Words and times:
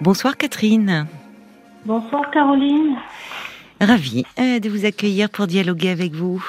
Bonsoir 0.00 0.36
Catherine. 0.36 1.06
Bonsoir 1.84 2.30
Caroline. 2.30 2.96
Ravie 3.80 4.24
euh, 4.38 4.58
de 4.58 4.68
vous 4.68 4.84
accueillir 4.84 5.30
pour 5.30 5.46
dialoguer 5.46 5.90
avec 5.90 6.12
vous. 6.12 6.44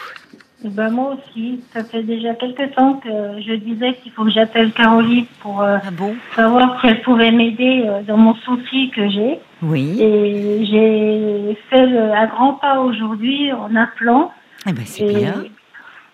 Ben 0.64 0.90
moi 0.90 1.16
aussi, 1.16 1.62
ça 1.72 1.84
fait 1.84 2.02
déjà 2.04 2.34
quelques 2.34 2.74
temps 2.74 2.96
que 2.96 3.10
je 3.46 3.54
disais 3.54 3.94
qu'il 4.02 4.12
faut 4.12 4.24
que 4.26 4.32
j'appelle 4.32 4.72
Caroline 4.72 5.26
pour 5.42 5.62
euh, 5.62 5.78
Ah 5.86 5.92
bon? 5.92 6.16
savoir 6.36 6.82
si 6.82 6.88
elle 6.88 7.02
pouvait 7.04 7.32
m'aider 7.32 7.84
euh, 7.86 8.02
dans 8.02 8.18
mon 8.18 8.34
souci 8.36 8.90
que 8.90 9.08
j'ai. 9.10 9.40
Oui. 9.62 10.02
Et 10.02 10.66
j'ai 10.66 11.58
fait 11.70 11.86
le- 11.86 12.12
un 12.12 12.26
grand 12.28 12.54
pas 12.54 12.80
aujourd'hui 12.80 13.52
en 13.54 13.76
appelant. 13.76 14.32
Eh 14.68 14.74
ben, 14.74 14.86
c'est 14.86 15.06
bien. 15.06 15.46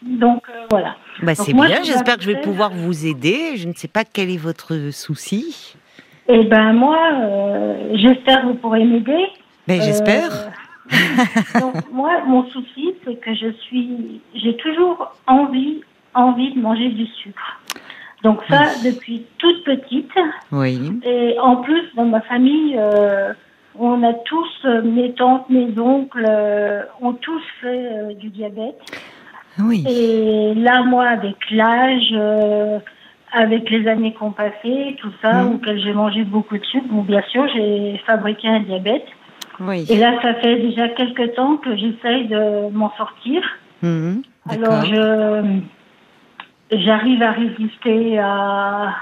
Donc 0.01 0.43
euh, 0.49 0.65
voilà. 0.69 0.97
Donc 1.21 1.35
c'est 1.37 1.53
bien. 1.53 1.81
je 1.81 1.87
J'espère 1.87 2.17
que 2.17 2.23
je 2.23 2.31
vais 2.31 2.41
pouvoir 2.41 2.71
vous 2.71 3.05
aider. 3.07 3.55
Je 3.55 3.67
ne 3.69 3.73
sais 3.73 3.87
pas 3.87 4.03
quel 4.03 4.29
est 4.29 4.37
votre 4.37 4.89
souci. 4.91 5.75
Et 6.27 6.43
ben 6.45 6.73
moi, 6.73 6.99
euh, 7.13 7.95
j'espère 7.95 8.41
que 8.41 8.47
vous 8.47 8.53
pourrez 8.55 8.85
m'aider. 8.85 9.27
J'espère. 9.67 10.31
Euh, 10.31 10.49
donc, 11.59 11.75
moi, 11.91 12.21
mon 12.25 12.45
souci, 12.49 12.93
c'est 13.03 13.15
que 13.15 13.33
je 13.33 13.51
suis, 13.63 14.21
j'ai 14.35 14.55
toujours 14.57 15.13
envie, 15.27 15.81
envie 16.13 16.53
de 16.53 16.59
manger 16.59 16.89
du 16.89 17.05
sucre. 17.07 17.59
Donc 18.23 18.39
ça, 18.49 18.63
depuis 18.85 19.25
toute 19.37 19.63
petite. 19.65 20.11
Oui. 20.51 20.79
Et 21.05 21.37
en 21.39 21.57
plus, 21.57 21.83
dans 21.95 22.05
ma 22.05 22.21
famille, 22.21 22.75
euh, 22.77 23.33
on 23.77 24.01
a 24.01 24.13
tous, 24.13 24.65
euh, 24.65 24.81
mes 24.81 25.11
tantes, 25.13 25.49
mes 25.49 25.77
oncles, 25.77 26.25
euh, 26.27 26.83
ont 27.01 27.13
tous 27.13 27.41
fait 27.61 28.15
du 28.15 28.29
diabète. 28.29 28.79
Oui. 29.59 29.83
Et 29.87 30.53
là, 30.55 30.83
moi, 30.83 31.05
avec 31.05 31.35
l'âge, 31.51 32.81
avec 33.33 33.69
les 33.69 33.87
années 33.87 34.13
qu'on 34.13 34.31
passé, 34.31 34.95
tout 34.99 35.11
ça, 35.21 35.43
Mhm. 35.43 35.55
auquel 35.55 35.79
j'ai 35.81 35.93
mangé 35.93 36.23
beaucoup 36.23 36.57
de 36.57 36.63
sucre, 36.65 36.85
bon, 36.89 37.01
bien 37.01 37.21
sûr, 37.23 37.45
j'ai 37.53 37.99
fabriqué 38.05 38.47
un 38.47 38.59
diabète. 38.61 39.05
Oui. 39.59 39.85
Et 39.89 39.97
là, 39.97 40.19
ça 40.21 40.35
fait 40.35 40.57
déjà 40.57 40.87
quelques 40.89 41.33
temps 41.35 41.57
que 41.57 41.75
j'essaye 41.75 42.27
de 42.27 42.69
m'en 42.71 42.91
sortir. 42.95 43.41
Mhm. 43.81 44.21
Alors, 44.49 44.85
je 44.85 45.59
j'arrive 46.71 47.21
à 47.21 47.31
résister 47.31 48.17
à, 48.19 48.95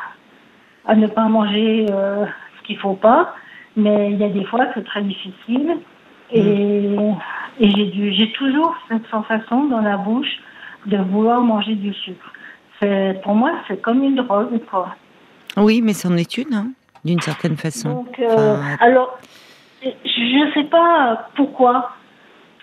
à 0.86 0.96
ne 0.96 1.08
pas 1.08 1.26
manger 1.26 1.86
euh, 1.90 2.26
ce 2.58 2.68
qu'il 2.68 2.78
faut 2.78 2.96
pas, 2.96 3.34
mais 3.78 4.12
il 4.12 4.18
y 4.18 4.24
a 4.24 4.30
des 4.30 4.44
fois 4.46 4.68
c'est 4.74 4.84
très 4.84 5.02
difficile. 5.04 5.78
Et, 6.34 6.96
et 7.60 7.70
j'ai 7.70 7.86
dû, 7.88 8.14
j'ai 8.14 8.32
toujours 8.34 8.76
cette 8.90 9.06
sensation 9.08 9.66
dans 9.68 9.82
la 9.82 9.98
bouche 9.98 10.32
de 10.86 10.98
vouloir 10.98 11.42
manger 11.42 11.76
du 11.76 11.94
sucre. 11.94 12.32
Pour 13.24 13.36
moi, 13.36 13.52
c'est 13.68 13.82
comme 13.82 14.04
une 14.04 14.16
drogue, 14.16 14.60
quoi. 14.70 14.96
Oui, 15.58 15.82
mais 15.84 15.94
c'en 15.94 16.16
est 16.18 16.38
une, 16.38 16.54
hein, 16.54 16.68
d'une 17.06 17.20
certaine 17.22 17.58
façon. 17.58 17.90
Donc, 17.90 18.20
euh, 18.20 18.56
Enfin, 18.56 18.78
alors, 18.80 19.18
je 19.84 20.46
ne 20.46 20.52
sais 20.54 20.64
pas 20.70 21.28
pourquoi. 21.36 21.92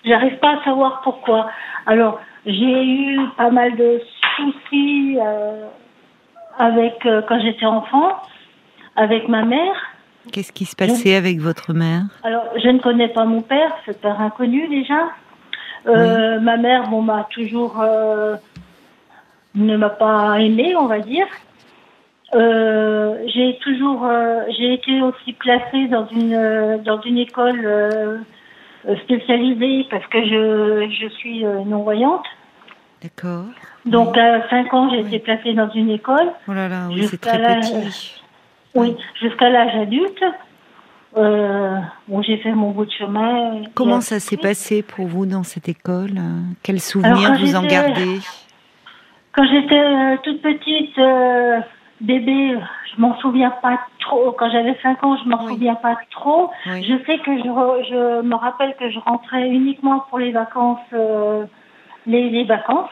J'arrive 0.05 0.37
pas 0.39 0.57
à 0.59 0.63
savoir 0.63 1.01
pourquoi. 1.03 1.49
Alors, 1.85 2.19
j'ai 2.45 2.83
eu 2.85 3.19
pas 3.37 3.49
mal 3.51 3.75
de 3.75 4.01
soucis 4.35 5.17
euh, 5.21 5.65
avec 6.57 7.05
euh, 7.05 7.21
quand 7.27 7.39
j'étais 7.41 7.65
enfant, 7.65 8.13
avec 8.95 9.27
ma 9.27 9.43
mère. 9.43 9.75
Qu'est-ce 10.31 10.51
qui 10.51 10.65
se 10.65 10.75
passait 10.75 11.15
avec 11.15 11.39
votre 11.39 11.73
mère? 11.73 12.03
Alors, 12.23 12.45
je 12.61 12.69
ne 12.69 12.79
connais 12.79 13.07
pas 13.09 13.25
mon 13.25 13.41
père, 13.41 13.71
c'est 13.85 13.99
père 14.01 14.19
inconnu 14.21 14.67
déjà. 14.67 15.09
Euh, 15.87 16.39
Ma 16.41 16.57
mère, 16.57 16.89
bon, 16.89 17.01
m'a 17.01 17.25
toujours 17.31 17.79
euh, 17.81 18.35
ne 19.65 19.77
m'a 19.77 19.89
pas 19.89 20.39
aimé, 20.39 20.75
on 20.75 20.87
va 20.87 20.99
dire. 20.99 21.27
Euh, 22.35 23.17
j'ai 23.33 23.57
toujours, 23.63 24.05
euh, 24.05 24.41
j'ai 24.57 24.73
été 24.73 25.01
aussi 25.01 25.33
placée 25.33 25.87
dans 25.87 26.07
une 26.07 26.33
euh, 26.35 26.77
dans 26.77 27.01
une 27.01 27.17
école 27.17 28.23
spécialisée 29.03 29.87
parce 29.89 30.05
que 30.07 30.23
je 30.23 30.89
je 31.01 31.09
suis 31.15 31.43
non 31.43 31.83
voyante. 31.83 32.25
D'accord. 33.01 33.45
Donc 33.85 34.17
à 34.17 34.47
5 34.49 34.73
ans, 34.73 34.89
j'ai 34.91 35.01
Oui. 35.01 35.07
été 35.07 35.19
placée 35.19 35.53
dans 35.53 35.69
une 35.71 35.89
école. 35.89 36.31
Oh 36.47 36.53
là 36.53 36.67
là, 36.67 36.87
oui, 36.89 37.07
c'est 37.09 37.19
très 37.19 37.39
petit. 37.39 38.21
Oui, 38.75 38.95
jusqu'à 39.19 39.49
l'âge 39.49 39.75
adulte. 39.75 40.23
Bon, 41.15 42.21
j'ai 42.21 42.37
fait 42.37 42.51
mon 42.51 42.69
bout 42.71 42.85
de 42.85 42.91
chemin. 42.91 43.63
Comment 43.73 44.01
ça 44.01 44.19
s'est 44.19 44.37
passé 44.37 44.83
pour 44.83 45.07
vous 45.07 45.25
dans 45.25 45.43
cette 45.43 45.67
école? 45.67 46.19
Quels 46.61 46.81
souvenirs 46.81 47.33
vous 47.39 47.55
en 47.55 47.63
gardez? 47.63 48.19
Quand 49.39 49.47
j'étais 49.47 49.79
euh, 49.79 50.17
toute 50.21 50.41
petite, 50.41 50.97
euh, 50.97 51.61
bébé, 52.01 52.57
je 52.93 53.01
m'en 53.01 53.17
souviens 53.19 53.51
pas 53.61 53.79
trop. 54.01 54.33
Quand 54.33 54.49
j'avais 54.51 54.75
5 54.83 55.01
ans, 55.01 55.15
je 55.23 55.29
m'en 55.29 55.45
Oui. 55.45 55.53
souviens 55.53 55.75
pas 55.75 55.95
trop. 56.11 56.49
Oui. 56.65 56.83
Je 56.83 56.95
sais 57.05 57.19
que 57.19 57.37
je, 57.37 57.43
re- 57.47 57.85
je 57.89 58.21
me 58.21 58.35
rappelle 58.35 58.75
que 58.77 58.89
je 58.89 58.99
rentrais 58.99 59.47
uniquement 59.47 60.03
pour 60.09 60.19
les 60.19 60.33
vacances, 60.33 60.79
euh, 60.91 61.45
les, 62.05 62.29
les 62.29 62.43
vacances. 62.43 62.89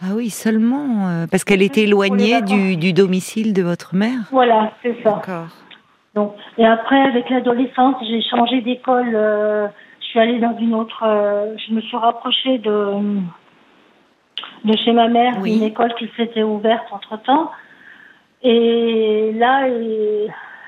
Ah 0.00 0.14
oui, 0.14 0.30
seulement 0.30 1.08
euh, 1.08 1.26
parce 1.28 1.42
qu'elle 1.42 1.62
était 1.62 1.82
éloignée 1.82 2.42
du, 2.42 2.76
du 2.76 2.92
domicile 2.92 3.52
de 3.52 3.64
votre 3.64 3.96
mère. 3.96 4.20
Voilà, 4.30 4.70
c'est 4.84 5.02
ça. 5.02 5.14
D'accord. 5.14 5.48
Donc, 6.14 6.34
et 6.58 6.64
après, 6.64 7.00
avec 7.00 7.28
l'adolescence, 7.28 7.96
j'ai 8.08 8.22
changé 8.22 8.60
d'école. 8.60 9.10
euh, 9.16 9.66
je 10.00 10.06
suis 10.06 10.20
allée 10.20 10.38
dans 10.38 10.56
une 10.60 10.74
autre. 10.74 11.02
je 11.66 11.74
me 11.74 11.80
suis 11.80 11.96
rapprochée 11.96 12.58
de 12.58 12.70
de 14.64 14.76
chez 14.76 14.92
ma 14.92 15.08
mère, 15.08 15.38
Oui. 15.40 15.56
une 15.56 15.62
école 15.62 15.94
qui 15.94 16.08
s'était 16.16 16.42
ouverte 16.42 16.86
entre 16.90 17.20
temps. 17.22 17.50
Et 18.42 19.32
là, 19.36 19.68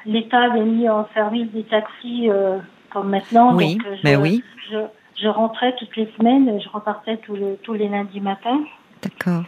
l'État 0.06 0.40
avait 0.42 0.64
mis 0.64 0.88
en 0.88 1.06
service 1.14 1.50
des 1.52 1.62
taxis 1.64 2.28
euh, 2.28 2.58
comme 2.90 3.10
maintenant. 3.10 3.54
Oui, 3.54 3.76
donc, 3.76 3.86
euh, 3.86 3.96
je, 3.98 4.02
ben 4.02 4.20
oui. 4.20 4.42
Je, 4.70 4.78
je 5.22 5.28
rentrais 5.28 5.74
toutes 5.78 5.96
les 5.96 6.10
semaines, 6.18 6.60
je 6.60 6.68
repartais 6.68 7.18
tous 7.18 7.34
les 7.36 7.56
tous 7.62 7.74
les 7.74 7.88
lundis 7.88 8.20
matins. 8.20 8.60
D'accord. 9.02 9.44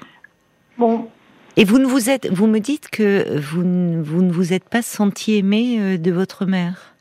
Bon, 0.79 1.09
Et 1.57 1.65
vous 1.65 1.79
ne 1.79 1.85
vous 1.87 2.09
êtes, 2.11 2.31
vous 2.33 2.47
me 2.47 2.59
dites 2.59 2.89
que 2.91 3.39
vous 3.39 3.63
ne 3.63 4.01
vous, 4.03 4.23
ne 4.23 4.33
vous 4.33 4.53
êtes 4.53 4.69
pas 4.69 4.83
senti 4.83 5.37
aimé 5.37 5.77
euh, 5.79 5.99
de 5.99 6.11
votre 6.11 6.47
mère, 6.47 6.95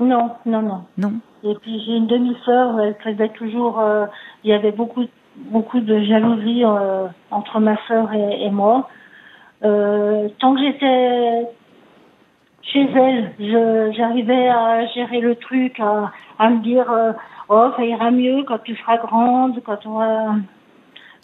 non, 0.00 0.30
non, 0.46 0.62
non. 0.62 0.84
non 0.96 1.12
Et 1.44 1.54
puis 1.60 1.82
j'ai 1.84 1.92
une 1.92 2.06
demi-sœur, 2.06 2.80
elle 2.80 2.96
faisait 3.04 3.28
toujours, 3.30 3.78
euh, 3.80 4.06
il 4.44 4.50
y 4.50 4.54
avait 4.54 4.72
beaucoup, 4.72 5.04
beaucoup 5.36 5.80
de 5.80 6.02
jalousie 6.04 6.64
euh, 6.64 7.06
entre 7.30 7.60
ma 7.60 7.76
sœur 7.86 8.12
et, 8.12 8.44
et 8.44 8.50
moi. 8.50 8.88
Euh, 9.64 10.28
tant 10.40 10.54
que 10.54 10.60
j'étais 10.60 11.46
chez 12.62 12.88
elle, 12.94 13.92
j'arrivais 13.96 14.48
à 14.48 14.86
gérer 14.86 15.20
le 15.20 15.36
truc, 15.36 15.78
à, 15.80 16.10
à 16.38 16.50
me 16.50 16.62
dire, 16.62 16.90
euh, 16.90 17.12
oh 17.48 17.70
ça 17.76 17.84
ira 17.84 18.10
mieux 18.10 18.44
quand 18.44 18.62
tu 18.62 18.74
seras 18.76 18.98
grande, 18.98 19.62
quand 19.64 19.76
tu 19.76 19.88
auras, 19.88 20.34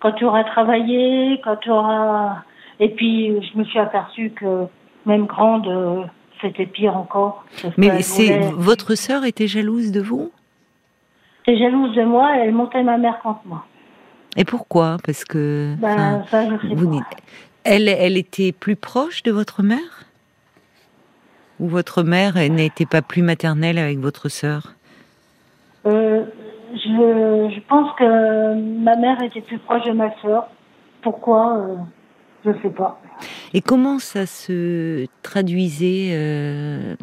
quand 0.00 0.12
tu 0.12 0.24
auras 0.24 0.44
travaillé, 0.44 1.40
quand 1.42 1.56
tu 1.56 1.70
auras. 1.70 2.42
Et 2.80 2.90
puis 2.90 3.40
je 3.42 3.58
me 3.58 3.64
suis 3.64 3.78
aperçue 3.78 4.30
que 4.30 4.66
même 5.04 5.26
grande, 5.26 6.08
c'était 6.40 6.66
pire 6.66 6.96
encore. 6.96 7.44
Mais 7.76 8.02
c'est 8.02 8.38
votre 8.56 8.94
sœur 8.94 9.24
était 9.24 9.48
jalouse 9.48 9.90
de 9.90 10.00
vous? 10.00 10.30
Était 11.46 11.58
jalouse 11.58 11.94
de 11.96 12.04
moi 12.04 12.36
elle 12.36 12.52
montait 12.52 12.82
ma 12.84 12.98
mère 12.98 13.18
contre 13.20 13.40
moi. 13.46 13.64
Et 14.36 14.44
pourquoi? 14.44 14.96
Parce 15.04 15.24
que 15.24 15.74
Ben, 15.78 16.24
ça, 16.30 16.44
je 16.48 16.68
sais 16.68 16.74
vous 16.74 16.90
pas. 16.98 17.06
elle, 17.64 17.88
elle 17.88 18.16
était 18.16 18.52
plus 18.52 18.76
proche 18.76 19.22
de 19.22 19.32
votre 19.32 19.62
mère? 19.62 20.04
Ou 21.60 21.68
votre 21.68 22.02
mère 22.04 22.34
n'était 22.36 22.86
pas 22.86 23.02
plus 23.02 23.22
maternelle 23.22 23.78
avec 23.78 23.98
votre 23.98 24.28
sœur? 24.28 24.74
Euh, 25.86 26.24
je, 26.72 27.50
je 27.54 27.60
pense 27.68 27.90
que 27.98 28.54
ma 28.84 28.94
mère 28.96 29.20
était 29.22 29.40
plus 29.40 29.58
proche 29.58 29.84
de 29.84 29.92
ma 29.92 30.10
sœur. 30.22 30.46
Pourquoi? 31.02 31.56
Euh, 31.58 31.74
Je 32.44 32.52
sais 32.62 32.70
pas. 32.70 33.00
Et 33.54 33.60
comment 33.60 33.98
ça 33.98 34.26
se 34.26 35.06
traduisait 35.22 36.10
euh, 36.12 36.94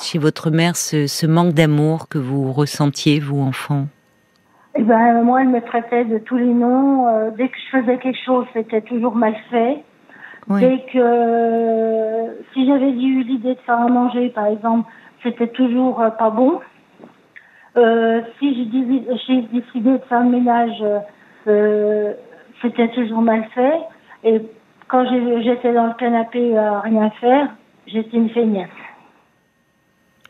chez 0.00 0.18
votre 0.18 0.50
mère, 0.50 0.76
ce, 0.76 1.08
ce 1.08 1.26
manque 1.26 1.52
d'amour 1.54 2.08
que 2.08 2.18
vous 2.18 2.52
ressentiez, 2.52 3.18
vous, 3.18 3.40
enfant? 3.40 3.86
Eh 4.76 4.82
ben, 4.82 5.22
moi, 5.22 5.42
elle 5.42 5.48
me 5.48 5.60
traitait 5.60 6.04
de 6.04 6.18
tous 6.18 6.36
les 6.36 6.52
noms. 6.52 7.06
Euh, 7.06 7.30
dès 7.36 7.48
que 7.48 7.56
je 7.56 7.78
faisais 7.78 7.98
quelque 7.98 8.18
chose, 8.24 8.44
c'était 8.52 8.80
toujours 8.80 9.14
mal 9.14 9.34
fait. 9.50 9.84
Oui. 10.48 10.60
Dès 10.60 10.78
que 10.92 10.98
euh, 10.98 12.32
si 12.52 12.66
j'avais 12.66 12.90
eu 12.90 13.22
l'idée 13.22 13.54
de 13.54 13.60
faire 13.60 13.78
à 13.78 13.88
manger, 13.88 14.30
par 14.30 14.46
exemple, 14.46 14.90
c'était 15.22 15.48
toujours 15.48 16.00
euh, 16.00 16.10
pas 16.10 16.30
bon. 16.30 16.60
Si 18.38 18.54
j'ai 18.54 19.42
décidé 19.52 19.92
de 19.92 19.98
faire 20.08 20.22
le 20.22 20.30
ménage, 20.30 20.84
c'était 22.62 22.88
toujours 22.88 23.20
mal 23.20 23.44
fait. 23.54 23.80
Et 24.22 24.40
quand 24.86 25.04
j'étais 25.42 25.72
dans 25.72 25.86
le 25.86 25.94
canapé 25.94 26.56
à 26.56 26.80
rien 26.80 27.10
faire, 27.20 27.48
j'étais 27.86 28.16
une 28.16 28.30
feignasse. 28.30 28.68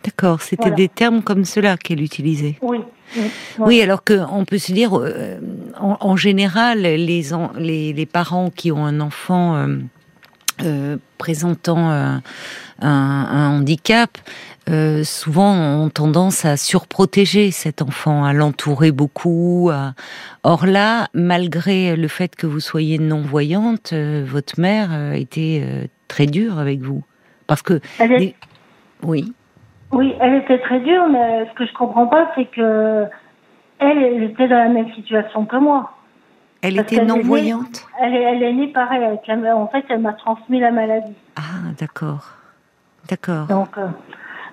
D'accord, 0.04 0.42
c'était 0.42 0.62
Voilà. 0.64 0.76
des 0.76 0.88
termes 0.88 1.22
comme 1.22 1.44
cela 1.44 1.76
qu'elle 1.76 2.02
utilisait. 2.02 2.56
Oui. 2.62 2.78
Oui, 3.16 3.22
Oui, 3.58 3.82
alors 3.82 4.02
que 4.02 4.14
on 4.30 4.44
peut 4.44 4.58
se 4.58 4.72
dire, 4.72 4.98
euh, 4.98 5.38
en, 5.78 5.96
en 6.00 6.16
général, 6.16 6.80
les, 6.82 7.32
en- 7.32 7.52
les, 7.56 7.92
les 7.92 8.06
parents 8.06 8.50
qui 8.50 8.72
ont 8.72 8.84
un 8.84 9.00
enfant 9.00 9.54
euh, 9.56 9.76
euh, 10.62 10.96
présentant 11.18 11.90
un, 11.90 12.20
handicap, 12.80 14.18
euh, 14.68 15.04
souvent 15.04 15.54
ont 15.54 15.90
tendance 15.90 16.44
à 16.44 16.56
surprotéger 16.56 17.50
cet 17.50 17.82
enfant, 17.82 18.24
à 18.24 18.32
l'entourer 18.32 18.90
beaucoup. 18.90 19.70
Or 20.42 20.66
là, 20.66 21.08
malgré 21.14 21.96
le 21.96 22.08
fait 22.08 22.34
que 22.36 22.46
vous 22.46 22.60
soyez 22.60 22.98
non-voyante, 22.98 23.92
euh, 23.92 24.24
votre 24.26 24.58
mère 24.60 25.12
était 25.14 25.88
très 26.08 26.26
dure 26.26 26.58
avec 26.58 26.80
vous. 26.80 27.04
Parce 27.46 27.62
que... 27.62 27.80
Oui. 29.02 29.32
Oui, 29.94 30.14
elle 30.20 30.34
était 30.34 30.58
très 30.58 30.80
dure, 30.80 31.08
mais 31.08 31.46
ce 31.46 31.54
que 31.54 31.66
je 31.66 31.72
comprends 31.72 32.06
pas, 32.06 32.30
c'est 32.34 32.46
que 32.46 33.06
elle, 33.78 33.98
elle 33.98 34.22
était 34.24 34.48
dans 34.48 34.58
la 34.58 34.68
même 34.68 34.92
situation 34.92 35.44
que 35.46 35.56
moi. 35.56 35.90
Elle 36.62 36.78
était 36.80 37.04
non-voyante 37.04 37.86
elle, 38.00 38.14
elle, 38.14 38.42
est 38.42 38.52
née 38.52 38.68
pareil. 38.68 39.04
Avec 39.04 39.26
la, 39.26 39.56
en 39.56 39.66
fait, 39.68 39.84
elle 39.88 40.00
m'a 40.00 40.14
transmis 40.14 40.60
la 40.60 40.70
maladie. 40.70 41.14
Ah, 41.36 41.72
d'accord. 41.78 42.36
D'accord. 43.08 43.46
Donc, 43.48 43.76
euh, 43.76 43.86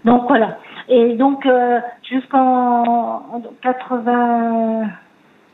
donc 0.04 0.28
voilà. 0.28 0.58
Et 0.90 1.16
donc, 1.16 1.46
euh, 1.46 1.80
jusqu'en 2.04 3.42
80, 3.62 4.90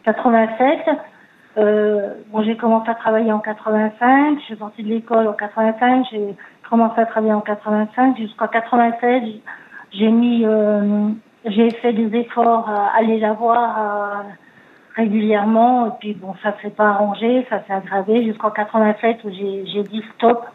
87, 0.04 0.80
euh, 1.58 2.14
bon, 2.32 2.42
j'ai 2.44 2.58
commencé 2.58 2.90
à 2.90 2.96
travailler 2.96 3.32
en 3.32 3.40
85. 3.40 4.40
Je 4.40 4.46
suis 4.46 4.58
sortie 4.58 4.84
de 4.84 4.90
l'école 4.90 5.28
en 5.28 5.34
85. 5.34 6.08
J'ai 6.12 6.36
commencé 6.70 7.00
à 7.00 7.06
travailler 7.06 7.34
en 7.34 7.42
85. 7.42 8.18
Jusqu'en 8.18 8.48
96, 8.48 9.42
j'ai 9.92 10.10
mis, 10.10 10.44
euh, 10.46 11.10
j'ai 11.46 11.70
fait 11.72 11.94
des 11.94 12.18
efforts 12.18 12.70
à 12.70 12.98
aller 12.98 13.20
la 13.20 13.34
voir 13.34 14.26
régulièrement. 14.98 15.88
Et 15.88 15.92
puis 16.00 16.14
bon, 16.14 16.34
ça 16.44 16.56
s'est 16.62 16.72
pas 16.72 16.90
arrangé, 16.90 17.46
ça 17.50 17.64
s'est 17.66 17.74
aggravé 17.74 18.26
jusqu'en 18.26 18.50
87 18.50 19.24
où 19.24 19.30
j'ai 19.32 19.84
dit 19.84 20.04
stop. 20.16 20.46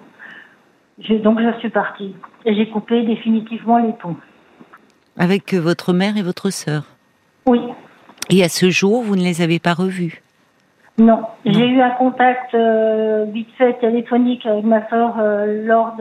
Donc 1.22 1.40
je 1.40 1.58
suis 1.58 1.70
partie 1.70 2.14
et 2.44 2.54
j'ai 2.54 2.68
coupé 2.68 3.02
définitivement 3.02 3.78
les 3.78 3.92
ponts. 3.92 4.16
Avec 5.18 5.54
votre 5.54 5.92
mère 5.92 6.16
et 6.16 6.22
votre 6.22 6.50
sœur? 6.50 6.84
Oui. 7.46 7.60
Et 8.30 8.42
à 8.42 8.48
ce 8.48 8.70
jour, 8.70 9.02
vous 9.02 9.16
ne 9.16 9.22
les 9.22 9.42
avez 9.42 9.58
pas 9.58 9.74
revus 9.74 10.22
Non. 10.98 11.22
J'ai 11.44 11.66
eu 11.66 11.80
un 11.80 11.90
contact 11.90 12.54
euh, 12.54 13.24
vite 13.32 13.48
fait 13.58 13.74
téléphonique 13.80 14.46
avec 14.46 14.64
ma 14.64 14.88
sœur 14.88 15.16
euh, 15.18 15.66
lors 15.66 15.96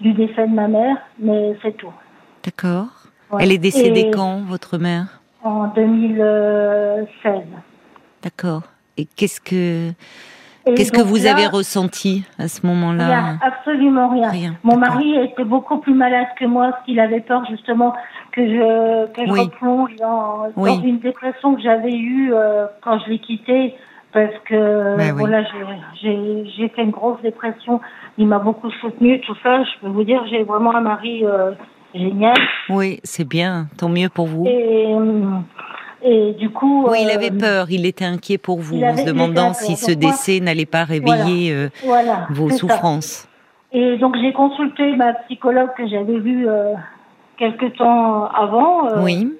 du 0.00 0.12
décès 0.12 0.46
de 0.46 0.54
ma 0.54 0.68
mère, 0.68 0.96
mais 1.18 1.56
c'est 1.62 1.76
tout. 1.76 1.92
D'accord. 2.48 2.86
Elle 3.38 3.52
est 3.52 3.58
décédée 3.58 4.10
quand, 4.10 4.40
votre 4.40 4.78
mère? 4.78 5.20
En 5.44 5.66
2016. 5.66 7.42
D'accord. 8.22 8.62
Et 8.96 9.04
qu'est-ce 9.04 9.38
que 9.38 9.90
qu'est-ce 10.64 10.90
que 10.90 11.02
vous 11.02 11.26
avez 11.26 11.46
ressenti 11.46 12.24
à 12.38 12.48
ce 12.48 12.66
moment-là? 12.66 13.34
Absolument 13.42 14.08
rien. 14.08 14.54
Mon 14.64 14.78
mari 14.78 15.14
était 15.16 15.44
beaucoup 15.44 15.76
plus 15.76 15.92
malade 15.92 16.28
que 16.40 16.46
moi, 16.46 16.70
parce 16.70 16.84
qu'il 16.86 16.98
avait 17.00 17.20
peur 17.20 17.44
justement 17.50 17.92
que 18.32 18.40
je 18.46 19.06
que 19.12 19.26
je 19.26 19.30
replonge 19.30 19.94
dans, 19.96 20.46
une 20.82 21.00
dépression 21.00 21.54
que 21.54 21.60
j'avais 21.60 21.92
eue 21.92 22.32
euh, 22.32 22.66
quand 22.82 22.98
je 23.00 23.10
l'ai 23.10 23.18
quitté, 23.18 23.74
parce 24.14 24.36
que 24.46 24.96
ben 24.96 25.12
voilà, 25.12 25.42
j'ai 26.00 26.68
fait 26.74 26.82
une 26.82 26.92
grosse 26.92 27.20
dépression. 27.20 27.82
Il 28.16 28.26
m'a 28.26 28.38
beaucoup 28.38 28.70
soutenu, 28.80 29.20
tout 29.20 29.36
ça. 29.42 29.64
Je 29.64 29.80
peux 29.82 29.88
vous 29.88 30.04
dire, 30.04 30.24
j'ai 30.30 30.44
vraiment 30.44 30.74
un 30.74 30.80
mari. 30.80 31.26
Euh, 31.26 31.52
génial. 31.94 32.36
Oui, 32.68 33.00
c'est 33.04 33.26
bien, 33.26 33.68
tant 33.76 33.88
mieux 33.88 34.08
pour 34.08 34.26
vous. 34.26 34.46
Et, 34.46 36.32
du 36.38 36.50
coup. 36.50 36.86
Oui, 36.88 36.98
il 37.02 37.10
avait 37.10 37.32
euh, 37.32 37.38
peur, 37.38 37.70
il 37.70 37.84
était 37.84 38.04
inquiet 38.04 38.38
pour 38.38 38.60
vous, 38.60 38.80
en 38.82 38.96
se 38.96 39.04
demandant 39.04 39.52
si 39.52 39.76
ce 39.76 39.90
décès 39.92 40.40
n'allait 40.40 40.66
pas 40.66 40.84
réveiller 40.84 41.52
euh, 41.52 41.68
vos 42.30 42.50
souffrances. 42.50 43.28
Et 43.72 43.98
donc 43.98 44.16
j'ai 44.16 44.32
consulté 44.32 44.96
ma 44.96 45.12
psychologue 45.12 45.70
que 45.76 45.86
j'avais 45.88 46.18
vue 46.20 46.48
euh, 46.48 46.74
quelque 47.36 47.66
temps 47.76 48.26
avant. 48.26 49.02
oui. 49.02 49.32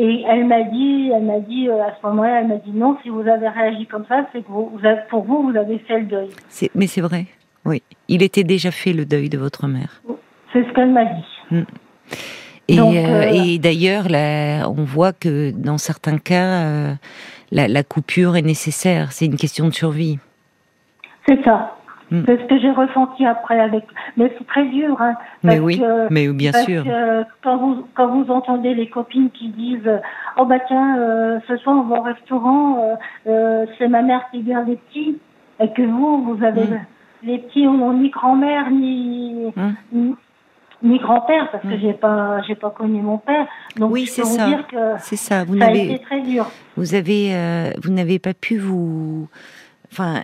Et 0.00 0.22
elle 0.28 0.46
m'a 0.46 0.62
dit, 0.62 1.10
elle 1.12 1.24
m'a 1.24 1.40
dit 1.40 1.68
à 1.68 1.92
ce 2.00 2.06
moment-là, 2.06 2.42
elle 2.42 2.46
m'a 2.46 2.56
dit 2.58 2.70
non, 2.72 2.96
si 3.02 3.08
vous 3.08 3.22
avez 3.22 3.48
réagi 3.48 3.84
comme 3.86 4.04
ça, 4.08 4.26
c'est 4.32 4.42
que 4.42 4.48
vous, 4.48 4.78
pour 5.10 5.24
vous, 5.24 5.50
vous 5.50 5.56
avez 5.56 5.78
fait 5.80 5.98
le 5.98 6.04
deuil. 6.04 6.28
Mais 6.76 6.86
c'est 6.86 7.00
vrai, 7.00 7.26
oui. 7.64 7.82
Il 8.06 8.22
était 8.22 8.44
déjà 8.44 8.70
fait 8.70 8.92
le 8.92 9.04
deuil 9.04 9.28
de 9.28 9.38
votre 9.38 9.66
mère. 9.66 10.00
C'est 10.52 10.62
ce 10.62 10.72
qu'elle 10.72 10.92
m'a 10.92 11.04
dit. 11.04 11.37
Mm. 11.50 11.62
Et, 12.68 12.78
euh, 12.78 12.82
euh, 12.84 13.30
et 13.32 13.58
d'ailleurs, 13.58 14.06
on 14.68 14.84
voit 14.84 15.12
que 15.12 15.50
dans 15.52 15.78
certains 15.78 16.18
cas, 16.18 16.64
euh, 16.64 16.94
la, 17.50 17.82
coupure 17.82 18.36
est 18.36 18.42
nécessaire. 18.42 19.12
C'est 19.12 19.24
une 19.24 19.36
question 19.36 19.66
de 19.68 19.72
survie. 19.72 20.18
C'est 21.26 21.42
ça. 21.44 21.74
Mm. 22.10 22.22
C'est 22.26 22.36
ce 22.36 22.44
que 22.44 22.58
j'ai 22.60 22.70
ressenti 22.70 23.24
après 23.24 23.58
avec. 23.58 23.84
Mais 24.18 24.30
c'est 24.36 24.46
très 24.46 24.66
dur. 24.66 25.00
Hein, 25.00 25.14
mais 25.42 25.58
oui, 25.58 25.80
mais 26.10 26.28
bien 26.28 26.52
sûr. 26.52 26.84
quand 27.42 27.56
vous 27.56 27.86
quand 27.94 28.08
vous 28.08 28.30
entendez 28.30 28.74
les 28.74 28.88
copines 28.88 29.30
qui 29.30 29.48
disent 29.48 29.90
oh 30.38 30.44
bah 30.44 30.58
tiens 30.66 31.40
ce 31.46 31.56
soir 31.58 31.76
on 31.76 31.88
va 31.88 32.00
au 32.00 32.02
restaurant, 32.02 32.98
c'est 33.24 33.88
ma 33.88 34.02
mère 34.02 34.24
qui 34.30 34.42
garde 34.42 34.68
les 34.68 34.76
petits 34.76 35.18
et 35.60 35.70
que 35.72 35.82
vous 35.82 36.22
vous 36.22 36.44
avez 36.44 36.64
mm. 36.64 36.80
les 37.24 37.38
petits 37.38 37.66
n'ont 37.66 37.94
ni 37.94 38.10
grand-mère 38.10 38.70
ni, 38.70 39.52
ni 39.92 40.14
ni 40.82 40.98
grand-père 40.98 41.50
parce 41.50 41.62
que 41.62 41.68
mm. 41.68 41.80
j'ai 41.80 41.92
pas 41.92 42.42
j'ai 42.42 42.54
pas 42.54 42.70
connu 42.70 43.00
mon 43.00 43.18
père. 43.18 43.46
Donc 43.76 43.92
oui, 43.92 44.06
c'est 44.06 44.24
ça. 44.24 44.48
C'est 45.00 45.16
ça. 45.16 45.44
Vous 45.44 45.58
ça 45.58 45.66
a 45.66 45.72
été 45.72 45.98
très 45.98 46.20
dur. 46.20 46.46
Vous 46.76 46.94
avez 46.94 47.34
euh, 47.34 47.70
vous 47.82 47.90
n'avez 47.90 48.18
pas 48.18 48.34
pu 48.34 48.58
vous 48.58 49.28
enfin 49.92 50.22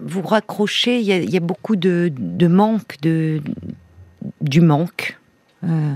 vous 0.00 0.22
raccrocher. 0.22 1.00
Il 1.00 1.06
y 1.06 1.12
a, 1.12 1.16
il 1.16 1.30
y 1.30 1.36
a 1.36 1.40
beaucoup 1.40 1.76
de, 1.76 2.12
de 2.16 2.46
manque 2.46 3.00
de 3.02 3.40
du 4.40 4.60
manque. 4.60 5.18
Euh, 5.64 5.94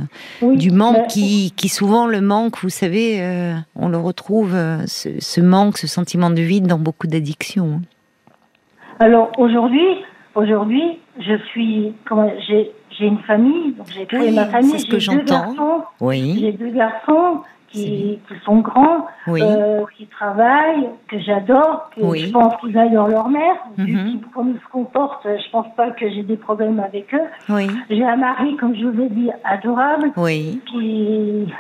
du 0.57 0.71
manque 0.71 1.07
qui, 1.09 1.53
qui 1.55 1.69
souvent 1.69 2.07
le 2.07 2.21
manque, 2.21 2.59
vous 2.63 2.71
savez, 2.71 3.21
euh, 3.21 3.55
on 3.77 3.89
le 3.89 3.99
retrouve 3.99 4.57
ce, 4.87 5.21
ce, 5.21 5.41
manque, 5.41 5.77
ce 5.77 5.87
sentiment 5.87 6.31
de 6.31 6.41
vide 6.41 6.67
dans 6.67 6.79
beaucoup 6.79 7.07
d'addictions. 7.07 7.81
Alors 8.99 9.31
aujourd'hui, 9.39 9.87
aujourd'hui, 10.35 10.99
je 11.21 11.37
suis, 11.51 11.93
comment, 12.05 12.33
j'ai 12.49 12.73
j'ai 13.01 13.07
une 13.07 13.19
famille, 13.21 13.73
donc 13.73 13.87
j'ai 13.89 14.07
créé 14.07 14.31
ma 14.31 14.47
famille. 14.47 14.71
C'est 14.73 14.79
ce 14.79 14.91
que 14.91 14.99
j'entends. 14.99 15.87
Oui. 16.01 16.39
J'ai 16.41 16.53
deux 16.53 16.71
garçons 16.71 17.41
qui, 17.69 18.19
qui 18.29 18.35
sont 18.45 18.59
grands, 18.59 19.07
euh, 19.29 19.85
qui 19.97 20.07
travaillent, 20.07 20.89
que 21.09 21.19
j'adore, 21.21 21.91
que 21.95 22.03
je 22.17 22.31
pense 22.31 22.57
qu'ils 22.61 22.77
adorent 22.77 23.09
leur 23.09 23.29
mère. 23.29 23.57
Vu 23.79 23.95
mhm. 23.95 24.21
comme 24.35 24.51
ils 24.51 24.61
se 24.61 24.69
comportent, 24.71 25.25
je 25.25 25.51
pense 25.51 25.67
pas 25.77 25.91
que 25.91 26.09
j'ai 26.11 26.23
des 26.23 26.37
problèmes 26.37 26.81
avec 26.81 27.15
eux. 27.15 27.29
Oui. 27.49 27.69
J'ai 27.89 28.05
un 28.05 28.17
mari, 28.17 28.57
comme 28.57 28.75
je 28.77 28.87
vous 28.87 29.03
ai 29.03 29.09
dit, 29.09 29.31
adorable, 29.45 30.13
oui. 30.17 30.61
qui, 30.71 31.53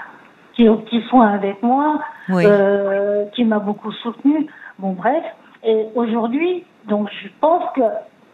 qui 0.54 0.64
est 0.64 0.68
au 0.68 0.76
petit 0.76 1.02
soin 1.08 1.28
avec 1.28 1.62
moi, 1.62 2.00
euh, 2.30 3.24
qui 3.34 3.44
m'a 3.44 3.60
beaucoup 3.60 3.92
soutenu. 3.92 4.46
Bon, 4.78 4.92
bref. 4.92 5.24
Et 5.62 5.86
aujourd'hui, 5.94 6.64
donc 6.88 7.08
je 7.22 7.28
pense 7.40 7.64
que 7.74 7.82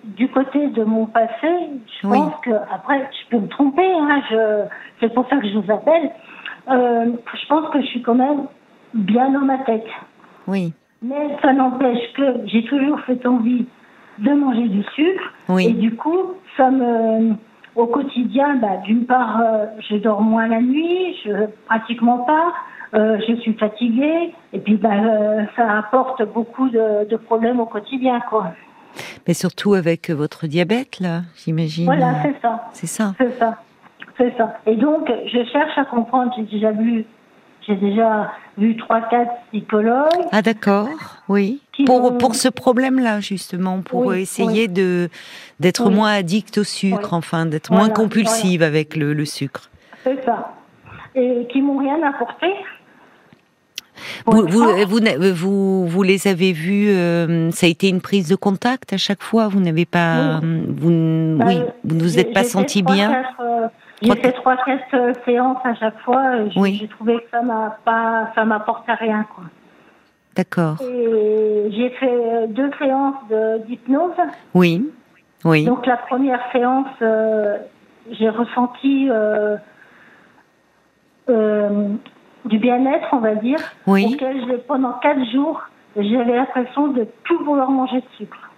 du 0.07 0.29
côté 0.29 0.69
de 0.69 0.85
mon 0.85 1.07
passé, 1.07 1.49
je 2.01 2.09
pense 2.09 2.35
que, 2.43 2.51
après, 2.73 3.09
je 3.13 3.31
peux 3.31 3.43
me 3.43 3.49
tromper, 3.49 3.93
hein, 3.93 4.21
je, 4.31 4.65
c'est 5.01 5.13
pour 5.13 5.29
ça 5.29 5.37
que 5.37 5.49
je 5.49 5.59
vous 5.59 5.73
appelle, 5.73 6.11
euh, 6.71 7.13
je 7.35 7.47
pense 7.49 7.69
que 7.71 7.81
je 7.81 7.87
suis 7.87 8.03
quand 8.03 8.15
même 8.15 8.47
bien 8.95 9.31
dans 9.31 9.41
ma 9.41 9.59
tête. 9.59 9.87
Oui. 10.47 10.73
Mais 11.03 11.37
ça 11.43 11.53
n'empêche 11.53 12.13
que 12.15 12.47
j'ai 12.47 12.65
toujours 12.65 12.99
cette 13.07 13.27
envie 13.27 13.67
de 14.19 14.33
manger 14.33 14.69
du 14.69 14.83
sucre. 14.95 15.33
Oui. 15.49 15.67
Et 15.67 15.73
du 15.73 15.95
coup, 15.95 16.35
ça 16.57 16.71
me, 16.71 17.35
au 17.75 17.87
quotidien, 17.87 18.57
bah, 18.57 18.79
d'une 18.85 19.07
part, 19.07 19.41
euh, 19.41 19.67
je 19.91 19.97
dors 19.97 20.23
moins 20.23 20.47
la 20.47 20.61
nuit, 20.61 21.17
je 21.25 21.47
pratiquement 21.67 22.19
pas. 22.19 22.53
Euh, 22.95 23.19
je 23.29 23.35
suis 23.41 23.53
fatiguée 23.55 24.33
et 24.53 24.61
puis 24.61 24.77
bah, 24.77 24.91
euh, 24.93 25.43
ça 25.57 25.79
apporte 25.79 26.23
beaucoup 26.33 26.69
de, 26.69 27.05
de 27.09 27.17
problèmes 27.17 27.59
au 27.59 27.67
quotidien 27.67 28.21
quoi. 28.21 28.53
Mais 29.27 29.35
surtout 29.35 29.75
avec 29.75 30.11
votre 30.11 30.47
diabète, 30.47 31.01
là, 31.01 31.23
j'imagine. 31.37 31.85
Voilà, 31.87 32.23
c'est 32.23 32.37
ça. 32.41 32.65
C'est 32.73 32.87
ça. 32.87 33.15
C'est 33.19 33.39
ça. 33.39 33.59
C'est 34.19 34.37
ça. 34.37 34.57
Et 34.67 34.77
donc, 34.77 35.11
je 35.27 35.45
cherche 35.53 35.77
à 35.77 35.85
comprendre. 35.85 36.33
J'ai 36.37 36.45
déjà 36.45 36.73
vu, 36.73 37.05
j'ai 37.67 37.77
déjà 37.77 38.33
vu 38.57 38.77
trois, 38.77 39.03
quatre 39.03 39.33
psychologues. 39.53 40.27
Ah 40.33 40.41
d'accord, 40.41 40.89
oui. 41.29 41.61
Pour, 41.85 42.17
pour 42.17 42.35
ce 42.35 42.49
problème-là, 42.49 43.21
justement, 43.21 43.83
pour 43.83 44.15
essayer 44.15 44.69
de 44.69 45.11
d'être 45.61 45.91
moins 45.91 46.13
addict 46.13 46.57
au 46.57 46.65
sucre, 46.65 47.13
enfin, 47.13 47.45
d'être 47.45 47.71
moins 47.71 47.91
compulsive 47.91 48.63
avec 48.63 48.97
le, 48.97 49.13
le 49.13 49.25
sucre. 49.27 49.71
C'est 50.05 50.25
ça. 50.25 50.55
Et 51.15 51.47
qui 51.53 51.61
m'ont 51.61 51.79
rien 51.79 52.03
apporté. 52.03 52.47
Vous, 54.27 54.47
vous, 54.47 54.65
vous, 55.35 55.87
vous, 55.87 56.03
les 56.03 56.29
avez 56.29 56.53
vus, 56.53 56.89
euh, 56.89 57.51
ça 57.51 57.67
a 57.67 57.71
été 57.71 57.89
une 57.89 58.01
prise 58.01 58.29
de 58.29 58.37
contact 58.37 58.93
à 58.93 58.97
chaque 58.97 59.23
fois 59.23 59.49
Vous 59.49 59.61
n'avez 59.61 59.87
pas. 59.87 60.41
Vous, 60.43 61.37
bah, 61.39 61.45
oui, 61.49 61.61
vous 61.85 61.97
ne 61.97 62.03
vous 62.03 62.19
êtes 62.19 62.33
pas 62.33 62.45
senti 62.45 62.83
bien? 62.83 63.25
euh, 63.41 63.69
J'ai 64.03 64.15
fait 64.17 64.33
trois, 64.33 64.57
quatre 64.57 64.95
euh, 64.95 65.13
séances 65.25 65.59
à 65.65 65.75
chaque 65.75 65.99
fois. 66.01 66.49
J'ai 66.55 66.89
trouvé 66.89 67.17
que 67.17 67.31
ça 67.31 67.43
m'a 67.43 67.79
pas, 67.85 68.31
ça 68.35 68.45
m'apportait 68.45 68.95
rien, 68.95 69.27
quoi. 69.35 69.45
D'accord. 70.35 70.77
J'ai 70.81 71.91
fait 71.99 72.47
deux 72.49 72.71
séances 72.79 73.15
d'hypnose. 73.67 74.13
Oui, 74.55 74.91
oui. 75.45 75.65
Donc 75.65 75.87
la 75.87 75.97
première 75.97 76.41
séance, 76.53 76.89
j'ai 78.11 78.29
ressenti 78.29 79.09
du 82.47 82.59
bien-être, 82.59 83.09
on 83.13 83.19
va 83.19 83.35
dire, 83.35 83.59
oui. 83.87 84.13
auquel 84.15 84.61
pendant 84.67 84.93
quatre 84.95 85.25
jours, 85.33 85.63
j'avais 85.97 86.37
l'impression 86.37 86.89
de 86.89 87.07
tout 87.25 87.45
vouloir 87.45 87.71
manger 87.71 87.99
de 87.99 88.07
sucre. 88.19 88.51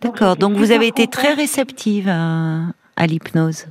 D'accord, 0.00 0.36
donc, 0.36 0.54
vous 0.54 0.72
avez 0.72 0.88
été 0.88 1.06
très 1.06 1.32
réceptive 1.32 2.08
à, 2.08 3.06
l'hypnose. 3.06 3.66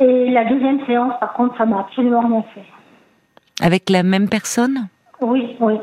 Et 0.00 0.30
la 0.30 0.44
deuxième 0.44 0.84
séance, 0.86 1.14
par 1.20 1.32
contre, 1.34 1.56
ça 1.56 1.66
m'a 1.66 1.80
absolument 1.80 2.20
rien 2.20 2.44
fait. 2.54 3.64
Avec 3.64 3.88
la 3.88 4.02
même 4.02 4.28
personne? 4.28 4.88
Oui, 5.20 5.56
oui. 5.60 5.74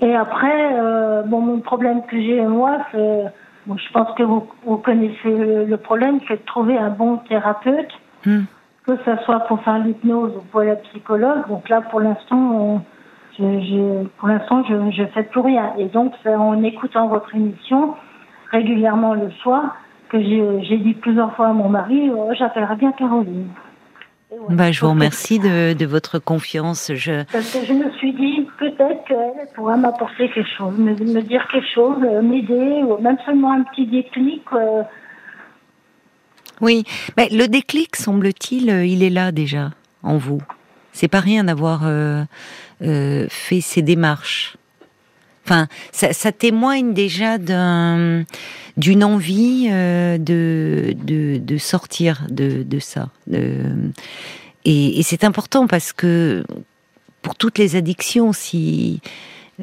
Et 0.00 0.14
après, 0.14 0.74
euh, 0.74 1.22
bon, 1.22 1.40
mon 1.40 1.60
problème 1.60 2.02
que 2.06 2.20
j'ai 2.20 2.42
moi, 2.42 2.78
c'est, 2.92 3.24
bon, 3.66 3.76
je 3.78 3.92
pense 3.92 4.14
que 4.16 4.22
vous, 4.22 4.46
vous 4.64 4.76
connaissez 4.76 5.16
le, 5.24 5.76
problème, 5.76 6.18
c'est 6.28 6.36
de 6.36 6.46
trouver 6.46 6.76
un 6.76 6.90
bon 6.90 7.18
thérapeute, 7.28 7.92
hmm. 8.26 8.42
Que 8.86 8.96
ce 9.04 9.16
soit 9.24 9.40
pour 9.40 9.60
faire 9.62 9.78
l'hypnose 9.78 10.32
ou 10.36 10.40
pour 10.52 10.60
la 10.60 10.76
psychologue. 10.76 11.48
Donc 11.48 11.68
là, 11.68 11.80
pour 11.80 12.00
l'instant, 12.00 12.82
je, 13.38 14.04
pour 14.18 14.28
l'instant, 14.28 14.62
je 14.68 14.74
ne 14.74 15.06
fais 15.08 15.24
plus 15.24 15.40
rien. 15.40 15.72
Et 15.78 15.86
donc, 15.86 16.12
c'est 16.22 16.34
en 16.34 16.62
écoutant 16.62 17.08
votre 17.08 17.34
émission 17.34 17.94
régulièrement 18.50 19.14
le 19.14 19.30
soir 19.42 19.76
que 20.08 20.20
j'ai 20.20 20.78
dit 20.78 20.94
plusieurs 20.94 21.34
fois 21.34 21.48
à 21.48 21.52
mon 21.52 21.68
mari, 21.68 22.10
oh, 22.14 22.30
j'appellerai 22.38 22.76
bien 22.76 22.92
Caroline. 22.92 23.48
Bah, 24.50 24.70
je 24.70 24.80
vous 24.80 24.90
remercie 24.90 25.38
de, 25.38 25.72
de, 25.72 25.86
votre 25.86 26.18
confiance. 26.18 26.92
Je... 26.94 27.24
Parce 27.32 27.52
que 27.52 27.64
je 27.64 27.72
me 27.72 27.90
suis 27.92 28.12
dit, 28.12 28.46
peut-être 28.58 29.04
qu'elle 29.06 29.48
pourra 29.54 29.76
m'apporter 29.76 30.28
quelque 30.30 30.48
chose, 30.56 30.78
me, 30.78 30.90
me, 30.90 31.22
dire 31.22 31.46
quelque 31.50 31.66
chose, 31.72 31.96
euh, 32.04 32.22
m'aider, 32.22 32.82
ou 32.84 32.98
même 33.00 33.16
seulement 33.24 33.52
un 33.52 33.62
petit 33.62 33.86
déclic. 33.86 34.42
Euh. 34.52 34.82
Oui, 36.60 36.84
mais 37.16 37.28
le 37.30 37.48
déclic, 37.48 37.96
semble-t-il, 37.96 38.70
euh, 38.70 38.86
il 38.86 39.02
est 39.02 39.10
là 39.10 39.32
déjà, 39.32 39.72
en 40.02 40.16
vous. 40.16 40.40
C'est 40.92 41.08
pas 41.08 41.20
rien 41.20 41.44
d'avoir 41.44 41.82
euh, 41.84 42.24
fait 43.28 43.60
ces 43.60 43.82
démarches. 43.82 44.56
Enfin, 45.46 45.68
ça, 45.92 46.32
témoigne 46.32 46.92
déjà 46.92 47.38
d'un 47.38 48.24
d'une 48.76 49.04
envie 49.04 49.68
euh, 49.70 50.18
de, 50.18 50.94
de, 50.98 51.58
sortir 51.58 52.26
de, 52.28 52.64
de 52.64 52.78
ça. 52.80 53.10
et, 54.64 55.02
c'est 55.02 55.22
important 55.22 55.68
parce 55.68 55.92
que 55.92 56.44
pour 57.22 57.36
toutes 57.36 57.58
les 57.58 57.76
addictions, 57.76 58.32
si 58.32 59.00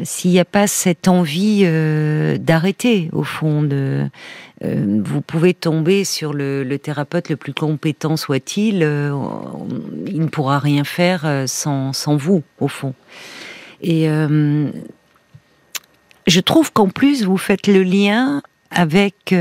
s'il 0.02 0.32
n'y 0.32 0.40
a 0.40 0.46
pas 0.46 0.68
cette 0.68 1.08
envie 1.08 1.62
euh, 1.66 2.38
d'arrêter, 2.38 3.10
au 3.12 3.24
fond, 3.24 3.62
de, 3.62 4.10
euh, 4.64 5.02
vous 5.04 5.22
pouvez 5.22 5.54
tomber 5.54 6.04
sur 6.04 6.34
le, 6.34 6.64
le, 6.64 6.80
thérapeute 6.80 7.30
le 7.30 7.36
plus 7.36 7.54
compétent 7.54 8.18
soit-il, 8.18 8.84
euh, 8.84 9.12
il 10.08 10.22
ne 10.22 10.28
pourra 10.28 10.60
rien 10.60 10.84
faire 10.84 11.44
sans, 11.48 11.94
sans 11.94 12.16
vous, 12.16 12.44
au 12.60 12.68
fond. 12.68 12.94
Et 13.82 14.08
je 16.26 16.40
trouve 16.40 16.72
qu'en 16.72 16.88
plus, 16.88 17.26
vous 17.26 17.38
faites 17.38 17.68
le 17.68 17.84
lien 17.84 18.42
avec, 18.72 19.36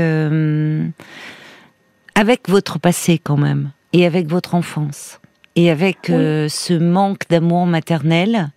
avec 2.15 2.49
votre 2.49 2.77
passé 2.77 3.21
quand 3.23 3.37
même, 3.37 3.71
et 3.93 4.05
avec 4.05 4.27
votre 4.27 4.53
enfance, 4.53 5.21
et 5.55 5.71
avec 5.71 6.07
ce 6.07 6.77
manque 6.77 7.29
d'amour 7.29 7.65
maternel 7.67 8.51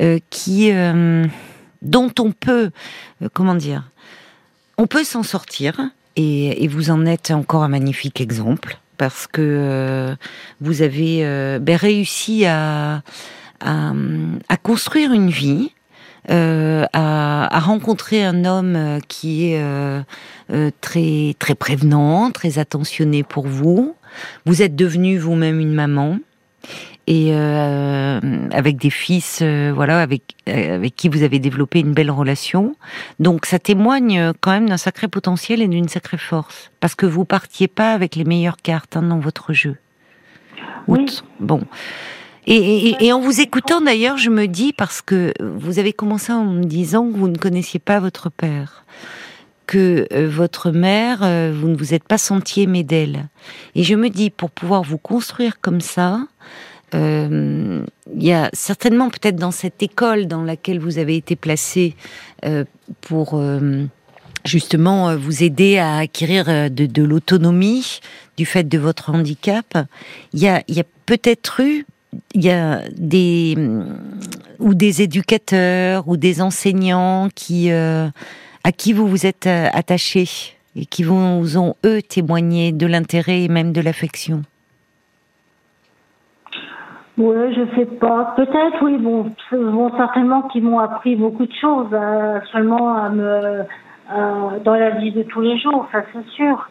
euh, 0.00 0.20
qui, 0.30 0.70
euh, 0.70 1.26
dont 1.82 2.12
on 2.20 2.30
peut, 2.30 2.70
euh, 3.22 3.28
comment 3.32 3.56
dire, 3.56 3.90
on 4.78 4.86
peut 4.86 5.04
s'en 5.04 5.22
sortir. 5.22 5.80
Et, 6.16 6.66
vous 6.68 6.90
en 6.90 7.06
êtes 7.06 7.30
encore 7.30 7.62
un 7.62 7.68
magnifique 7.68 8.20
exemple 8.20 8.78
parce 8.96 9.28
que 9.28 10.16
vous 10.60 10.82
avez 10.82 11.20
ben, 11.60 11.76
réussi 11.76 12.44
à, 12.44 13.02
à, 13.60 14.56
construire 14.60 15.12
une 15.12 15.30
vie, 15.30 15.70
à, 16.28 16.88
à, 16.92 17.60
rencontrer 17.60 18.24
un 18.24 18.44
homme 18.44 18.98
qui 19.06 19.52
est 19.52 19.62
très 20.80 21.36
très 21.38 21.54
prévenant, 21.54 22.32
très 22.32 22.58
attentionné 22.58 23.22
pour 23.22 23.46
vous. 23.46 23.94
Vous 24.44 24.60
êtes 24.62 24.74
devenu 24.74 25.18
vous-même 25.18 25.60
une 25.60 25.74
maman 25.74 26.18
et 27.08 27.30
euh, 27.32 28.20
avec 28.52 28.76
des 28.76 28.90
fils, 28.90 29.38
euh, 29.40 29.72
voilà, 29.74 30.02
avec 30.02 30.36
euh, 30.46 30.74
avec 30.74 30.94
qui 30.94 31.08
vous 31.08 31.22
avez 31.22 31.38
développé 31.38 31.80
une 31.80 31.94
belle 31.94 32.10
relation. 32.10 32.76
Donc 33.18 33.46
ça 33.46 33.58
témoigne 33.58 34.34
quand 34.42 34.50
même 34.50 34.68
d'un 34.68 34.76
sacré 34.76 35.08
potentiel 35.08 35.62
et 35.62 35.68
d'une 35.68 35.88
sacrée 35.88 36.18
force, 36.18 36.70
parce 36.80 36.94
que 36.94 37.06
vous 37.06 37.24
partiez 37.24 37.66
pas 37.66 37.94
avec 37.94 38.14
les 38.14 38.24
meilleures 38.24 38.58
cartes 38.58 38.94
hein, 38.94 39.02
dans 39.02 39.20
votre 39.20 39.54
jeu. 39.54 39.76
Oui. 40.86 41.22
Bon. 41.40 41.62
Et, 42.46 42.90
et, 42.90 43.06
et, 43.06 43.12
en 43.14 43.20
vous 43.20 43.40
écoutant 43.40 43.80
d'ailleurs, 43.80 44.18
je 44.18 44.28
me 44.28 44.46
dis 44.46 44.74
parce 44.74 45.00
que 45.00 45.32
vous 45.40 45.78
avez 45.78 45.94
commencé 45.94 46.30
en 46.30 46.44
me 46.44 46.64
disant 46.64 47.10
que 47.10 47.16
vous 47.16 47.28
ne 47.28 47.38
connaissiez 47.38 47.80
pas 47.80 48.00
votre 48.00 48.28
père, 48.28 48.84
que 49.66 50.06
votre 50.26 50.72
mère, 50.72 51.20
vous 51.20 51.68
ne 51.68 51.76
vous 51.76 51.94
êtes 51.94 52.04
pas 52.04 52.18
senti 52.18 52.62
aimé 52.62 52.84
d'elle. 52.84 53.28
Et 53.74 53.82
je 53.82 53.94
me 53.94 54.08
dis 54.10 54.28
pour 54.28 54.50
pouvoir 54.50 54.82
vous 54.82 54.98
construire 54.98 55.60
comme 55.60 55.82
ça, 55.82 56.20
il 56.94 57.84
y 58.16 58.32
a 58.32 58.50
certainement 58.52 59.10
peut-être 59.10 59.36
dans 59.36 59.50
cette 59.50 59.82
école 59.82 60.26
dans 60.26 60.42
laquelle 60.42 60.78
vous 60.78 60.98
avez 60.98 61.16
été 61.16 61.36
placé 61.36 61.94
euh, 62.44 62.64
pour 63.00 63.34
euh, 63.34 63.84
justement 64.44 65.16
vous 65.16 65.42
aider 65.42 65.78
à 65.78 65.98
acquérir 65.98 66.70
de, 66.70 67.02
l'autonomie 67.02 68.00
du 68.36 68.46
fait 68.46 68.66
de 68.66 68.78
votre 68.78 69.10
handicap, 69.10 69.78
il 70.32 70.40
y 70.40 70.48
a, 70.48 70.62
peut-être 71.06 71.60
eu 71.60 71.86
des 72.34 73.56
ou 74.58 74.74
des 74.74 75.02
éducateurs 75.02 76.08
ou 76.08 76.16
des 76.16 76.40
enseignants 76.40 77.28
qui 77.34 77.70
à 77.70 78.72
qui 78.76 78.92
vous 78.92 79.06
vous 79.06 79.26
êtes 79.26 79.46
attaché 79.46 80.28
et 80.76 80.86
qui 80.86 81.02
vous 81.02 81.56
ont 81.58 81.74
eux 81.84 82.02
témoigné 82.02 82.72
de 82.72 82.86
l'intérêt 82.86 83.42
et 83.42 83.48
même 83.48 83.72
de 83.72 83.80
l'affection. 83.80 84.42
Oui, 87.18 87.54
je 87.54 87.76
sais 87.76 87.86
pas. 87.86 88.32
Peut-être, 88.36 88.82
oui. 88.82 88.96
Bon, 88.98 89.32
bon 89.52 89.90
certainement 89.96 90.42
qu'ils 90.42 90.62
m'ont 90.62 90.78
appris 90.78 91.16
beaucoup 91.16 91.46
de 91.46 91.54
choses, 91.60 91.92
hein, 91.92 92.40
seulement 92.52 93.10
me, 93.10 93.64
dans 94.64 94.74
la 94.74 94.90
vie 94.90 95.12
de 95.12 95.22
tous 95.24 95.40
les 95.40 95.58
jours, 95.58 95.86
ça 95.92 96.02
c'est 96.12 96.26
sûr. 96.30 96.68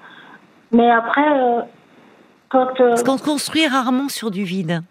Mais 0.72 0.89
après, 0.89 1.27
euh, 1.27 1.62
quand. 2.50 2.80
Euh, 2.80 2.89
Parce 2.89 3.04
qu'on 3.04 3.18
construit 3.18 3.68
rarement 3.68 4.10
sur 4.10 4.32
du 4.32 4.44
vide. 4.44 4.82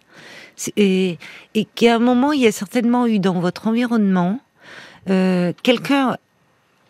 Et, 0.76 1.18
et 1.54 1.66
qu'à 1.66 1.96
un 1.96 1.98
moment, 1.98 2.32
il 2.32 2.40
y 2.40 2.46
a 2.46 2.52
certainement 2.52 3.06
eu 3.06 3.18
dans 3.18 3.40
votre 3.40 3.68
environnement 3.68 4.40
euh, 5.10 5.52
quelqu'un 5.62 6.16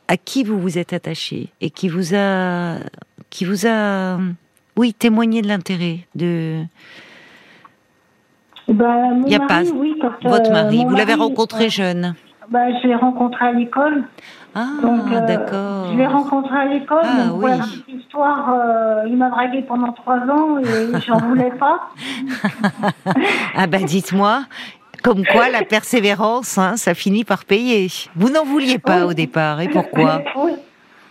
à 0.06 0.16
qui 0.16 0.44
vous 0.44 0.60
vous 0.60 0.78
êtes 0.78 0.92
attaché 0.92 1.48
et 1.60 1.70
qui 1.70 1.88
vous 1.88 2.14
a, 2.14 2.76
qui 3.28 3.44
vous 3.44 3.66
a, 3.66 4.18
oui, 4.76 4.94
témoigné 4.94 5.42
de 5.42 5.48
l'intérêt 5.48 6.06
de 6.14 6.62
ben, 8.68 9.22
Il 9.22 9.28
n'y 9.28 9.36
a 9.36 9.40
pas. 9.40 9.62
Oui, 9.74 9.94
Votre 10.24 10.50
mari, 10.50 10.84
vous 10.84 10.94
l'avez 10.94 11.14
rencontré 11.14 11.68
jeune 11.68 12.14
ben, 12.50 12.74
Je 12.82 12.88
l'ai 12.88 12.94
rencontré 12.94 13.46
à 13.46 13.52
l'école. 13.52 14.04
Ah, 14.54 14.68
euh, 14.84 15.26
d'accord. 15.26 15.92
Je 15.92 15.98
l'ai 15.98 16.06
rencontré 16.06 16.56
à 16.56 16.64
l'école. 16.64 17.02
Ah, 17.04 17.32
oui. 17.34 17.50
Petite 17.58 17.88
histoire, 17.88 18.54
euh, 18.54 19.02
il 19.06 19.16
m'a 19.16 19.28
dragué 19.28 19.62
pendant 19.62 19.92
trois 19.92 20.16
ans 20.16 20.58
et 20.58 20.98
j'en 21.06 21.18
voulais 21.18 21.52
pas. 21.58 21.90
ah 23.54 23.66
ben 23.66 23.84
dites-moi, 23.84 24.44
comme 25.02 25.24
quoi 25.26 25.50
la 25.50 25.62
persévérance, 25.68 26.56
hein, 26.56 26.76
ça 26.76 26.94
finit 26.94 27.24
par 27.24 27.44
payer. 27.44 27.88
Vous 28.14 28.30
n'en 28.30 28.44
vouliez 28.44 28.78
pas 28.78 29.04
au 29.04 29.12
départ, 29.12 29.60
et 29.60 29.68
pourquoi? 29.68 30.22
Oui. 30.36 30.52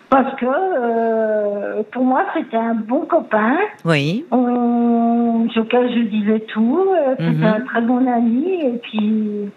Parce 0.09 0.35
que 0.35 0.45
euh, 0.45 1.83
pour 1.91 2.03
moi, 2.03 2.25
c'était 2.33 2.57
un 2.57 2.75
bon 2.75 3.05
copain. 3.05 3.57
Oui. 3.83 4.25
On, 4.31 5.47
auquel 5.55 5.91
je 5.93 6.01
disais 6.09 6.39
tout. 6.53 6.85
Euh, 6.89 7.15
c'était 7.17 7.31
mhm. 7.31 7.43
un 7.43 7.61
très 7.61 7.81
bon 7.81 8.07
ami. 8.07 8.61
Et 8.61 8.79
puis, 8.81 9.49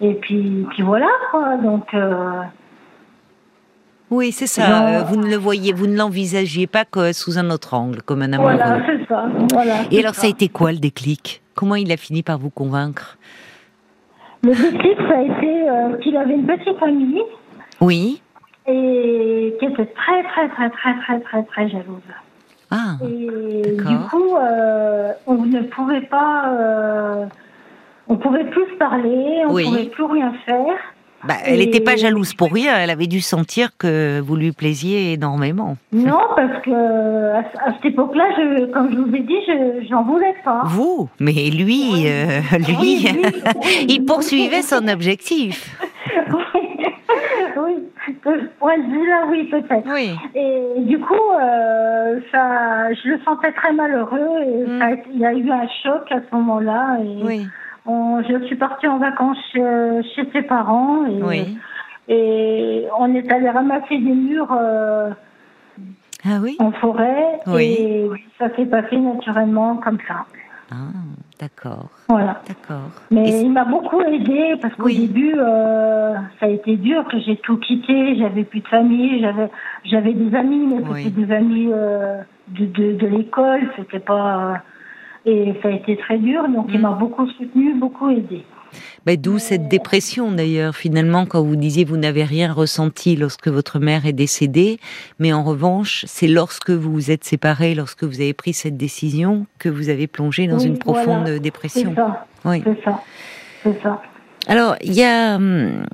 et 0.00 0.14
puis, 0.14 0.66
puis 0.70 0.82
voilà, 0.82 1.08
quoi. 1.30 1.56
Donc. 1.56 1.92
Euh, 1.94 2.42
oui, 4.10 4.32
c'est 4.32 4.46
ça. 4.46 5.02
vous 5.02 5.16
ne 5.16 5.28
le 5.28 5.36
voyez, 5.36 5.74
vous 5.74 5.86
ne 5.86 5.96
l'envisagiez 5.96 6.66
pas 6.66 6.86
que 6.86 7.12
sous 7.12 7.38
un 7.38 7.50
autre 7.50 7.74
angle, 7.74 8.00
comme 8.02 8.22
un 8.22 8.32
amoureux. 8.32 8.54
Voilà, 8.54 8.80
c'est 8.86 9.06
ça. 9.06 9.26
Voilà, 9.52 9.74
et 9.90 9.98
alors, 9.98 10.14
ça. 10.14 10.26
a 10.26 10.30
été 10.30 10.48
quoi 10.48 10.72
le 10.72 10.78
déclic? 10.78 11.42
Comment 11.54 11.74
il 11.74 11.92
a 11.92 11.98
fini 11.98 12.22
par 12.22 12.38
vous 12.38 12.48
convaincre? 12.48 13.18
Le 14.44 14.52
déclic, 14.52 14.96
ça 15.08 15.18
a 15.18 15.22
été 15.22 16.02
qu'il 16.02 16.16
avait 16.16 16.34
une 16.34 16.46
petite 16.46 16.78
famille. 16.78 17.20
Oui 17.80 18.22
et 18.68 19.56
qui 19.58 19.64
était 19.64 19.86
très, 19.86 20.22
très, 20.24 20.48
très, 20.48 20.70
très, 20.70 20.94
très, 20.94 21.20
très, 21.20 21.42
très 21.44 21.68
jalouse. 21.68 22.02
Ah, 22.70 22.96
et 23.02 23.76
du 23.76 23.98
coup, 24.10 24.36
euh, 24.36 25.12
on 25.26 25.44
ne 25.46 25.62
pouvait 25.62 26.02
pas, 26.02 26.50
euh, 26.50 27.24
on 28.08 28.16
pouvait 28.16 28.44
plus 28.44 28.66
se 28.72 28.76
parler, 28.78 29.42
on 29.46 29.54
ne 29.54 29.64
pouvait 29.64 29.86
plus 29.86 30.04
rien 30.04 30.32
faire. 30.44 30.76
Bah, 31.24 31.34
elle 31.44 31.58
n'était 31.58 31.80
pas 31.80 31.96
jalouse 31.96 32.32
pour 32.34 32.52
rien, 32.52 32.76
elle 32.78 32.90
avait 32.90 33.08
dû 33.08 33.20
sentir 33.20 33.70
que 33.76 34.20
vous 34.20 34.36
lui 34.36 34.52
plaisiez 34.52 35.14
énormément. 35.14 35.76
Non, 35.92 36.20
parce 36.36 36.62
que 36.62 37.34
à, 37.34 37.72
cette 37.74 37.86
époque-là, 37.86 38.24
comme 38.72 38.92
je 38.92 38.98
vous 38.98 39.16
ai 39.16 39.20
dit, 39.20 39.34
je 39.46 39.90
n'en 39.90 40.04
voulais 40.04 40.36
pas. 40.44 40.62
Vous 40.66 41.08
Mais 41.18 41.50
lui, 41.50 42.06
euh, 42.06 42.40
lui, 42.58 43.08
il 43.88 44.04
poursuivait 44.04 44.62
son 44.62 44.86
objectif. 44.86 45.76
vue-là, 48.08 49.26
oui, 49.30 49.44
peut-être. 49.44 49.88
Oui. 49.92 50.14
Et 50.34 50.80
du 50.82 50.98
coup, 50.98 51.14
euh, 51.14 52.20
ça, 52.32 52.92
je 52.94 53.08
le 53.08 53.20
sentais 53.24 53.52
très 53.52 53.72
malheureux 53.72 54.42
et 54.42 54.66
mm. 54.66 54.96
il 55.12 55.18
y 55.20 55.26
a 55.26 55.32
eu 55.32 55.50
un 55.50 55.66
choc 55.82 56.10
à 56.10 56.20
ce 56.20 56.34
moment-là. 56.34 56.98
oui 57.22 57.46
je 57.88 58.44
suis 58.46 58.56
partie 58.56 58.86
en 58.86 58.98
vacances 58.98 59.38
chez, 59.52 60.28
ses 60.32 60.42
parents 60.42 61.06
et, 61.06 61.46
et, 62.08 62.86
on 62.98 63.14
est 63.14 63.30
allé 63.30 63.48
ramasser 63.48 63.98
des 63.98 64.12
murs 64.12 64.52
euh, 64.52 65.10
ah 66.24 66.38
oui 66.42 66.56
en 66.58 66.72
forêt 66.72 67.40
et 67.58 68.08
ça 68.38 68.54
s'est 68.56 68.66
passé 68.66 68.96
naturellement 68.96 69.76
comme 69.76 69.98
ça. 70.06 70.26
Ah, 70.70 70.92
d'accord. 71.40 71.88
Voilà. 72.08 72.42
D'accord. 72.46 72.90
Mais 73.10 73.40
il 73.42 73.50
m'a 73.52 73.64
beaucoup 73.64 74.02
aidé 74.02 74.56
parce 74.60 74.74
qu'au 74.74 74.88
début, 74.88 75.34
euh, 75.38 76.14
ça 76.38 76.46
a 76.46 76.48
été 76.48 76.76
dur 76.76 77.06
que 77.08 77.18
j'ai 77.20 77.36
tout 77.36 77.56
quitté. 77.56 78.16
J'avais 78.18 78.44
plus 78.44 78.60
de 78.60 78.68
famille, 78.68 79.20
j'avais 79.20 79.50
j'avais 79.84 80.12
des 80.12 80.34
amis, 80.36 80.66
mais 80.66 81.02
c'était 81.02 81.24
des 81.24 81.32
amis 81.32 81.68
euh, 81.72 82.20
de, 82.48 82.66
de, 82.66 82.92
de 82.98 83.06
l'école. 83.06 83.70
C'était 83.76 84.00
pas 84.00 84.62
et 85.28 85.54
ça 85.62 85.68
a 85.68 85.72
été 85.72 85.96
très 85.96 86.18
dur, 86.18 86.48
donc 86.48 86.66
il 86.72 86.78
mm. 86.78 86.82
m'a 86.82 86.90
beaucoup 86.90 87.26
soutenu, 87.28 87.74
beaucoup 87.74 88.10
aidé. 88.10 88.44
Bah, 89.06 89.16
D'où 89.16 89.38
cette 89.38 89.68
dépression 89.68 90.32
d'ailleurs, 90.32 90.76
finalement, 90.76 91.26
quand 91.26 91.42
vous 91.42 91.56
disiez 91.56 91.84
vous 91.84 91.96
n'avez 91.96 92.24
rien 92.24 92.52
ressenti 92.52 93.16
lorsque 93.16 93.48
votre 93.48 93.78
mère 93.78 94.06
est 94.06 94.12
décédée, 94.12 94.78
mais 95.18 95.32
en 95.32 95.42
revanche, 95.42 96.04
c'est 96.06 96.28
lorsque 96.28 96.70
vous 96.70 96.92
vous 96.92 97.10
êtes 97.10 97.24
séparés, 97.24 97.74
lorsque 97.74 98.04
vous 98.04 98.20
avez 98.20 98.34
pris 98.34 98.52
cette 98.52 98.76
décision, 98.76 99.46
que 99.58 99.68
vous 99.68 99.88
avez 99.88 100.06
plongé 100.06 100.46
dans 100.46 100.58
une 100.58 100.78
profonde 100.78 101.28
dépression. 101.38 101.90
C'est 101.94 102.00
ça. 102.00 102.26
Oui. 102.44 102.62
C'est 102.64 102.84
ça. 102.84 103.02
C'est 103.62 103.82
ça. 103.82 104.02
Alors, 104.46 104.76
il 104.82 104.94
y 104.94 105.04
a. 105.04 105.36
Hum, 105.36 105.84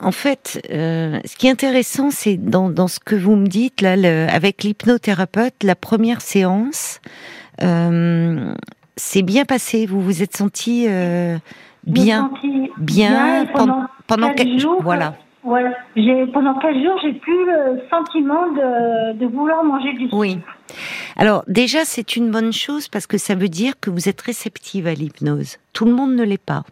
en 0.00 0.12
fait, 0.12 0.64
euh, 0.70 1.18
ce 1.24 1.36
qui 1.36 1.48
est 1.48 1.50
intéressant, 1.50 2.10
c'est 2.10 2.36
dans, 2.36 2.70
dans, 2.70 2.86
ce 2.86 3.00
que 3.00 3.16
vous 3.16 3.34
me 3.34 3.48
dites, 3.48 3.80
là, 3.80 3.94
avec 4.32 4.62
l'hypnothérapeute, 4.62 5.64
la 5.64 5.74
première 5.74 6.20
séance, 6.20 7.00
euh, 7.62 8.54
c'est 8.96 9.22
bien 9.22 9.44
passé. 9.44 9.86
Vous 9.86 10.00
vous 10.00 10.22
êtes 10.22 10.36
senti 10.36 10.86
euh, 10.88 11.36
bien, 11.84 12.30
bien, 12.78 13.46
pendant, 13.46 13.84
pendant 14.06 14.32
quatre 14.34 14.58
jours. 14.58 14.82
Voilà. 14.82 15.14
Voilà. 15.44 15.70
Pendant 16.32 16.54
quatre 16.54 16.82
jours, 16.82 16.98
j'ai 17.02 17.14
plus 17.14 17.46
le 17.46 17.80
sentiment 17.88 18.48
de, 18.52 19.18
de 19.18 19.26
vouloir 19.26 19.64
manger 19.64 19.92
du 19.92 20.04
sucre. 20.04 20.16
Oui. 20.16 20.38
Alors 21.16 21.44
déjà, 21.46 21.84
c'est 21.84 22.16
une 22.16 22.30
bonne 22.30 22.52
chose 22.52 22.88
parce 22.88 23.06
que 23.06 23.18
ça 23.18 23.34
veut 23.34 23.48
dire 23.48 23.74
que 23.80 23.88
vous 23.90 24.08
êtes 24.08 24.20
réceptive 24.20 24.86
à 24.86 24.94
l'hypnose. 24.94 25.56
Tout 25.72 25.86
le 25.86 25.92
monde 25.92 26.14
ne 26.14 26.24
l'est 26.24 26.42
pas. 26.42 26.64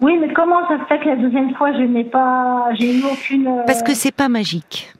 Oui, 0.00 0.16
mais 0.18 0.32
comment 0.32 0.66
ça 0.66 0.78
se 0.78 0.84
fait 0.84 0.98
que 1.00 1.08
la 1.08 1.16
deuxième 1.16 1.54
fois, 1.56 1.72
je 1.74 1.82
n'ai 1.82 2.04
pas, 2.04 2.68
j'ai 2.78 2.98
eu 2.98 3.02
aucune. 3.04 3.48
Euh, 3.48 3.62
parce 3.66 3.82
que 3.82 3.92
c'est 3.92 4.14
pas 4.14 4.30
magique. 4.30 4.94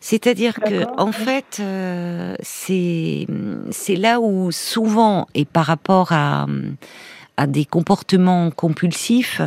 C'est-à-dire 0.00 0.54
que, 0.54 0.84
en 1.00 1.12
fait, 1.12 1.58
euh, 1.60 2.34
c'est 2.40 3.26
c'est 3.70 3.94
là 3.94 4.20
où 4.20 4.50
souvent, 4.50 5.26
et 5.34 5.44
par 5.44 5.64
rapport 5.66 6.10
à, 6.10 6.46
à 7.36 7.46
des 7.46 7.64
comportements 7.64 8.50
compulsifs, 8.50 9.40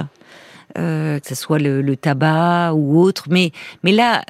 euh, 0.78 1.20
que 1.20 1.28
ce 1.28 1.36
soit 1.36 1.60
le, 1.60 1.96
tabac 1.96 2.74
ou 2.74 3.00
autre, 3.00 3.26
mais 3.30 3.52
mais 3.84 3.92
là 3.92 4.24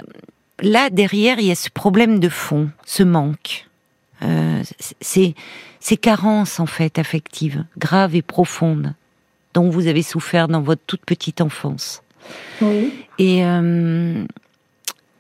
là 0.62 0.90
derrière 0.90 1.40
il 1.40 1.48
y 1.48 1.52
a 1.52 1.56
ce 1.56 1.70
problème 1.70 2.20
de 2.20 2.30
fond, 2.30 2.70
ce 2.86 3.04
manque, 3.04 3.68
euh, 4.24 4.64
ces 5.02 5.98
carences 5.98 6.60
en 6.60 6.66
fait 6.66 7.00
affectives, 7.00 7.66
graves 7.78 8.16
et 8.16 8.22
profondes, 8.22 8.94
dont 9.54 9.70
vous 9.70 9.88
avez 9.88 10.04
souffert 10.04 10.48
dans 10.48 10.62
votre 10.62 10.82
toute 10.86 11.06
petite 11.06 11.42
enfance. 11.42 12.02
Oui. 12.62 12.94
Et 13.18 13.44
euh, 13.46 14.24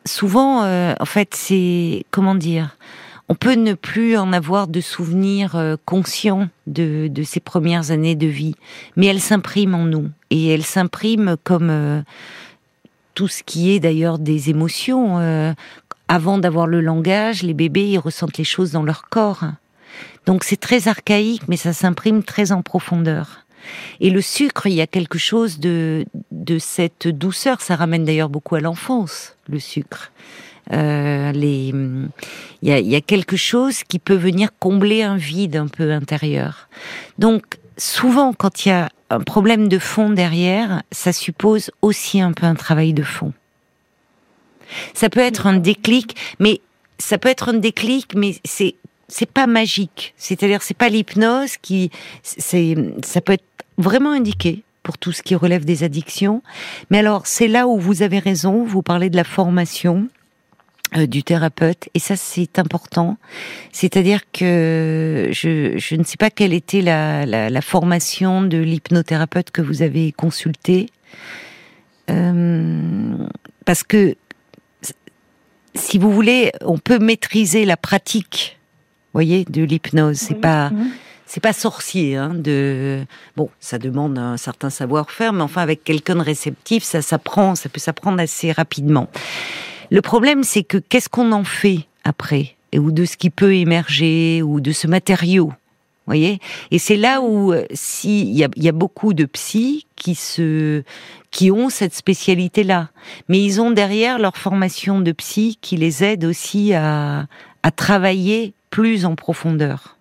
souvent, 0.06 0.64
en 0.64 1.06
fait, 1.06 1.34
c'est 1.36 2.06
comment 2.12 2.36
dire 2.36 2.78
on 3.30 3.36
peut 3.36 3.54
ne 3.54 3.74
plus 3.74 4.18
en 4.18 4.34
avoir 4.34 4.68
de 4.68 4.82
souvenirs 4.82 5.56
euh, 5.56 5.76
conscients 5.86 6.50
de, 6.68 7.08
de 7.08 7.24
ces 7.24 7.40
premières 7.40 7.92
années 7.92 8.16
de 8.16 8.28
vie, 8.28 8.56
mais 8.96 9.06
elles 9.06 9.22
s'impriment 9.22 9.76
en 9.76 9.86
nous 9.86 10.10
et 10.32 10.48
elles 10.48 10.66
s'impriment 10.66 11.38
comme 11.44 11.70
euh, 11.70 12.02
tout 13.14 13.28
ce 13.28 13.44
qui 13.44 13.72
est 13.72 13.80
d'ailleurs 13.80 14.20
des 14.20 14.50
émotions. 14.50 15.18
avant 16.08 16.38
d'avoir 16.38 16.68
le 16.68 16.82
langage, 16.82 17.44
les 17.44 17.54
bébés 17.54 17.90
ils 17.90 17.98
ressentent 18.00 18.38
les 18.38 18.44
choses 18.44 18.72
dans 18.72 18.84
leur 18.84 19.10
corps. 19.10 19.44
Donc 20.26 20.44
c'est 20.44 20.60
très 20.60 20.88
archaïque, 20.88 21.44
mais 21.48 21.58
ça 21.58 21.74
s'imprime 21.74 22.24
très 22.24 22.52
en 22.52 22.62
profondeur. 22.62 23.46
Et 24.00 24.10
le 24.10 24.22
sucre, 24.22 24.68
il 24.68 24.74
y 24.74 24.82
a 24.82 24.88
quelque 24.88 25.18
chose 25.18 25.60
de, 25.60 26.06
de 26.32 26.60
cette 26.60 27.08
douceur. 27.08 27.62
Ça 27.62 27.76
ramène 27.76 28.06
d'ailleurs 28.06 28.30
beaucoup 28.30 28.56
à 28.56 28.62
l'enfance, 28.62 29.36
le 29.48 29.60
sucre. 29.60 30.12
Euh, 30.72 31.32
les, 31.32 31.74
il 32.62 32.70
y, 32.70 32.72
a, 32.72 32.80
il 32.80 32.88
y 32.88 32.96
a 32.96 33.02
quelque 33.02 33.38
chose 33.38 33.84
qui 33.84 34.00
peut 34.00 34.16
venir 34.16 34.50
combler 34.60 35.02
un 35.04 35.18
vide 35.18 35.56
un 35.56 35.68
peu 35.68 35.92
intérieur. 35.92 36.70
Donc, 37.18 37.58
souvent, 37.78 38.34
quand 38.34 38.66
il 38.66 38.70
y 38.70 38.72
a 38.72 38.90
un 39.10 39.22
problème 39.22 39.68
de 39.68 39.80
fond 39.80 40.10
derrière, 40.10 40.84
ça 40.92 41.12
suppose 41.12 41.72
aussi 41.82 42.22
un 42.22 42.34
peu 42.34 42.46
un 42.46 42.56
travail 42.56 42.94
de 42.94 43.04
fond. 43.04 43.34
Ça 44.94 45.10
peut 45.10 45.22
être 45.22 45.48
un 45.48 45.58
déclic, 45.58 46.16
mais 46.40 46.62
ça 47.00 47.18
peut 47.18 47.30
être 47.30 47.50
un 47.50 47.54
déclic, 47.54 48.14
mais 48.16 48.36
c'est 48.46 48.76
c'est 49.10 49.26
pas 49.26 49.48
magique. 49.48 50.14
C'est-à-dire, 50.18 50.62
c'est 50.62 50.78
pas 50.78 50.88
l'hypnose 50.88 51.58
qui, 51.58 51.90
c'est, 52.22 52.76
ça 53.04 53.22
peut 53.22 53.34
être 53.34 53.44
vraiment 53.80 54.12
indiqué 54.12 54.64
pour 54.84 54.98
tout 54.98 55.12
ce 55.12 55.24
qui 55.24 55.36
relève 55.36 55.66
des 55.66 55.84
addictions. 55.84 56.42
Mais 56.90 57.00
alors, 57.00 57.26
c'est 57.26 57.48
là 57.48 57.68
où 57.68 57.80
vous 57.80 58.04
avez 58.04 58.20
raison. 58.20 58.64
Vous 58.64 58.84
parlez 58.84 59.10
de 59.10 59.16
la 59.16 59.24
formation. 59.24 60.08
Euh, 60.98 61.06
du 61.06 61.22
thérapeute 61.22 61.88
et 61.94 62.00
ça 62.00 62.16
c'est 62.16 62.58
important 62.58 63.18
c'est-à-dire 63.72 64.22
que 64.32 65.30
je, 65.32 65.78
je 65.78 65.96
ne 65.96 66.04
sais 66.04 66.18
pas 66.18 66.32
quelle 66.32 66.52
était 66.52 66.82
la, 66.82 67.28
la, 67.28 67.52
la 67.52 67.62
formation 67.62 68.42
de 68.42 68.58
l'hypnothérapeute 68.58 69.52
que 69.52 69.62
vous 69.62 69.84
avez 69.84 70.12
consulté 70.12 70.90
euh, 72.10 73.14
parce 73.66 73.84
que 73.84 74.16
si 75.76 76.00
vous 76.00 76.12
voulez 76.12 76.52
on 76.62 76.80
peut 76.80 76.98
maîtriser 76.98 77.66
la 77.66 77.78
pratique 77.78 78.60
voyez, 79.14 79.46
de 79.50 79.64
l'hypnose. 79.64 80.18
C'est 80.18 80.36
pas, 80.36 80.72
c'est 81.26 81.40
pas 81.40 81.54
sorcier. 81.54 82.16
Hein, 82.16 82.34
de 82.34 83.06
bon, 83.36 83.50
ça 83.60 83.78
demande 83.78 84.18
un 84.18 84.38
certain 84.38 84.70
savoir-faire, 84.70 85.34
mais 85.34 85.44
enfin 85.44 85.62
avec 85.62 85.84
quelqu'un 85.84 86.16
de 86.16 86.22
réceptif, 86.22 86.84
ça 86.84 87.02
s'apprend, 87.02 87.56
ça 87.56 87.70
peut 87.70 87.80
s'apprendre 87.80 88.20
assez 88.20 88.52
rapidement. 88.52 89.08
Le 89.90 90.02
problème, 90.02 90.44
c'est 90.44 90.64
que 90.64 90.78
qu'est-ce 90.78 91.10
qu'on 91.10 91.32
en 91.32 91.44
fait 91.44 91.88
après, 92.04 92.56
et 92.72 92.80
ou 92.80 92.92
de 92.92 93.06
ce 93.06 93.18
qui 93.18 93.30
peut 93.30 93.54
émerger, 93.56 94.42
ou 94.42 94.60
de 94.62 94.72
ce 94.72 94.88
matériau. 94.88 95.54
Voyez? 96.06 96.40
Et 96.72 96.80
c'est 96.80 96.98
là 96.98 97.22
où 97.22 97.54
euh, 97.54 97.66
si 97.72 98.22
il 98.22 98.36
y 98.36 98.44
a, 98.44 98.50
y 98.56 98.68
a, 98.68 98.72
beaucoup 98.72 99.14
de 99.14 99.26
psys 99.26 99.86
qui 99.96 100.16
se 100.16 100.82
qui 101.30 101.52
ont 101.52 101.70
cette 101.70 101.94
spécialité 101.94 102.64
là 102.64 102.90
mais 103.28 103.40
ils 103.40 103.62
ont 103.62 103.70
derrière 103.70 104.18
leur 104.18 104.36
formation 104.36 105.02
de 105.02 105.12
psy 105.12 105.60
qui 105.62 105.78
les 105.78 106.04
aide 106.04 106.26
aussi 106.26 106.74
à, 106.74 107.28
à 107.62 107.72
travailler 107.72 108.54
plus 108.72 109.06
en 109.06 109.16
profondeur. 109.16 109.98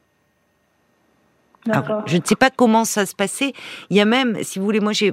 je 1.67 2.17
ne 2.17 2.23
sais 2.25 2.37
pas 2.37 2.51
comment 2.51 2.87
ça 2.87 3.05
se 3.05 3.15
passait. 3.15 3.53
Il 3.91 3.97
y 3.99 4.01
a 4.01 4.07
même, 4.07 4.39
si 4.43 4.59
vous 4.59 4.65
voulez, 4.65 4.81
moi 4.81 4.93
j'ai 4.93 5.13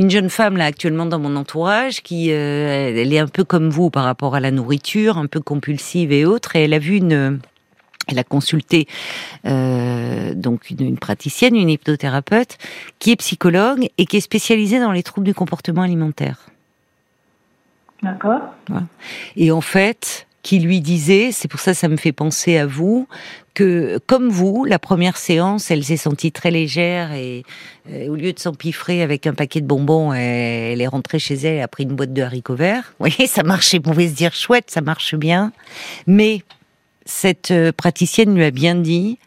une 0.00 0.08
jeune 0.08 0.30
femme 0.30 0.56
là 0.56 0.64
actuellement 0.64 1.04
dans 1.04 1.18
mon 1.18 1.36
entourage 1.36 2.00
qui, 2.00 2.32
euh, 2.32 2.90
elle 2.96 3.12
est 3.12 3.18
un 3.18 3.26
peu 3.26 3.44
comme 3.44 3.68
vous 3.68 3.90
par 3.90 4.04
rapport 4.04 4.34
à 4.34 4.40
la 4.40 4.50
nourriture, 4.50 5.18
un 5.18 5.26
peu 5.26 5.40
compulsive 5.40 6.10
et 6.10 6.24
autre, 6.24 6.56
et 6.56 6.64
elle 6.64 6.72
a 6.72 6.78
vu 6.78 6.96
une, 6.96 7.38
elle 8.08 8.18
a 8.18 8.24
consulté 8.24 8.88
euh, 9.44 10.32
donc 10.32 10.70
une, 10.70 10.96
praticienne, 10.96 11.54
une 11.54 11.68
hypnothérapeute, 11.68 12.56
qui 12.98 13.10
est 13.10 13.16
psychologue 13.16 13.90
et 13.98 14.06
qui 14.06 14.16
est 14.16 14.22
spécialisée 14.22 14.80
dans 14.80 14.92
les 14.92 15.02
troubles 15.02 15.26
du 15.26 15.34
comportement 15.34 15.82
alimentaire. 15.82 16.38
D'accord. 18.02 18.40
Et 19.36 19.52
en 19.52 19.60
fait, 19.60 20.26
qui 20.42 20.60
lui 20.60 20.80
disait, 20.80 21.30
c'est 21.30 21.48
pour 21.48 21.60
ça 21.60 21.72
que 21.72 21.76
ça 21.76 21.88
me 21.88 21.98
fait 21.98 22.12
penser 22.12 22.56
à 22.56 22.64
vous, 22.64 23.06
que 23.60 23.98
comme 24.06 24.30
vous, 24.30 24.64
la 24.64 24.78
première 24.78 25.18
séance, 25.18 25.70
elle 25.70 25.84
s'est 25.84 25.98
sentie 25.98 26.32
très 26.32 26.50
légère 26.50 27.12
et, 27.12 27.44
euh, 27.90 28.08
au 28.08 28.14
lieu 28.14 28.32
de 28.32 28.38
s'empiffrer 28.38 29.02
avec 29.02 29.26
un 29.26 29.34
paquet 29.34 29.60
de 29.60 29.66
bonbons, 29.66 30.14
elle, 30.14 30.80
est 30.80 30.86
rentrée 30.86 31.18
chez 31.18 31.34
elle 31.34 31.56
et 31.56 31.60
a 31.60 31.68
pris 31.68 31.82
une 31.82 31.94
boîte 31.94 32.14
de 32.14 32.22
haricots 32.22 32.54
verts. 32.54 32.94
Vous 32.98 33.10
voyez, 33.10 33.26
ça 33.26 33.42
marchait, 33.42 33.76
vous 33.76 33.90
pouvez 33.90 34.08
se 34.08 34.14
dire 34.14 34.32
chouette, 34.32 34.70
ça 34.70 34.80
marche 34.80 35.14
bien. 35.14 35.52
Mais 36.06 36.42
cette 37.04 37.50
euh, 37.50 37.70
praticienne 37.70 38.34
lui 38.34 38.44
a 38.44 38.50
bien 38.50 38.76
dit 38.76 39.18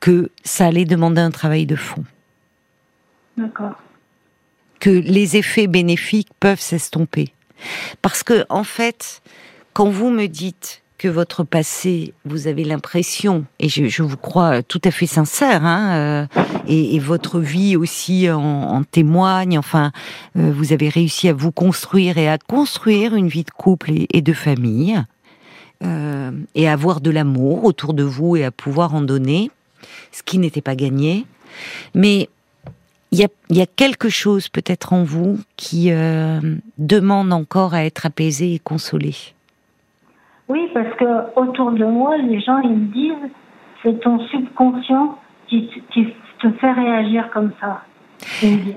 que 0.00 0.30
ça 0.44 0.66
allait 0.66 0.84
demander 0.84 1.22
un 1.22 1.30
travail 1.30 1.64
de 1.64 1.76
fond. 1.76 2.04
D'accord. 3.38 3.80
que 4.80 4.90
les 4.90 5.38
effets 5.38 5.66
bénéfiques 5.66 6.28
peuvent 6.40 6.60
s'estomper. 6.60 7.32
Parce 8.02 8.22
que, 8.22 8.44
en 8.50 8.64
fait, 8.64 9.22
quand 9.72 9.88
vous 9.88 10.10
me 10.10 10.26
dites 10.26 10.82
que 10.98 11.06
votre 11.06 11.44
passé, 11.44 12.12
vous 12.24 12.48
avez 12.48 12.64
l'impression, 12.64 13.44
et 13.60 13.68
je, 13.68 14.02
vous 14.02 14.16
crois 14.16 14.64
tout 14.64 14.80
à 14.84 14.90
fait 14.90 15.06
sincère, 15.06 15.64
hein, 15.64 15.92
euh, 15.96 16.26
et, 16.66 16.98
votre 16.98 17.38
vie 17.38 17.76
aussi 17.76 18.28
en, 18.28 18.82
témoigne, 18.82 19.58
enfin, 19.58 19.92
euh, 20.36 20.52
vous 20.52 20.72
avez 20.72 20.88
réussi 20.88 21.28
à 21.28 21.32
vous 21.32 21.52
construire 21.52 22.18
et 22.18 22.28
à 22.28 22.36
construire 22.36 23.14
une 23.14 23.28
vie 23.28 23.44
de 23.44 23.50
couple 23.50 23.92
et, 24.10 24.20
de 24.20 24.32
famille, 24.32 25.00
euh, 25.84 26.32
et 26.56 26.68
à 26.68 26.72
avoir 26.72 27.00
de 27.00 27.10
l'amour 27.10 27.64
autour 27.64 27.94
de 27.94 28.02
vous 28.02 28.34
et 28.34 28.44
à 28.44 28.50
pouvoir 28.50 28.92
en 28.96 29.00
donner, 29.00 29.52
ce 30.10 30.24
qui 30.24 30.38
n'était 30.38 30.62
pas 30.62 30.74
gagné. 30.74 31.24
Mais 31.94 32.28
il 33.12 33.20
y 33.50 33.60
a, 33.62 33.66
quelque 33.66 34.08
chose 34.08 34.48
peut-être 34.48 34.92
en 34.92 35.04
vous 35.04 35.38
qui 35.56 35.90
demande 36.76 37.32
encore 37.32 37.72
à 37.72 37.84
être 37.84 38.04
apaisé 38.04 38.54
et 38.54 38.58
consolé. 38.58 39.14
Oui, 40.48 40.70
parce 40.72 40.94
que 40.94 41.38
autour 41.38 41.72
de 41.72 41.84
moi, 41.84 42.16
les 42.16 42.40
gens 42.40 42.58
ils 42.60 42.70
me 42.70 42.86
disent 42.92 43.30
c'est 43.82 44.00
ton 44.00 44.18
subconscient 44.28 45.18
qui, 45.46 45.68
te 46.40 46.50
fait 46.52 46.72
réagir 46.72 47.30
comme 47.30 47.50
ça. 47.60 47.82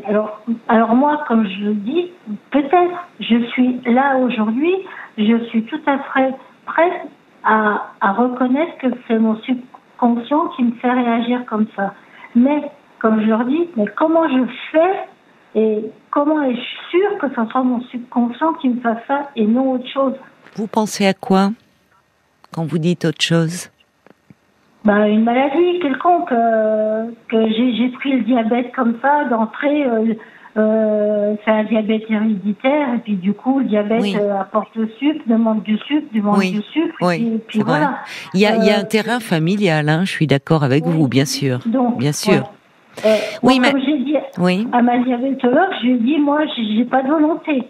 Alors, 0.08 0.42
alors 0.68 0.96
moi, 0.96 1.24
comme 1.28 1.48
je 1.48 1.66
le 1.66 1.74
dis, 1.76 2.12
peut-être 2.50 3.08
je 3.20 3.38
suis 3.50 3.80
là 3.86 4.18
aujourd'hui, 4.18 4.74
je 5.18 5.38
suis 5.46 5.64
tout 5.66 5.82
à 5.86 6.00
fait 6.00 6.34
prête 6.66 7.08
à, 7.44 7.84
reconnaître 8.02 8.78
que 8.80 8.88
c'est 9.08 9.20
mon 9.20 9.36
subconscient 9.38 10.48
qui 10.56 10.64
me 10.64 10.72
fait 10.74 10.92
réagir 10.92 11.46
comme 11.46 11.68
ça. 11.76 11.94
Mais 12.36 12.64
comme 13.00 13.22
je 13.22 13.28
leur 13.28 13.46
dis, 13.46 13.70
mais 13.78 13.86
comment 13.96 14.28
je 14.28 14.44
fais 14.72 15.08
et 15.54 15.86
comment 16.10 16.42
est-je 16.44 16.90
sûr 16.90 17.18
que 17.20 17.28
ce 17.30 17.46
soit 17.52 17.64
mon 17.64 17.82
subconscient 17.82 18.54
qui 18.54 18.70
me 18.70 18.80
fasse 18.82 19.06
ça 19.08 19.30
et 19.36 19.46
non 19.46 19.74
autre 19.74 19.88
chose? 19.88 20.16
Vous 20.56 20.68
pensez 20.68 21.06
à 21.06 21.14
quoi 21.14 21.52
quand 22.54 22.66
vous 22.66 22.78
dites 22.78 23.06
autre 23.06 23.22
chose? 23.22 23.70
Bah, 24.84 25.08
Une 25.08 25.24
maladie 25.24 25.80
quelconque, 25.82 26.32
euh, 26.32 27.06
que 27.30 27.50
j'ai 27.50 27.90
pris 27.90 28.14
le 28.14 28.22
diabète 28.24 28.72
comme 28.76 28.96
ça, 29.02 29.26
d'entrée, 29.30 29.86
euh, 29.86 30.14
euh, 30.58 31.36
c'est 31.46 31.52
un 31.52 31.64
diabète 31.64 32.04
héréditaire, 32.10 32.96
et 32.96 32.98
puis 32.98 33.16
du 33.16 33.34
coup, 33.34 33.60
le 33.60 33.66
diabète 33.66 34.16
apporte 34.40 34.76
le 34.76 34.90
sucre, 35.00 35.22
demande 35.28 35.64
du 35.64 35.78
sucre, 35.78 36.08
demande 36.14 36.42
du 36.42 36.62
sucre, 36.74 36.96
oui, 37.02 37.40
puis, 37.48 37.62
voilà. 37.62 38.00
Il 38.34 38.42
y, 38.42 38.46
a, 38.46 38.56
il 38.58 38.66
y 38.66 38.72
a 38.72 38.80
un 38.80 38.84
terrain 38.84 39.20
familial, 39.20 39.88
hein, 39.88 40.02
je 40.04 40.12
suis 40.12 40.28
d'accord 40.28 40.64
avec 40.64 40.84
vous, 40.84 41.08
bien 41.08 41.26
sûr. 41.26 41.60
Donc, 41.66 42.00
bien 42.00 42.12
sûr. 42.12 42.52
oui, 43.44 43.60
mais... 43.62 43.72
Comme 43.72 43.82
j'ai 43.82 44.00
dit 44.00 44.18
à 44.74 44.82
ma 44.82 44.98
diabétologue, 44.98 45.70
je 45.82 45.88
lui 45.88 45.94
ai 45.94 46.00
dit, 46.00 46.20
moi, 46.20 46.42
j'ai 46.58 46.86
pas 46.86 47.04
de 47.04 47.08
volonté. 47.08 47.64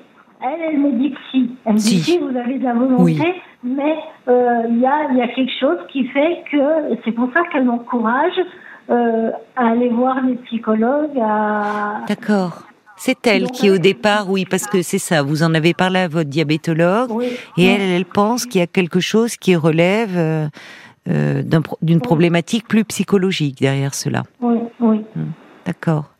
Elle, 0.43 0.62
elle 0.69 0.80
me 0.80 0.91
dit 0.93 1.12
que 1.12 1.19
si. 1.32 1.51
Elle 1.65 1.73
me 1.73 1.77
dit 1.77 1.99
si, 1.99 2.17
vous 2.17 2.36
avez 2.36 2.58
de 2.58 2.63
la 2.63 2.73
volonté, 2.73 3.36
mais 3.63 3.95
euh, 4.27 4.63
il 4.69 4.80
y, 4.80 4.86
a, 4.86 5.12
y, 5.13 5.21
a, 5.21 5.27
quelque 5.27 5.51
chose 5.60 5.77
qui 5.91 6.08
fait 6.08 6.43
que 6.51 6.95
c'est 7.06 7.12
pour 7.12 7.32
ça 7.34 7.41
qu'elle 7.51 7.65
m'encourage 7.65 8.39
euh, 8.89 9.30
à 9.56 9.67
aller 9.69 9.89
voir 9.89 10.21
les 10.21 10.36
psychologues. 10.47 11.19
À... 11.21 12.01
D'accord. 12.08 12.63
C'est 12.97 13.25
elle 13.25 13.49
qui, 13.49 13.69
au 13.69 13.77
départ, 13.77 14.30
oui, 14.30 14.45
parce 14.49 14.67
que 14.67 14.82
c'est 14.82 14.99
ça, 14.99 15.23
vous 15.23 15.43
en 15.43 15.54
avez 15.56 15.73
parlé 15.73 15.99
à 15.99 16.08
votre 16.08 16.30
diabétologue, 16.30 17.12
et 17.58 17.65
elle, 17.65 17.82
elle 17.82 18.06
pense 18.06 18.45
qu'il 18.45 18.60
y 18.60 18.63
a 18.63 18.67
quelque 18.67 18.99
chose 18.99 19.38
qui 19.38 19.56
relève 19.56 20.15
euh, 20.17 20.47
euh 21.10 21.41
d'une 21.82 21.99
problématique 21.99 22.67
plus 22.67 22.86
psychologique 22.86 23.60
derrière 23.60 23.95
cela. 23.95 24.23
Oui, 24.39 24.60
oui. 24.80 25.01
Hmm. 25.15 25.32
D'accord. 25.65 26.12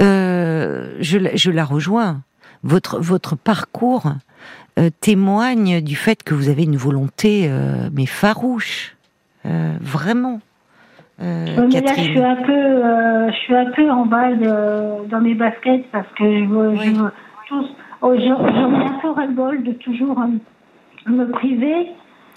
Euh, 0.00 0.96
je, 1.00 1.18
je 1.34 1.50
la 1.50 1.64
rejoins 1.64 2.22
votre 2.62 3.00
votre 3.00 3.36
parcours 3.36 4.12
euh, 4.78 4.88
témoigne 5.02 5.82
du 5.82 5.96
fait 5.96 6.22
que 6.22 6.32
vous 6.32 6.48
avez 6.48 6.62
une 6.62 6.78
volonté 6.78 7.46
euh, 7.46 7.90
mais 7.92 8.06
farouche, 8.06 8.96
euh, 9.44 9.74
vraiment. 9.82 10.40
Là, 11.18 11.66
je 11.68 12.00
suis 12.00 12.18
un 12.18 12.36
peu, 12.36 12.82
je 13.30 13.36
suis 13.44 13.54
un 13.54 13.66
peu 13.66 13.90
en 13.90 14.06
bas 14.06 14.32
dans 14.32 15.20
mes 15.20 15.34
baskets 15.34 15.84
parce 15.92 16.08
que 16.18 16.24
je, 16.24 16.46
je 16.48 17.00
tous, 17.48 17.66
oh, 18.00 18.14
j'en 18.16 18.46
ai 18.48 18.86
un 18.86 18.98
peu 19.00 19.10
ras-le-bol 19.10 19.62
de 19.62 19.72
toujours 19.72 20.18
me 21.06 21.30
priver 21.30 21.90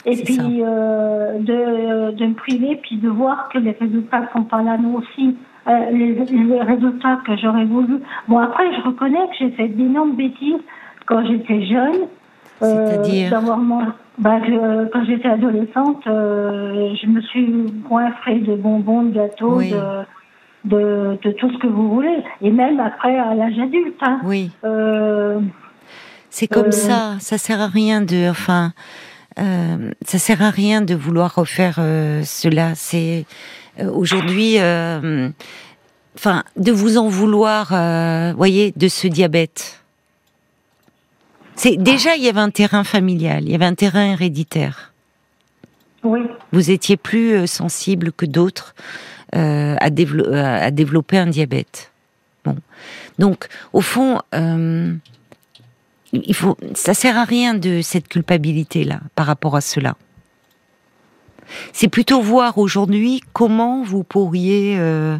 et 0.05 0.23
puis 0.23 0.37
de, 0.37 2.11
de 2.11 2.25
me 2.25 2.33
priver 2.33 2.75
puis 2.83 2.97
de 2.97 3.09
voir 3.09 3.49
que 3.49 3.59
les 3.59 3.71
résultats 3.71 4.29
sont 4.33 4.43
pas 4.43 4.61
là 4.61 4.77
nous 4.77 4.97
aussi. 4.97 5.35
Euh, 5.67 5.89
les, 5.91 6.61
résultats 6.61 7.17
que 7.25 7.35
j'aurais 7.37 7.65
voulu. 7.65 7.99
Bon, 8.27 8.37
après, 8.37 8.63
je 8.75 8.87
reconnais 8.87 9.27
que 9.29 9.35
j'ai 9.39 9.51
fait 9.51 9.67
d'énormes 9.67 10.15
bêtises 10.15 10.61
quand 11.07 11.25
j'étais 11.25 11.65
jeune. 11.65 12.07
Euh, 12.61 12.85
C'est-à-dire 12.87 13.41
bah, 14.19 14.39
Quand 14.93 15.05
j'étais 15.05 15.27
adolescente, 15.27 16.05
euh, 16.05 16.93
je 17.01 17.07
me 17.07 17.19
suis 17.21 17.73
coiffée 17.87 18.39
de 18.41 18.55
bonbons, 18.55 19.03
de 19.03 19.15
gâteaux, 19.15 19.59
de, 19.59 21.17
de, 21.23 21.31
tout 21.31 21.51
ce 21.51 21.57
que 21.57 21.67
vous 21.67 21.89
voulez. 21.89 22.23
Et 22.43 22.51
même 22.51 22.79
après, 22.79 23.17
à 23.17 23.33
l'âge 23.33 23.57
adulte. 23.57 23.99
Hein. 24.01 24.19
Oui. 24.23 24.51
C'est 26.29 26.47
comme 26.47 26.71
ça. 26.71 27.15
Ça 27.19 27.39
sert 27.39 27.59
à 27.59 27.67
rien 27.67 28.01
de. 28.01 28.29
Enfin. 28.29 28.73
ça 29.35 30.19
sert 30.19 30.43
à 30.43 30.51
rien 30.51 30.81
de 30.81 30.93
vouloir 30.93 31.33
refaire 31.33 31.77
cela. 32.23 32.75
C'est 32.75 33.25
euh, 33.25 33.64
aujourd'hui, 33.79 34.59
euh, 34.59 35.29
enfin, 36.15 36.43
de 36.57 36.71
vous 36.71 36.97
en 36.97 37.07
vouloir, 37.07 37.69
euh, 37.73 38.33
voyez, 38.35 38.73
de 38.75 38.87
ce 38.87 39.07
diabète. 39.07 39.83
C'est 41.55 41.77
déjà 41.77 42.15
il 42.15 42.23
y 42.23 42.27
avait 42.27 42.41
un 42.41 42.49
terrain 42.49 42.83
familial, 42.83 43.43
il 43.45 43.51
y 43.51 43.55
avait 43.55 43.65
un 43.65 43.75
terrain 43.75 44.11
héréditaire. 44.11 44.91
Oui. 46.03 46.21
Vous 46.51 46.69
étiez 46.69 46.97
plus 46.97 47.47
sensible 47.47 48.11
que 48.11 48.25
d'autres 48.25 48.75
à, 49.31 49.83
à, 49.83 49.89
développer 50.71 51.17
un 51.17 51.27
diabète. 51.27 51.91
Bon, 52.43 52.57
donc 53.17 53.47
au 53.73 53.81
fond, 53.81 54.19
il 56.23 56.35
faut, 56.35 56.57
ça 56.73 56.93
sert 56.93 57.17
à 57.17 57.23
rien 57.23 57.53
de 57.53 57.81
cette 57.81 58.07
culpabilité 58.07 58.83
là 58.83 58.99
par 59.15 59.25
rapport 59.25 59.55
à 59.55 59.61
cela. 59.61 59.95
C'est 61.73 61.87
plutôt 61.87 62.21
voir 62.21 62.57
aujourd'hui 62.57 63.21
comment 63.33 63.83
vous 63.83 64.03
pourriez 64.03 64.77
euh, 64.77 65.17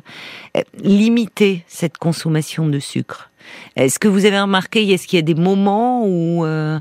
limiter 0.82 1.64
cette 1.68 1.98
consommation 1.98 2.68
de 2.68 2.80
sucre. 2.80 3.30
Est-ce 3.76 4.00
que 4.00 4.08
vous 4.08 4.26
avez 4.26 4.40
remarqué, 4.40 4.90
est-ce 4.92 5.08
qu'il 5.08 5.18
y 5.18 5.20
a 5.20 5.26
des 5.26 5.36
moments 5.36 6.06
où... 6.06 6.46
Euh, 6.46 6.80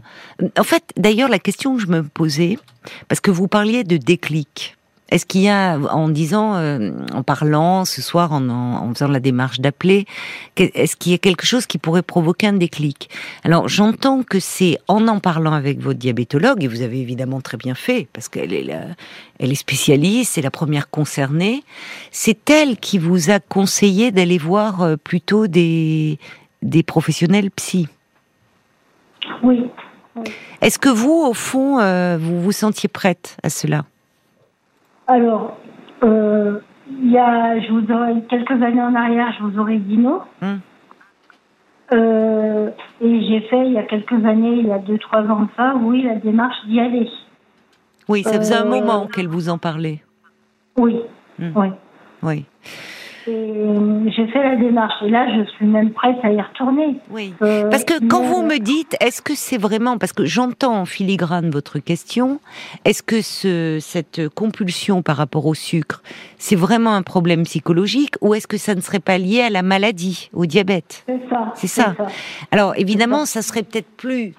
en 0.59 0.65
fait, 0.65 0.85
d'ailleurs, 0.97 1.29
la 1.29 1.39
question 1.39 1.77
que 1.77 1.83
je 1.83 1.89
me 1.89 2.03
posais, 2.03 2.59
parce 3.09 3.21
que 3.21 3.31
vous 3.31 3.49
parliez 3.49 3.85
de 3.85 3.97
déclic, 3.97 4.77
est-ce 5.15 5.27
qu'il 5.27 5.43
y 5.43 5.49
a, 5.49 5.79
en 5.79 6.09
disant, 6.09 6.57
euh, 6.57 6.91
en 7.13 7.23
parlant 7.23 7.85
ce 7.85 8.03
soir, 8.03 8.33
en, 8.33 8.93
faisant 8.95 9.07
la 9.07 9.21
démarche 9.21 9.61
d'appeler, 9.61 10.07
est-ce 10.57 10.97
qu'il 10.97 11.13
y 11.13 11.15
a 11.15 11.19
quelque 11.19 11.47
chose 11.47 11.67
qui 11.67 11.79
pourrait 11.79 12.03
provoquer 12.03 12.49
un 12.49 12.55
déclic? 12.55 13.09
Alors, 13.45 13.69
j'entends 13.69 14.25
que 14.25 14.41
c'est 14.41 14.77
en 14.89 15.07
en 15.07 15.21
parlant 15.21 15.53
avec 15.53 15.79
votre 15.79 16.01
diabétologue, 16.01 16.65
et 16.65 16.67
vous 16.67 16.83
avez 16.83 17.01
évidemment 17.01 17.41
très 17.41 17.57
bien 17.57 17.77
fait, 17.77 18.09
parce 18.13 18.29
qu'elle 18.29 18.53
est, 18.53 18.69
elle 19.39 19.53
est 19.53 19.55
spécialiste, 19.55 20.33
c'est 20.35 20.43
la 20.43 20.51
première 20.51 20.91
concernée. 20.91 21.63
C'est 22.11 22.51
elle 22.51 22.77
qui 22.77 22.99
vous 22.99 23.31
a 23.31 23.39
conseillé 23.39 24.11
d'aller 24.11 24.39
voir 24.39 24.83
euh, 24.83 24.97
plutôt 24.97 25.47
des, 25.47 26.19
des 26.63 26.83
professionnels 26.83 27.53
psy. 27.53 27.87
Oui. 29.45 29.65
Est-ce 30.61 30.81
que 30.81 30.89
vous, 30.89 31.25
au 31.25 31.35
fond, 31.35 31.79
euh, 31.79 32.19
vous 32.21 32.43
vous 32.43 32.51
sentiez 32.51 32.89
prête 32.89 33.37
à 33.45 33.49
cela? 33.49 33.85
Alors, 35.07 35.57
euh, 36.03 36.61
il 36.89 37.11
y 37.11 37.19
a, 37.19 37.61
je 37.61 37.73
vous 37.73 37.93
aurais, 37.93 38.21
quelques 38.29 38.63
années 38.63 38.83
en 38.83 38.95
arrière, 38.95 39.35
je 39.39 39.45
vous 39.45 39.59
aurais 39.59 39.79
dit 39.79 39.99
non. 39.99 40.21
Hmm. 40.41 40.57
Euh, 41.93 42.71
et 43.01 43.23
j'ai 43.23 43.41
fait, 43.43 43.67
il 43.67 43.73
y 43.73 43.79
a 43.79 43.83
quelques 43.83 44.25
années, 44.25 44.57
il 44.59 44.67
y 44.67 44.73
a 44.73 44.79
deux, 44.79 44.99
trois 44.99 45.23
ans 45.23 45.43
de 45.43 45.49
ça, 45.57 45.75
oui, 45.77 46.03
la 46.03 46.17
démarche 46.17 46.57
d'y 46.67 46.81
aller. 46.81 47.09
Oui, 48.09 48.23
ça 48.23 48.33
faisait 48.35 48.55
un 48.55 48.67
euh, 48.67 48.71
moment 48.71 49.07
qu'elle 49.07 49.29
vous 49.29 49.49
en 49.49 49.59
parlait. 49.59 50.03
Oui, 50.77 51.01
hmm. 51.39 51.51
oui. 51.55 51.69
Oui. 52.23 52.45
Euh, 53.29 54.11
j'ai 54.15 54.27
fait 54.29 54.43
la 54.43 54.57
démarche 54.57 54.95
et 55.03 55.09
là 55.09 55.27
je 55.35 55.49
suis 55.53 55.67
même 55.67 55.93
prête 55.93 56.17
à 56.23 56.31
y 56.31 56.41
retourner. 56.41 56.97
Oui. 57.11 57.33
Euh, 57.43 57.71
parce 57.71 57.85
que 57.85 58.05
quand 58.07 58.23
vous 58.23 58.43
me 58.43 58.59
dites, 58.59 58.97
est-ce 59.01 59.23
que 59.23 59.35
c'est 59.35 59.57
vraiment 59.57 59.99
parce 59.99 60.13
que 60.13 60.25
j'entends 60.25 60.81
en 60.81 60.85
filigrane 60.85 61.51
votre 61.51 61.79
question, 61.79 62.41
est-ce 62.85 63.03
que 63.03 63.23
ce, 63.23 63.79
cette 63.81 64.29
compulsion 64.29 65.03
par 65.03 65.17
rapport 65.17 65.47
au 65.47 65.55
sucre, 65.55 66.03
c'est 66.39 66.57
vraiment 66.57 66.95
un 66.95 67.03
problème 67.03 67.45
psychologique 67.45 68.15
ou 68.21 68.35
est-ce 68.35 68.47
que 68.47 68.59
ça 68.59 68.75
ne 68.75 68.81
serait 68.81 69.01
pas 69.01 69.19
lié 69.19 69.41
à 69.41 69.51
la 69.51 69.63
maladie, 69.63 70.31
au 70.33 70.47
diabète? 70.47 71.05
C'est 71.07 71.29
ça. 71.31 71.53
C'est 71.55 71.67
ça. 71.67 71.95
Alors 72.51 72.75
évidemment, 72.77 73.25
ça. 73.27 73.43
serait 73.45 73.63
peut-être 73.63 73.91
plus 73.97 74.33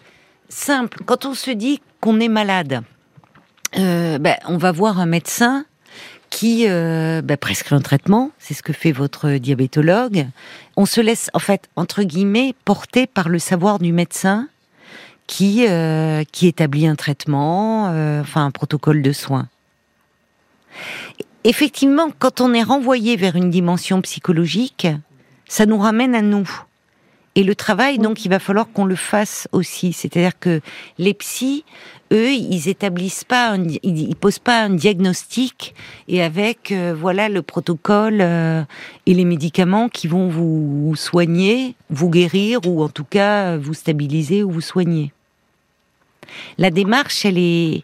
simple 0.50 1.00
quand 1.06 1.26
on 1.26 1.34
se 1.34 1.52
dit 1.52 1.80
qu'on 2.02 2.20
est 2.20 2.28
malade. 2.28 2.82
Euh, 3.78 4.18
ben, 4.20 4.36
on 4.48 4.58
va 4.58 4.72
voir 4.72 5.00
un 5.00 5.06
médecin 5.06 5.66
qui 6.30 6.66
euh, 6.68 7.22
bah, 7.22 7.38
prescrit 7.38 7.76
un 7.76 7.82
traitement, 7.82 8.32
c'est 8.40 8.54
ce 8.54 8.64
que 8.64 8.74
fait 8.74 8.92
votre 8.92 9.32
diabétologue. 9.32 10.28
On 10.76 10.86
se 10.86 11.02
laisse, 11.02 11.30
en 11.34 11.40
fait, 11.40 11.70
entre 11.76 12.04
guillemets, 12.04 12.54
porter 12.66 13.08
par 13.08 13.30
le 13.30 13.40
savoir 13.40 13.80
du 13.80 13.94
médecin 13.94 14.48
qui, 15.28 15.66
euh, 15.68 16.24
qui 16.32 16.48
établit 16.48 16.88
un 16.88 16.96
traitement, 16.96 17.88
euh, 17.90 18.22
enfin 18.22 18.46
un 18.46 18.52
protocole 18.52 19.02
de 19.02 19.12
soins. 19.12 19.48
Effectivement, 21.44 22.10
quand 22.18 22.42
on 22.42 22.54
est 22.54 22.64
renvoyé 22.64 23.16
vers 23.16 23.36
une 23.36 23.50
dimension 23.50 24.02
psychologique, 24.02 24.88
ça 25.48 25.66
nous 25.66 25.78
ramène 25.78 26.16
à 26.16 26.22
nous. 26.22 26.50
Et 27.36 27.44
le 27.44 27.54
travail, 27.54 28.00
donc, 28.00 28.24
il 28.24 28.30
va 28.30 28.40
falloir 28.40 28.68
qu'on 28.72 28.86
le 28.86 28.96
fasse 28.96 29.48
aussi. 29.52 29.92
C'est-à-dire 29.92 30.40
que 30.40 30.62
les 30.98 31.14
psys, 31.14 31.66
eux, 32.12 32.32
ils 32.32 32.70
établissent 32.70 33.24
pas, 33.24 33.58
ils, 33.84 34.16
posent 34.16 34.40
pas 34.40 34.64
un 34.64 34.70
diagnostic 34.70 35.74
et 36.08 36.22
avec, 36.22 36.72
euh, 36.72 36.96
voilà, 36.98 37.30
le 37.30 37.42
protocole 37.42 38.20
euh, 38.22 38.64
et 39.06 39.14
les 39.14 39.26
médicaments 39.26 39.90
qui 39.90 40.08
vont 40.08 40.28
vous 40.28 40.96
soigner, 40.96 41.76
vous 41.90 42.10
guérir 42.10 42.60
ou 42.66 42.84
en 42.84 42.90
tout 42.90 43.04
cas 43.04 43.58
vous 43.58 43.74
stabiliser 43.74 44.44
ou 44.44 44.52
vous 44.52 44.62
soigner. 44.62 45.12
La 46.58 46.72
démarche, 46.72 47.26
elle 47.26 47.38
est, 47.38 47.84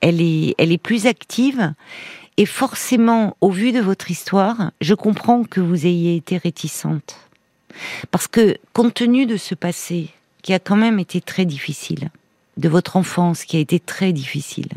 elle 0.00 0.20
est, 0.20 0.54
elle 0.58 0.72
est 0.72 0.78
plus 0.78 1.06
active. 1.06 1.72
Et 2.36 2.46
forcément, 2.46 3.36
au 3.40 3.50
vu 3.50 3.72
de 3.72 3.80
votre 3.80 4.10
histoire, 4.10 4.70
je 4.80 4.94
comprends 4.94 5.44
que 5.44 5.60
vous 5.60 5.86
ayez 5.86 6.16
été 6.16 6.38
réticente. 6.38 7.28
Parce 8.10 8.28
que, 8.28 8.56
compte 8.72 8.94
tenu 8.94 9.26
de 9.26 9.36
ce 9.36 9.54
passé, 9.54 10.08
qui 10.42 10.54
a 10.54 10.58
quand 10.58 10.76
même 10.76 10.98
été 10.98 11.20
très 11.20 11.44
difficile, 11.44 12.10
de 12.60 12.68
votre 12.68 12.96
enfance 12.96 13.44
qui 13.44 13.56
a 13.56 13.60
été 13.60 13.80
très 13.80 14.12
difficile, 14.12 14.68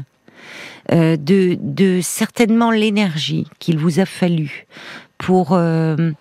euh, 0.91 1.15
de, 1.17 1.99
certainement 2.01 2.71
l'énergie 2.71 3.47
qu'il 3.59 3.77
vous 3.77 3.99
a 3.99 4.05
fallu 4.05 4.65
pour, 5.17 5.53
euh, 5.53 6.11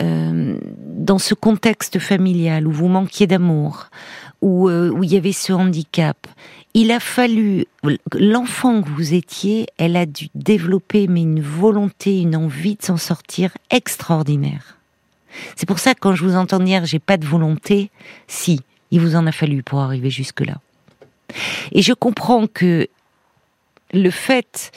euh, 0.00 0.56
dans 0.76 1.18
ce 1.18 1.34
contexte 1.34 1.98
familial 1.98 2.66
où 2.66 2.72
vous 2.72 2.88
manquiez 2.88 3.26
d'amour, 3.26 3.90
où, 4.40 4.70
où 4.70 5.04
il 5.04 5.12
y 5.12 5.16
avait 5.16 5.32
ce 5.32 5.52
handicap, 5.52 6.26
il 6.72 6.92
a 6.92 7.00
fallu, 7.00 7.66
l'enfant 8.16 8.82
que 8.82 8.88
vous 8.88 9.12
étiez, 9.12 9.66
elle 9.76 9.96
a 9.96 10.06
dû 10.06 10.28
développer 10.34 11.08
mais 11.08 11.22
une 11.22 11.42
volonté, 11.42 12.20
une 12.20 12.36
envie 12.36 12.76
de 12.76 12.82
s'en 12.82 12.96
sortir 12.96 13.50
extraordinaire. 13.70 14.78
C'est 15.56 15.66
pour 15.66 15.78
ça 15.78 15.94
que 15.94 16.00
quand 16.00 16.14
je 16.14 16.24
vous 16.24 16.36
entends 16.36 16.60
dire 16.60 16.84
j'ai 16.84 16.98
pas 16.98 17.16
de 17.16 17.26
volonté, 17.26 17.90
si, 18.28 18.60
il 18.90 19.00
vous 19.00 19.16
en 19.16 19.26
a 19.26 19.32
fallu 19.32 19.62
pour 19.62 19.80
arriver 19.80 20.10
jusque-là. 20.10 20.58
Et 21.72 21.82
je 21.82 21.92
comprends 21.92 22.46
que 22.46 22.88
le 23.92 24.10
fait, 24.10 24.72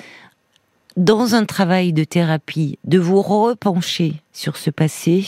dans 0.98 1.36
un 1.36 1.46
travail 1.46 1.94
de 1.94 2.04
thérapie, 2.04 2.78
de 2.84 3.00
vous 3.00 3.22
repencher 3.22 4.16
sur 4.32 4.58
ce 4.58 4.70
passé, 4.70 5.28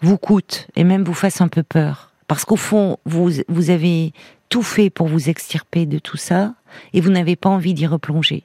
vous 0.00 0.18
coûte 0.18 0.66
et 0.76 0.84
même 0.84 1.04
vous 1.04 1.14
fasse 1.14 1.40
un 1.40 1.48
peu 1.48 1.62
peur. 1.62 2.10
Parce 2.26 2.44
qu'au 2.44 2.56
fond, 2.56 2.98
vous, 3.04 3.30
vous 3.48 3.70
avez 3.70 4.12
tout 4.48 4.62
fait 4.62 4.90
pour 4.90 5.06
vous 5.06 5.28
extirper 5.28 5.86
de 5.86 5.98
tout 5.98 6.16
ça 6.16 6.54
et 6.92 7.00
vous 7.00 7.10
n'avez 7.10 7.36
pas 7.36 7.48
envie 7.48 7.74
d'y 7.74 7.86
replonger. 7.86 8.42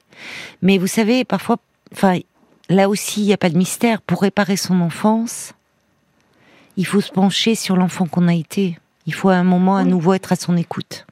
Mais 0.61 0.77
vous 0.77 0.87
savez, 0.87 1.25
parfois, 1.25 1.57
enfin, 1.91 2.19
là 2.69 2.89
aussi, 2.89 3.21
il 3.21 3.25
n'y 3.25 3.33
a 3.33 3.37
pas 3.37 3.49
de 3.49 3.57
mystère. 3.57 4.01
Pour 4.01 4.21
réparer 4.21 4.57
son 4.57 4.81
enfance, 4.81 5.53
il 6.75 6.85
faut 6.85 7.01
se 7.01 7.11
pencher 7.11 7.55
sur 7.55 7.75
l'enfant 7.75 8.05
qu'on 8.05 8.27
a 8.27 8.33
été. 8.33 8.77
Il 9.05 9.13
faut 9.13 9.29
à 9.29 9.35
un 9.35 9.43
moment 9.43 9.77
à 9.77 9.83
nouveau 9.83 10.13
être 10.13 10.31
à 10.31 10.35
son 10.35 10.55
écoute. 10.57 11.06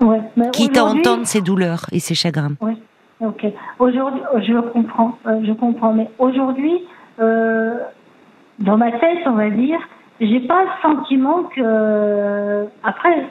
Ouais, 0.00 0.20
Quitte 0.52 0.78
à 0.78 0.84
entendre 0.84 1.26
ses 1.26 1.40
douleurs 1.40 1.86
et 1.92 2.00
ses 2.00 2.14
chagrins. 2.14 2.54
Oui, 2.60 2.72
ok. 3.20 3.46
Aujourd'hui, 3.78 4.22
je 4.42 4.58
comprends, 4.70 5.18
euh, 5.26 5.40
je 5.44 5.52
comprends. 5.52 5.92
Mais 5.92 6.08
aujourd'hui, 6.18 6.84
euh, 7.20 7.74
dans 8.58 8.78
ma 8.78 8.92
tête, 8.92 9.18
on 9.26 9.32
va 9.32 9.50
dire, 9.50 9.78
j'ai 10.20 10.40
pas 10.40 10.64
le 10.64 10.70
sentiment 10.82 11.44
que. 11.54 12.66
Après, 12.82 13.26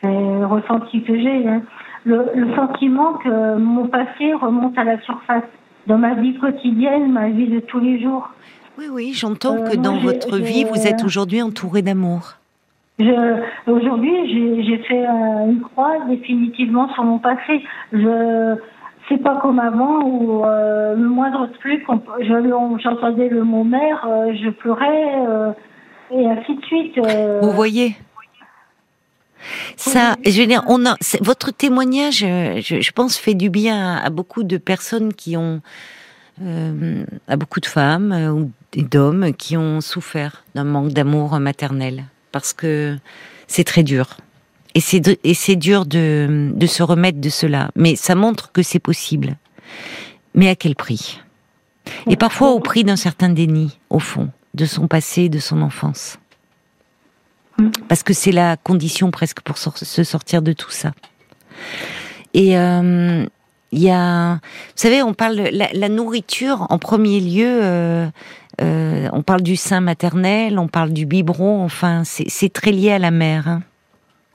c'est 0.00 0.08
le 0.08 0.46
ressenti 0.46 1.02
que 1.02 1.18
j'ai. 1.18 1.48
Hein. 1.48 1.62
Le, 2.04 2.26
le, 2.34 2.54
sentiment 2.54 3.14
que 3.14 3.56
mon 3.56 3.88
passé 3.88 4.32
remonte 4.32 4.78
à 4.78 4.84
la 4.84 5.00
surface 5.02 5.42
dans 5.86 5.98
ma 5.98 6.14
vie 6.14 6.38
quotidienne, 6.38 7.12
ma 7.12 7.28
vie 7.28 7.48
de 7.48 7.60
tous 7.60 7.80
les 7.80 8.00
jours. 8.00 8.28
Oui, 8.78 8.86
oui, 8.90 9.12
j'entends 9.12 9.56
euh, 9.56 9.70
que 9.70 9.76
dans 9.76 9.98
votre 9.98 10.36
vie, 10.36 10.64
vous 10.64 10.86
êtes 10.86 11.02
aujourd'hui 11.02 11.42
entouré 11.42 11.82
d'amour. 11.82 12.34
Aujourd'hui, 13.00 14.64
j'ai 14.64 14.78
fait 14.78 15.04
une 15.04 15.60
croix 15.60 15.98
définitivement 16.08 16.92
sur 16.94 17.04
mon 17.04 17.18
passé. 17.18 17.62
Je 17.92 18.56
c'est 19.08 19.22
pas 19.22 19.38
comme 19.40 19.58
avant 19.58 20.02
où 20.02 20.44
euh, 20.44 20.94
le 20.94 21.08
moindre 21.08 21.48
truc, 21.60 21.82
j'entendais 22.82 23.28
le 23.30 23.42
mot 23.42 23.64
mère, 23.64 24.06
euh, 24.06 24.34
je 24.34 24.50
pleurais 24.50 25.14
et 26.10 26.26
ainsi 26.28 26.56
de 26.56 26.64
suite. 26.64 26.98
Vous 27.40 27.52
voyez 27.52 27.96
ça, 29.76 30.16
je 30.26 30.40
veux 30.40 30.48
dire, 30.48 30.64
on 30.66 30.84
a 30.84 30.96
votre 31.20 31.52
témoignage, 31.52 32.18
je, 32.18 32.80
je, 32.80 32.90
pense, 32.90 33.16
fait 33.16 33.34
du 33.34 33.50
bien 33.50 33.94
à, 33.94 34.10
beaucoup 34.10 34.42
de 34.42 34.56
personnes 34.56 35.14
qui 35.14 35.36
ont, 35.36 35.62
à 36.40 37.36
beaucoup 37.36 37.60
de 37.60 37.66
femmes 37.66 38.12
ou 38.34 38.50
et 38.74 38.82
d'hommes 38.82 39.32
qui 39.32 39.56
ont 39.56 39.80
souffert 39.80 40.44
d'un 40.54 40.64
manque 40.64 40.88
d'amour 40.88 41.38
maternel, 41.38 42.04
parce 42.32 42.52
que 42.52 42.98
c'est 43.46 43.64
très 43.64 43.82
dur. 43.82 44.16
Et 44.74 44.80
c'est, 44.80 45.18
et 45.24 45.34
c'est 45.34 45.56
dur 45.56 45.86
de, 45.86 46.50
de 46.54 46.66
se 46.66 46.82
remettre 46.82 47.20
de 47.20 47.28
cela. 47.28 47.70
Mais 47.74 47.96
ça 47.96 48.14
montre 48.14 48.52
que 48.52 48.62
c'est 48.62 48.78
possible. 48.78 49.36
Mais 50.34 50.48
à 50.48 50.54
quel 50.54 50.76
prix? 50.76 51.20
Et 52.08 52.16
parfois 52.16 52.50
au 52.50 52.60
prix 52.60 52.84
d'un 52.84 52.96
certain 52.96 53.30
déni, 53.30 53.78
au 53.90 53.98
fond, 53.98 54.30
de 54.54 54.66
son 54.66 54.88
passé, 54.88 55.28
de 55.28 55.38
son 55.38 55.62
enfance. 55.62 56.18
Parce 57.88 58.02
que 58.02 58.12
c'est 58.12 58.32
la 58.32 58.56
condition 58.56 59.10
presque 59.10 59.40
pour 59.40 59.58
se 59.58 60.04
sortir 60.04 60.42
de 60.42 60.52
tout 60.52 60.70
ça. 60.70 60.92
Et 62.34 62.56
euh, 62.56 63.26
il 63.72 63.80
y 63.80 63.90
a, 63.90 64.34
vous 64.34 64.72
savez, 64.76 65.02
on 65.02 65.14
parle 65.14 65.36
de 65.36 65.50
la, 65.52 65.88
nourriture 65.88 66.66
en 66.70 66.78
premier 66.78 67.20
lieu. 67.20 67.60
Euh, 67.62 68.08
euh, 68.60 69.08
on 69.12 69.22
parle 69.22 69.42
du 69.42 69.56
sein 69.56 69.80
maternel, 69.80 70.58
on 70.58 70.68
parle 70.68 70.92
du 70.92 71.06
biberon. 71.06 71.64
Enfin, 71.64 72.02
c'est 72.04 72.52
très 72.52 72.72
lié 72.72 72.92
à 72.92 72.98
la 72.98 73.10
mère, 73.10 73.46
hein. 73.46 73.62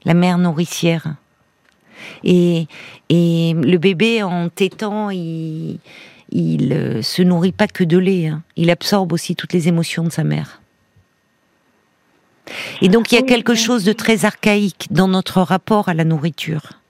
la 0.06 0.14
mère 0.14 0.38
nourricière. 0.38 1.16
Et, 2.24 2.68
et 3.10 3.54
le 3.56 3.78
bébé 3.78 4.24
en 4.24 4.50
tétant, 4.50 5.10
il, 5.10 5.80
il 6.32 6.74
euh, 6.74 7.02
se 7.02 7.22
nourrit 7.22 7.52
pas 7.52 7.68
que 7.68 7.84
de 7.84 7.98
lait. 7.98 8.28
Hein. 8.28 8.44
Il 8.56 8.70
absorbe 8.70 9.14
aussi 9.14 9.36
toutes 9.36 9.54
les 9.54 9.68
émotions 9.68 10.04
de 10.04 10.12
sa 10.12 10.24
mère. 10.24 10.62
Et 12.82 12.90
donc 12.90 13.12
il 13.12 13.16
y 13.16 13.18
a 13.18 13.24
quelque 13.24 13.56
chose 13.56 13.84
de 13.84 13.94
très 13.94 14.26
archaïque 14.26 14.88
dans 14.92 15.08
notre 15.08 15.42
rapport 15.42 15.90
à 15.90 15.94
la 15.94 16.04
nourriture. 16.04 16.83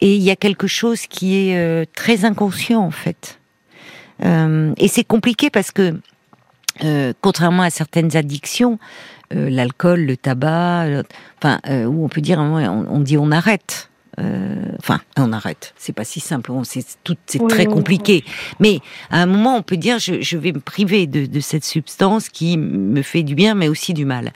Et 0.00 0.16
il 0.16 0.22
y 0.22 0.30
a 0.30 0.36
quelque 0.36 0.66
chose 0.66 1.06
qui 1.06 1.36
est 1.36 1.56
euh, 1.56 1.84
très 1.94 2.24
inconscient 2.24 2.82
en 2.82 2.90
fait. 2.90 3.38
Euh, 4.24 4.72
et 4.76 4.88
c'est 4.88 5.04
compliqué 5.04 5.48
parce 5.50 5.70
que, 5.70 5.98
euh, 6.84 7.12
contrairement 7.20 7.62
à 7.62 7.70
certaines 7.70 8.16
addictions, 8.16 8.78
l'alcool, 9.30 10.00
le 10.00 10.18
tabac, 10.18 11.04
enfin, 11.38 11.58
où 11.86 12.04
on 12.04 12.08
peut 12.10 12.20
dire, 12.20 12.38
on, 12.38 13.00
dit 13.00 13.16
on 13.16 13.30
arrête. 13.30 13.88
enfin, 14.18 15.00
on 15.16 15.32
arrête. 15.32 15.72
C'est 15.78 15.94
pas 15.94 16.04
si 16.04 16.20
simple. 16.20 16.52
C'est 16.64 16.84
tout, 17.02 17.16
c'est 17.24 17.40
très 17.48 17.64
compliqué. 17.64 18.24
Mais 18.60 18.80
à 19.10 19.22
un 19.22 19.26
moment, 19.26 19.56
on 19.56 19.62
peut 19.62 19.78
dire, 19.78 19.98
je, 19.98 20.36
vais 20.36 20.52
me 20.52 20.60
priver 20.60 21.06
de, 21.06 21.24
de, 21.24 21.40
cette 21.40 21.64
substance 21.64 22.28
qui 22.28 22.58
me 22.58 23.00
fait 23.00 23.22
du 23.22 23.34
bien, 23.34 23.54
mais 23.54 23.68
aussi 23.68 23.94
du 23.94 24.04
mal. 24.04 24.32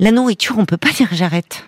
La 0.00 0.10
nourriture, 0.10 0.58
on 0.58 0.64
peut 0.64 0.76
pas 0.76 0.90
dire 0.90 1.06
j'arrête. 1.12 1.64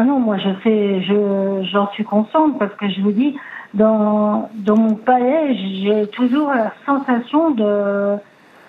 Ah 0.00 0.04
non, 0.04 0.20
moi 0.20 0.38
je 0.38 0.50
fais, 0.62 1.02
je, 1.02 1.68
j'en 1.72 1.90
suis 1.90 2.04
consciente 2.04 2.56
parce 2.56 2.72
que 2.74 2.88
je 2.88 3.00
vous 3.00 3.10
dis, 3.10 3.36
dans, 3.74 4.48
dans 4.54 4.76
mon 4.76 4.94
palais, 4.94 5.56
j'ai 5.56 6.06
toujours 6.12 6.50
la 6.50 6.72
sensation 6.86 7.50
de, 7.50 8.16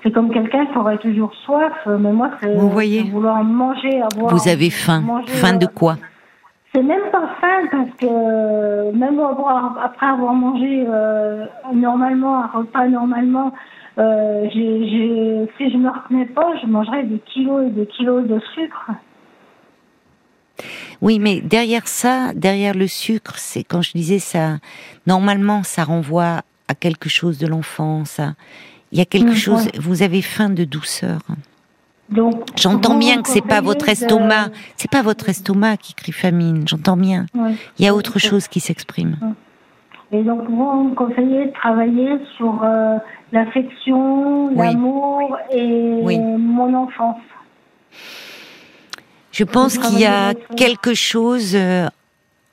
c'est 0.01 0.11
comme 0.11 0.31
quelqu'un 0.31 0.65
qui 0.65 0.75
aurait 0.75 0.97
toujours 0.97 1.31
soif, 1.45 1.73
mais 1.85 2.11
moi 2.11 2.31
c'est, 2.41 2.55
vous 2.55 2.71
voyez. 2.71 3.03
vouloir 3.03 3.43
manger, 3.43 4.01
avoir. 4.01 4.33
Vous 4.33 4.49
avez 4.49 4.71
faim. 4.71 5.03
faim 5.27 5.57
de 5.57 5.67
quoi 5.67 5.97
C'est 6.73 6.81
même 6.81 7.11
pas 7.11 7.29
faim 7.39 7.67
parce 7.69 7.95
que 7.99 8.91
même 8.97 9.19
après 9.83 10.07
avoir 10.07 10.33
mangé 10.33 10.83
euh, 10.87 11.45
normalement 11.75 12.43
un 12.43 12.47
repas 12.47 12.87
normalement, 12.87 13.53
euh, 13.99 14.47
j'ai, 14.51 15.47
si 15.57 15.71
je 15.71 15.77
me 15.77 15.89
retenais 15.89 16.25
pas, 16.25 16.55
je 16.59 16.65
mangerais 16.65 17.03
des 17.03 17.19
kilos 17.19 17.67
et 17.67 17.69
des 17.69 17.85
kilos 17.85 18.25
de 18.25 18.39
sucre. 18.55 18.89
Oui, 21.01 21.19
mais 21.19 21.41
derrière 21.41 21.87
ça, 21.87 22.33
derrière 22.33 22.73
le 22.73 22.87
sucre, 22.87 23.35
c'est 23.37 23.63
quand 23.63 23.81
je 23.81 23.91
disais 23.93 24.19
ça, 24.19 24.57
normalement, 25.07 25.63
ça 25.63 25.83
renvoie 25.83 26.41
à 26.67 26.75
quelque 26.75 27.09
chose 27.09 27.37
de 27.37 27.47
l'enfance. 27.47 28.19
Il 28.91 28.97
y 28.97 29.01
a 29.01 29.05
quelque 29.05 29.35
chose. 29.35 29.67
Vous 29.79 30.03
avez 30.03 30.21
faim 30.21 30.49
de 30.49 30.63
douceur. 30.63 31.19
Donc, 32.09 32.47
j'entends 32.55 32.97
bien 32.97 33.21
que 33.21 33.29
c'est 33.29 33.45
pas 33.45 33.61
votre 33.61 33.87
estomac, 33.87 34.49
c'est 34.77 34.89
pas 34.89 35.03
votre 35.03 35.29
estomac 35.29 35.77
qui 35.77 35.93
crie 35.93 36.11
famine. 36.11 36.67
J'entends 36.67 36.97
bien. 36.97 37.27
Il 37.77 37.85
y 37.85 37.87
a 37.87 37.93
autre 37.93 38.19
chose 38.19 38.47
qui 38.47 38.59
s'exprime. 38.59 39.17
Et 40.11 40.23
donc, 40.23 40.49
vous, 40.49 40.55
vous 40.55 40.83
me 40.89 40.95
conseillez 40.95 41.45
de 41.45 41.51
travailler 41.51 42.17
sur 42.35 42.63
euh, 42.63 42.97
l'affection, 43.31 44.49
l'amour 44.55 45.37
et 45.51 46.17
mon 46.37 46.73
enfance. 46.73 47.17
Je 49.31 49.43
pense 49.43 49.77
qu'il 49.77 49.99
y 49.99 50.05
a 50.05 50.33
quelque 50.57 50.93
chose 50.93 51.51
euh, 51.53 51.87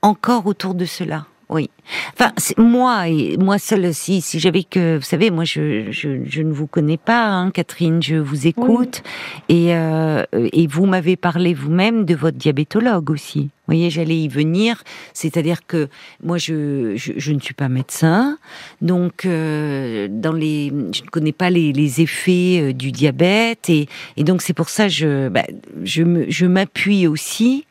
encore 0.02 0.46
autour 0.46 0.74
de 0.74 0.84
cela. 0.84 1.26
Oui. 1.48 1.70
Enfin, 2.14 2.32
moi 2.58 3.08
et 3.08 3.36
moi 3.36 3.58
seule, 3.58 3.94
si 3.94 4.20
si 4.20 4.40
j'avais 4.40 4.64
que, 4.64 4.96
vous 4.96 5.02
savez, 5.02 5.30
moi 5.30 5.44
je, 5.44 5.92
je, 5.92 6.24
je 6.24 6.42
ne 6.42 6.52
vous 6.52 6.66
connais 6.66 6.96
pas, 6.96 7.28
hein, 7.28 7.52
Catherine, 7.52 8.02
je 8.02 8.16
vous 8.16 8.48
écoute. 8.48 9.04
Et 9.48 9.76
euh, 9.76 10.24
et 10.32 10.66
vous 10.66 10.86
m'avez 10.86 11.14
parlé 11.14 11.54
vous-même 11.54 12.04
de 12.04 12.16
votre 12.16 12.36
diabétologue 12.36 13.10
aussi. 13.10 13.42
Vous 13.42 13.74
voyez, 13.74 13.90
j'allais 13.90 14.18
y 14.18 14.28
venir, 14.28 14.82
c'est-à-dire 15.12 15.66
que 15.66 15.88
moi 16.22 16.38
je, 16.38 16.96
je, 16.96 17.12
je 17.16 17.32
ne 17.32 17.38
suis 17.38 17.54
pas 17.54 17.68
médecin, 17.68 18.38
donc 18.80 19.24
euh, 19.24 20.08
dans 20.10 20.32
les 20.32 20.72
je 20.92 21.02
ne 21.02 21.08
connais 21.10 21.32
pas 21.32 21.50
les, 21.50 21.72
les 21.72 22.00
effets 22.00 22.60
euh, 22.60 22.72
du 22.72 22.90
diabète. 22.90 23.70
Et 23.70 23.88
et 24.16 24.24
donc 24.24 24.42
c'est 24.42 24.52
pour 24.52 24.68
ça 24.68 24.88
je 24.88 25.28
bah, 25.28 25.44
je 25.84 26.46
m'appuie 26.46 27.06
aussi 27.06 27.66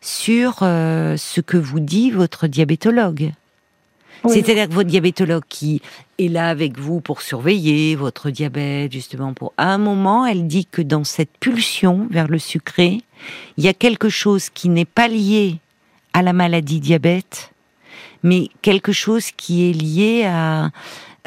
sur 0.00 0.58
euh, 0.62 1.16
ce 1.16 1.40
que 1.40 1.56
vous 1.56 1.80
dit 1.80 2.10
votre 2.10 2.46
diabétologue. 2.46 3.32
C'est-à-dire 4.26 4.68
que 4.68 4.74
votre 4.74 4.90
diabétologue 4.90 5.44
qui 5.48 5.80
est 6.18 6.28
là 6.28 6.50
avec 6.50 6.78
vous 6.78 7.00
pour 7.00 7.22
surveiller 7.22 7.96
votre 7.96 8.28
diabète, 8.28 8.92
justement, 8.92 9.32
pour 9.32 9.54
à 9.56 9.72
un 9.72 9.78
moment, 9.78 10.26
elle 10.26 10.46
dit 10.46 10.66
que 10.66 10.82
dans 10.82 11.04
cette 11.04 11.30
pulsion 11.40 12.06
vers 12.10 12.28
le 12.28 12.38
sucré, 12.38 13.00
il 13.56 13.64
y 13.64 13.68
a 13.68 13.72
quelque 13.72 14.10
chose 14.10 14.50
qui 14.50 14.68
n'est 14.68 14.84
pas 14.84 15.08
lié 15.08 15.56
à 16.12 16.20
la 16.20 16.34
maladie 16.34 16.80
diabète, 16.80 17.52
mais 18.22 18.48
quelque 18.60 18.92
chose 18.92 19.30
qui 19.30 19.70
est 19.70 19.72
lié 19.72 20.24
à 20.26 20.70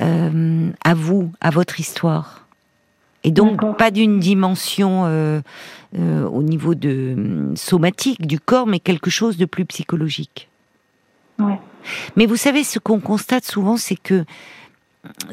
euh, 0.02 0.72
à 0.84 0.94
vous, 0.96 1.32
à 1.40 1.52
votre 1.52 1.80
histoire. 1.80 2.43
Et 3.24 3.32
donc 3.32 3.78
pas 3.78 3.92
d'une 3.92 4.20
dimension 4.20 5.06
euh, 5.06 5.42
euh, 5.98 6.28
au 6.28 6.44
niveau 6.44 6.76
de 6.76 7.14
hum, 7.16 7.56
somatique 7.56 8.26
du 8.26 8.40
corps, 8.40 8.68
mais 8.68 8.80
quelque 8.80 9.10
chose 9.10 9.38
de 9.38 9.46
plus 9.46 9.66
psychologique. 9.66 10.50
Mais 12.16 12.26
vous 12.26 12.38
savez, 12.38 12.64
ce 12.64 12.80
qu'on 12.80 13.00
constate 13.00 13.44
souvent, 13.44 13.76
c'est 13.76 13.98
que 13.98 14.24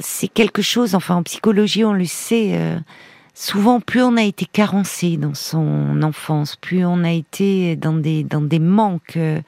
c'est 0.00 0.28
quelque 0.28 0.62
chose, 0.62 0.94
enfin 0.94 1.16
en 1.16 1.22
psychologie, 1.22 1.84
on 1.84 1.92
le 1.92 2.06
sait, 2.06 2.50
euh, 2.54 2.76
souvent 3.34 3.80
plus 3.80 4.02
on 4.02 4.16
a 4.16 4.22
été 4.22 4.44
carencé 4.46 5.16
dans 5.16 5.34
son 5.34 6.02
enfance, 6.02 6.56
plus 6.56 6.84
on 6.84 7.04
a 7.04 7.12
été 7.12 7.76
dans 7.76 7.92
des, 7.92 8.24
dans 8.24 8.40
des 8.40 8.58
manques 8.58 9.16
euh, 9.16 9.40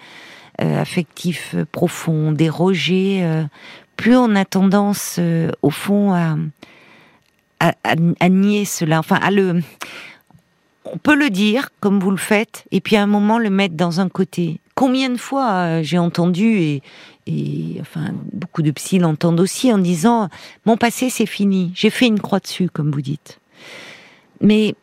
affectifs 0.58 1.56
profonds, 1.72 2.30
des 2.30 2.48
rejets, 2.48 3.46
plus 3.96 4.16
on 4.16 4.36
a 4.36 4.44
tendance, 4.44 5.18
au 5.62 5.70
fond, 5.70 6.12
à, 6.12 6.36
à, 7.62 8.28
nier 8.28 8.64
cela, 8.64 8.98
enfin 8.98 9.16
à 9.16 9.30
le 9.30 9.60
on 10.84 10.98
peut 10.98 11.14
le 11.14 11.30
dire 11.30 11.68
comme 11.80 12.00
vous 12.00 12.10
le 12.10 12.16
faites, 12.16 12.64
et 12.72 12.80
puis 12.80 12.96
à 12.96 13.02
un 13.02 13.06
moment 13.06 13.38
le 13.38 13.50
mettre 13.50 13.76
dans 13.76 14.00
un 14.00 14.08
côté. 14.08 14.60
Combien 14.74 15.10
de 15.10 15.16
fois 15.16 15.50
euh, 15.50 15.82
j'ai 15.82 15.98
entendu 15.98 16.58
et, 16.58 16.82
et 17.26 17.76
enfin 17.80 18.10
beaucoup 18.32 18.62
de 18.62 18.70
psy 18.72 18.98
l'entendent 18.98 19.40
aussi 19.40 19.72
en 19.72 19.78
disant 19.78 20.28
mon 20.66 20.76
passé 20.76 21.08
c'est 21.08 21.26
fini, 21.26 21.72
j'ai 21.74 21.90
fait 21.90 22.06
une 22.06 22.20
croix 22.20 22.40
dessus 22.40 22.68
comme 22.68 22.90
vous 22.90 23.02
dites. 23.02 23.38
Mais 24.40 24.74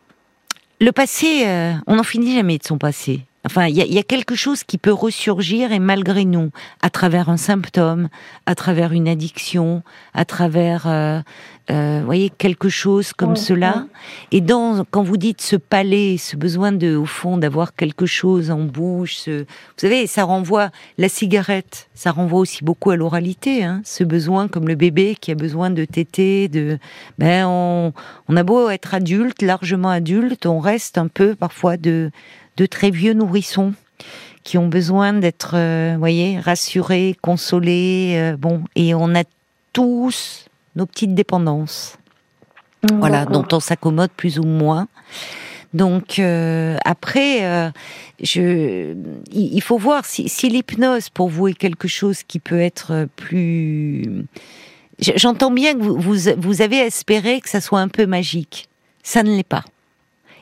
le 0.80 0.92
passé, 0.92 1.46
euh, 1.46 1.74
on 1.86 1.96
n'en 1.96 2.02
finit 2.02 2.34
jamais 2.34 2.56
de 2.56 2.64
son 2.64 2.78
passé. 2.78 3.26
Enfin, 3.46 3.68
il 3.68 3.76
y, 3.76 3.98
a, 3.98 4.02
quelque 4.02 4.34
chose 4.34 4.64
qui 4.64 4.76
peut 4.76 4.92
ressurgir 4.92 5.72
et 5.72 5.78
malgré 5.78 6.26
nous, 6.26 6.50
à 6.82 6.90
travers 6.90 7.30
un 7.30 7.38
symptôme, 7.38 8.10
à 8.44 8.54
travers 8.54 8.92
une 8.92 9.08
addiction, 9.08 9.82
à 10.12 10.26
travers, 10.26 10.86
euh, 10.86 11.20
euh 11.70 12.02
voyez, 12.04 12.28
quelque 12.28 12.68
chose 12.68 13.14
comme 13.14 13.36
cela. 13.36 13.86
Et 14.30 14.42
dans, 14.42 14.84
quand 14.90 15.02
vous 15.02 15.16
dites 15.16 15.40
ce 15.40 15.56
palais, 15.56 16.18
ce 16.18 16.36
besoin 16.36 16.70
de, 16.70 16.94
au 16.96 17.06
fond, 17.06 17.38
d'avoir 17.38 17.74
quelque 17.74 18.04
chose 18.04 18.50
en 18.50 18.60
bouche, 18.60 19.16
ce, 19.16 19.40
vous 19.40 19.46
savez, 19.78 20.06
ça 20.06 20.24
renvoie 20.24 20.68
la 20.98 21.08
cigarette, 21.08 21.88
ça 21.94 22.10
renvoie 22.10 22.40
aussi 22.40 22.62
beaucoup 22.62 22.90
à 22.90 22.96
l'oralité, 22.96 23.64
hein, 23.64 23.80
ce 23.86 24.04
besoin 24.04 24.48
comme 24.48 24.68
le 24.68 24.74
bébé 24.74 25.16
qui 25.18 25.30
a 25.30 25.34
besoin 25.34 25.70
de 25.70 25.86
téter, 25.86 26.48
de, 26.48 26.78
ben 27.18 27.46
on, 27.46 27.94
on 28.28 28.36
a 28.36 28.42
beau 28.42 28.68
être 28.68 28.92
adulte, 28.92 29.40
largement 29.40 29.88
adulte, 29.88 30.44
on 30.44 30.58
reste 30.58 30.98
un 30.98 31.08
peu 31.08 31.34
parfois 31.34 31.78
de 31.78 32.10
de 32.60 32.66
très 32.66 32.90
vieux 32.90 33.14
nourrissons 33.14 33.72
qui 34.44 34.58
ont 34.58 34.68
besoin 34.68 35.14
d'être, 35.14 35.52
euh, 35.54 35.96
voyez, 35.98 36.38
rassurés, 36.38 37.16
consolés. 37.22 38.14
Euh, 38.16 38.36
bon, 38.36 38.64
et 38.76 38.94
on 38.94 39.14
a 39.14 39.24
tous 39.72 40.44
nos 40.76 40.84
petites 40.84 41.14
dépendances, 41.14 41.96
mmh, 42.82 42.98
voilà, 42.98 43.24
dont 43.24 43.46
on 43.52 43.60
s'accommode 43.60 44.10
plus 44.10 44.38
ou 44.38 44.44
moins. 44.44 44.88
Donc 45.72 46.18
euh, 46.18 46.76
après, 46.84 47.72
je, 48.20 48.94
il 49.32 49.62
faut 49.62 49.78
voir 49.78 50.04
si, 50.04 50.28
l'hypnose 50.48 51.08
pour 51.08 51.28
vous 51.28 51.48
est 51.48 51.54
quelque 51.54 51.88
chose 51.88 52.22
qui 52.24 52.40
peut 52.40 52.60
être 52.60 53.06
plus. 53.16 54.26
J'entends 54.98 55.52
bien 55.52 55.74
que 55.74 55.82
vous, 55.82 56.34
vous 56.36 56.62
avez 56.62 56.78
espéré 56.78 57.40
que 57.40 57.48
ça 57.48 57.62
soit 57.62 57.80
un 57.80 57.88
peu 57.88 58.04
magique. 58.04 58.68
Ça 59.02 59.22
ne 59.22 59.34
l'est 59.34 59.48
pas. 59.48 59.64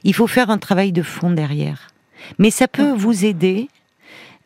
Il 0.03 0.15
faut 0.15 0.27
faire 0.27 0.51
un 0.51 0.59
travail 0.59 0.91
de 0.91 1.03
fond 1.03 1.31
derrière. 1.31 1.93
Mais 2.39 2.51
ça 2.51 2.69
peut 2.69 2.93
vous 2.93 3.25
aider. 3.25 3.69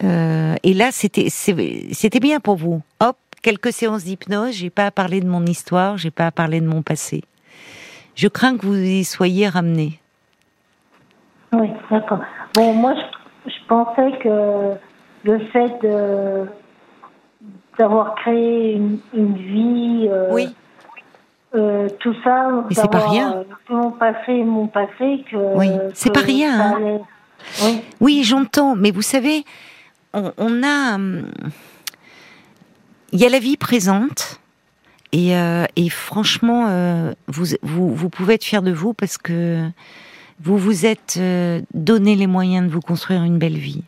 Euh, 0.05 0.55
et 0.63 0.75
là, 0.75 0.91
c'était 0.91 1.29
c'était 1.31 2.21
bien 2.21 2.41
pour 2.41 2.57
vous. 2.57 2.83
Hop, 3.01 3.17
quelques 3.43 3.73
séances 3.73 4.05
d'hypnose. 4.05 4.53
J'ai 4.53 4.71
pas 4.71 4.87
à 4.87 4.91
parler 4.91 5.21
de 5.21 5.29
mon 5.29 5.45
histoire, 5.47 5.97
j'ai 5.97 6.11
pas 6.11 6.27
à 6.27 6.31
parler 6.31 6.61
de 6.61 6.67
mon 6.67 6.83
passé. 6.83 7.23
Je 8.15 8.29
crains 8.29 8.57
que 8.57 8.67
vous 8.67 8.77
y 8.77 9.05
soyez 9.05 9.49
ramené. 9.49 10.01
Oui, 11.53 11.69
d'accord. 11.91 12.21
Bon, 12.55 12.73
moi, 12.75 12.95
je, 13.47 13.53
pensais 13.69 14.13
que 14.23 14.75
le 15.25 15.39
fait 15.47 15.73
d'avoir 17.79 18.15
créé 18.17 18.75
une, 18.75 19.35
vie, 19.35 20.09
euh, 20.11 20.29
oui. 20.31 20.55
Euh, 21.55 21.87
tout 22.01 22.15
ça, 22.25 22.65
c'est 22.71 22.91
pas 22.91 23.09
rien. 23.09 23.45
mon 23.69 23.91
passé, 23.91 24.43
mon 24.43 24.67
passé, 24.69 25.23
que 25.31 25.57
oui, 25.57 25.69
c'est 25.93 26.13
pas 26.13 26.21
rien. 26.21 26.61
Hein. 26.61 26.99
Oui, 28.01 28.25
j'entends, 28.25 28.77
mais 28.77 28.91
vous 28.91 29.03
savez, 29.03 29.45
on, 30.15 30.63
a, 30.63 30.99
il 33.13 33.21
y 33.21 33.25
a 33.25 33.29
la 33.29 33.39
vie 33.39 33.57
présente. 33.57 34.41
Et, 35.13 35.37
euh, 35.37 35.67
franchement, 35.91 36.67
euh, 36.69 37.13
vous, 37.29 37.47
vous, 37.63 38.09
pouvez 38.09 38.35
être 38.35 38.45
fier 38.45 38.63
de 38.63 38.73
vous 38.73 38.95
parce 38.95 39.19
que 39.19 39.69
vous 40.41 40.57
vous 40.57 40.87
êtes 40.87 41.17
euh, 41.19 41.61
donné 41.75 42.17
les 42.17 42.27
moyens 42.27 42.67
de 42.67 42.73
vous 42.73 42.81
construire 42.81 43.23
une 43.23 43.39
belle 43.39 43.59
vie. 43.59 43.85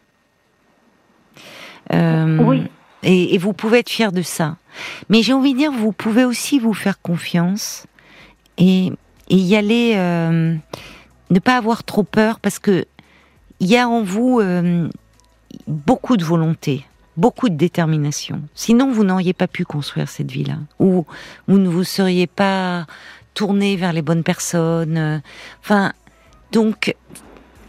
oui. 1.90 2.62
Et, 3.02 3.36
vous 3.36 3.52
pouvez 3.52 3.80
être 3.80 3.90
fier 3.90 4.12
de 4.12 4.22
ça. 4.22 4.56
Mais 5.10 5.22
j'ai 5.22 5.34
envie 5.34 5.52
de 5.52 5.58
dire, 5.58 5.72
vous 5.72 5.92
pouvez 5.92 6.24
aussi 6.24 6.58
vous 6.58 6.72
faire 6.72 7.00
confiance 7.02 7.86
et, 8.56 8.90
et 9.28 9.36
y 9.36 9.56
aller, 9.56 9.94
ne 9.94 11.38
pas 11.38 11.56
avoir 11.56 11.84
trop 11.84 12.02
peur 12.02 12.40
parce 12.40 12.58
que 12.58 12.86
il 13.64 13.70
y 13.70 13.78
a 13.78 13.88
en 13.88 14.02
vous 14.02 14.40
euh, 14.40 14.90
beaucoup 15.66 16.18
de 16.18 16.24
volonté, 16.24 16.84
beaucoup 17.16 17.48
de 17.48 17.54
détermination. 17.54 18.42
Sinon, 18.54 18.92
vous 18.92 19.04
n'auriez 19.04 19.32
pas 19.32 19.46
pu 19.46 19.64
construire 19.64 20.06
cette 20.06 20.30
vie-là, 20.30 20.58
ou 20.78 21.06
vous 21.48 21.58
ne 21.58 21.70
vous 21.70 21.82
seriez 21.82 22.26
pas 22.26 22.86
tourné 23.32 23.76
vers 23.76 23.94
les 23.94 24.02
bonnes 24.02 24.22
personnes. 24.22 25.22
Enfin, 25.62 25.94
donc, 26.52 26.94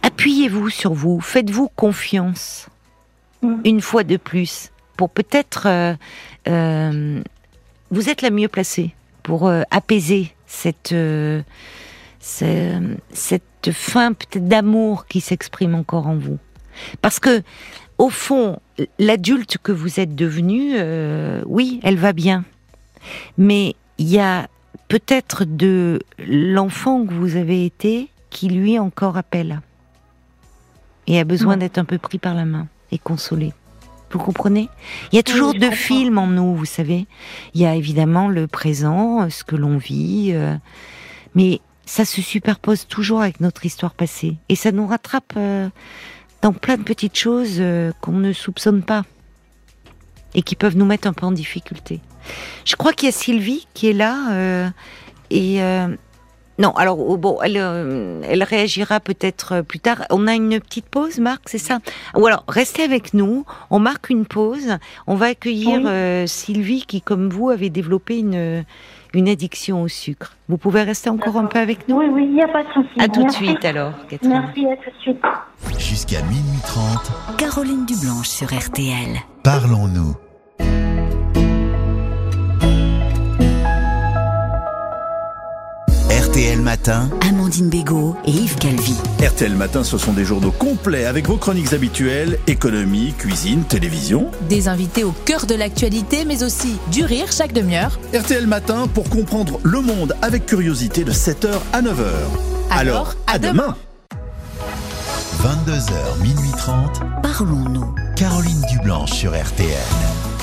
appuyez-vous 0.01 0.69
sur 0.69 0.93
vous, 0.93 1.21
faites-vous 1.21 1.69
confiance, 1.77 2.67
mm. 3.41 3.61
une 3.63 3.79
fois 3.79 4.03
de 4.03 4.17
plus, 4.17 4.71
pour 4.97 5.09
peut-être... 5.09 5.67
Euh, 5.67 5.93
euh, 6.49 7.21
vous 7.89 8.09
êtes 8.09 8.21
la 8.21 8.31
mieux 8.31 8.49
placée 8.49 8.93
pour 9.23 9.49
apaiser 9.71 10.33
cette 10.45 10.93
cette 12.25 13.71
fin 13.71 14.13
peut-être 14.13 14.47
d'amour 14.47 15.05
qui 15.05 15.21
s'exprime 15.21 15.75
encore 15.75 16.07
en 16.07 16.15
vous. 16.15 16.39
Parce 17.01 17.19
que, 17.19 17.43
au 17.97 18.09
fond, 18.09 18.59
l'adulte 18.99 19.57
que 19.61 19.71
vous 19.71 19.99
êtes 19.99 20.15
devenu, 20.15 20.73
euh, 20.75 21.43
oui, 21.45 21.79
elle 21.83 21.97
va 21.97 22.13
bien. 22.13 22.43
Mais 23.37 23.75
il 23.97 24.09
y 24.09 24.19
a 24.19 24.47
peut-être 24.87 25.45
de 25.45 26.01
l'enfant 26.27 27.05
que 27.05 27.13
vous 27.13 27.35
avez 27.35 27.65
été 27.65 28.09
qui 28.29 28.49
lui 28.49 28.79
encore 28.79 29.17
appelle 29.17 29.61
et 31.07 31.19
a 31.19 31.23
besoin 31.23 31.57
d'être 31.57 31.77
un 31.77 31.85
peu 31.85 31.99
pris 31.99 32.17
par 32.17 32.33
la 32.33 32.45
main 32.45 32.67
et 32.91 32.97
consolé. 32.97 33.53
Vous 34.11 34.19
comprenez? 34.19 34.69
Il 35.11 35.15
y 35.15 35.19
a 35.19 35.23
toujours 35.23 35.53
deux 35.53 35.71
films 35.71 36.17
en 36.17 36.27
nous, 36.27 36.55
vous 36.55 36.65
savez. 36.65 37.05
Il 37.53 37.61
y 37.61 37.65
a 37.65 37.75
évidemment 37.75 38.29
le 38.29 38.47
présent, 38.47 39.29
ce 39.29 39.43
que 39.43 39.55
l'on 39.55 39.77
vit, 39.77 40.31
euh, 40.33 40.55
mais 41.35 41.59
ça 41.85 42.05
se 42.05 42.21
superpose 42.21 42.87
toujours 42.87 43.21
avec 43.21 43.39
notre 43.39 43.65
histoire 43.65 43.93
passée. 43.93 44.37
Et 44.49 44.55
ça 44.55 44.71
nous 44.71 44.87
rattrape 44.87 45.33
euh, 45.37 45.69
dans 46.41 46.53
plein 46.53 46.77
de 46.77 46.83
petites 46.83 47.17
choses 47.17 47.57
euh, 47.59 47.91
qu'on 48.01 48.13
ne 48.13 48.33
soupçonne 48.33 48.83
pas. 48.83 49.03
et 50.33 50.41
qui 50.41 50.55
peuvent 50.55 50.75
nous 50.75 50.85
mettre 50.85 51.07
un 51.07 51.13
peu 51.13 51.25
en 51.25 51.31
difficulté. 51.31 52.01
Je 52.65 52.75
crois 52.75 52.91
qu'il 52.91 53.05
y 53.05 53.09
a 53.09 53.13
Sylvie 53.13 53.67
qui 53.73 53.87
est 53.87 53.93
là 53.93 54.33
euh, 54.33 54.69
et 55.29 55.59
non, 56.57 56.71
alors 56.71 56.97
oh, 56.99 57.17
bon, 57.17 57.39
elle, 57.41 57.57
elle 57.57 58.43
réagira 58.43 59.01
peut-être 59.01 59.61
plus 59.61 59.79
tard. 59.79 60.05
On 60.09 60.25
a 60.25 60.35
une 60.35 60.59
petite 60.61 60.85
pause, 60.85 61.19
Marc, 61.19 61.49
c'est 61.49 61.57
ça? 61.57 61.79
Ou 62.15 62.25
alors, 62.27 62.45
restez 62.47 62.83
avec 62.83 63.13
nous, 63.13 63.45
on 63.69 63.79
marque 63.79 64.09
une 64.09 64.25
pause, 64.25 64.77
on 65.05 65.15
va 65.15 65.27
accueillir 65.27 65.81
Sylvie 66.29 66.85
qui, 66.85 67.01
comme 67.01 67.29
vous, 67.29 67.49
avait 67.49 67.69
développé 67.69 68.19
une, 68.19 68.63
une 69.15 69.29
addiction 69.29 69.81
au 69.81 69.87
sucre. 69.87 70.35
Vous 70.49 70.57
pouvez 70.57 70.83
rester 70.83 71.09
encore 71.09 71.37
un 71.37 71.45
peu 71.45 71.59
avec 71.59 71.87
nous 71.87 71.97
Oui, 71.97 72.05
oui, 72.11 72.25
il 72.25 72.33
n'y 72.35 72.43
a 72.43 72.47
pas 72.47 72.63
de 72.63 72.69
souci. 72.73 72.99
À 72.99 73.07
tout 73.07 73.23
de 73.23 73.31
suite 73.31 73.63
alors, 73.65 73.93
Catherine. 74.07 74.29
Merci, 74.29 74.65
à 74.67 74.75
tout 74.77 74.91
de 74.91 75.01
suite. 75.01 75.79
Jusqu'à 75.79 76.21
minuit 76.23 76.61
30. 76.65 77.37
Caroline 77.37 77.85
Dublanche 77.85 78.27
sur 78.27 78.47
RTL. 78.47 79.17
Parlons-nous. 79.43 80.15
RTL 86.35 86.59
Matin. 86.59 87.09
Amandine 87.21 87.69
Bégaud 87.69 88.13
et 88.25 88.31
Yves 88.31 88.57
Calvi. 88.57 88.93
RTL 89.25 89.55
Matin, 89.55 89.85
ce 89.85 89.97
sont 89.97 90.11
des 90.11 90.25
journaux 90.25 90.51
complets 90.51 91.05
avec 91.05 91.27
vos 91.27 91.37
chroniques 91.37 91.71
habituelles, 91.71 92.39
économie, 92.45 93.13
cuisine, 93.17 93.63
télévision. 93.63 94.29
Des 94.49 94.67
invités 94.67 95.05
au 95.05 95.13
cœur 95.13 95.45
de 95.45 95.55
l'actualité, 95.55 96.25
mais 96.25 96.43
aussi 96.43 96.75
du 96.91 97.05
rire 97.05 97.31
chaque 97.31 97.53
demi-heure. 97.53 97.97
RTL 98.13 98.47
Matin 98.47 98.87
pour 98.93 99.09
comprendre 99.09 99.61
le 99.63 99.79
monde 99.79 100.13
avec 100.21 100.45
curiosité 100.45 101.05
de 101.05 101.13
7h 101.13 101.53
à 101.71 101.81
9h. 101.81 102.03
Alors, 102.69 103.15
à, 103.27 103.39
demain. 103.39 103.77
22h, 105.41 106.21
minuit 106.21 106.51
30. 106.57 107.01
Parlons-nous. 107.23 107.95
Caroline 108.17 108.61
Dublanche 108.69 109.13
sur 109.13 109.31
RTL. 109.31 110.34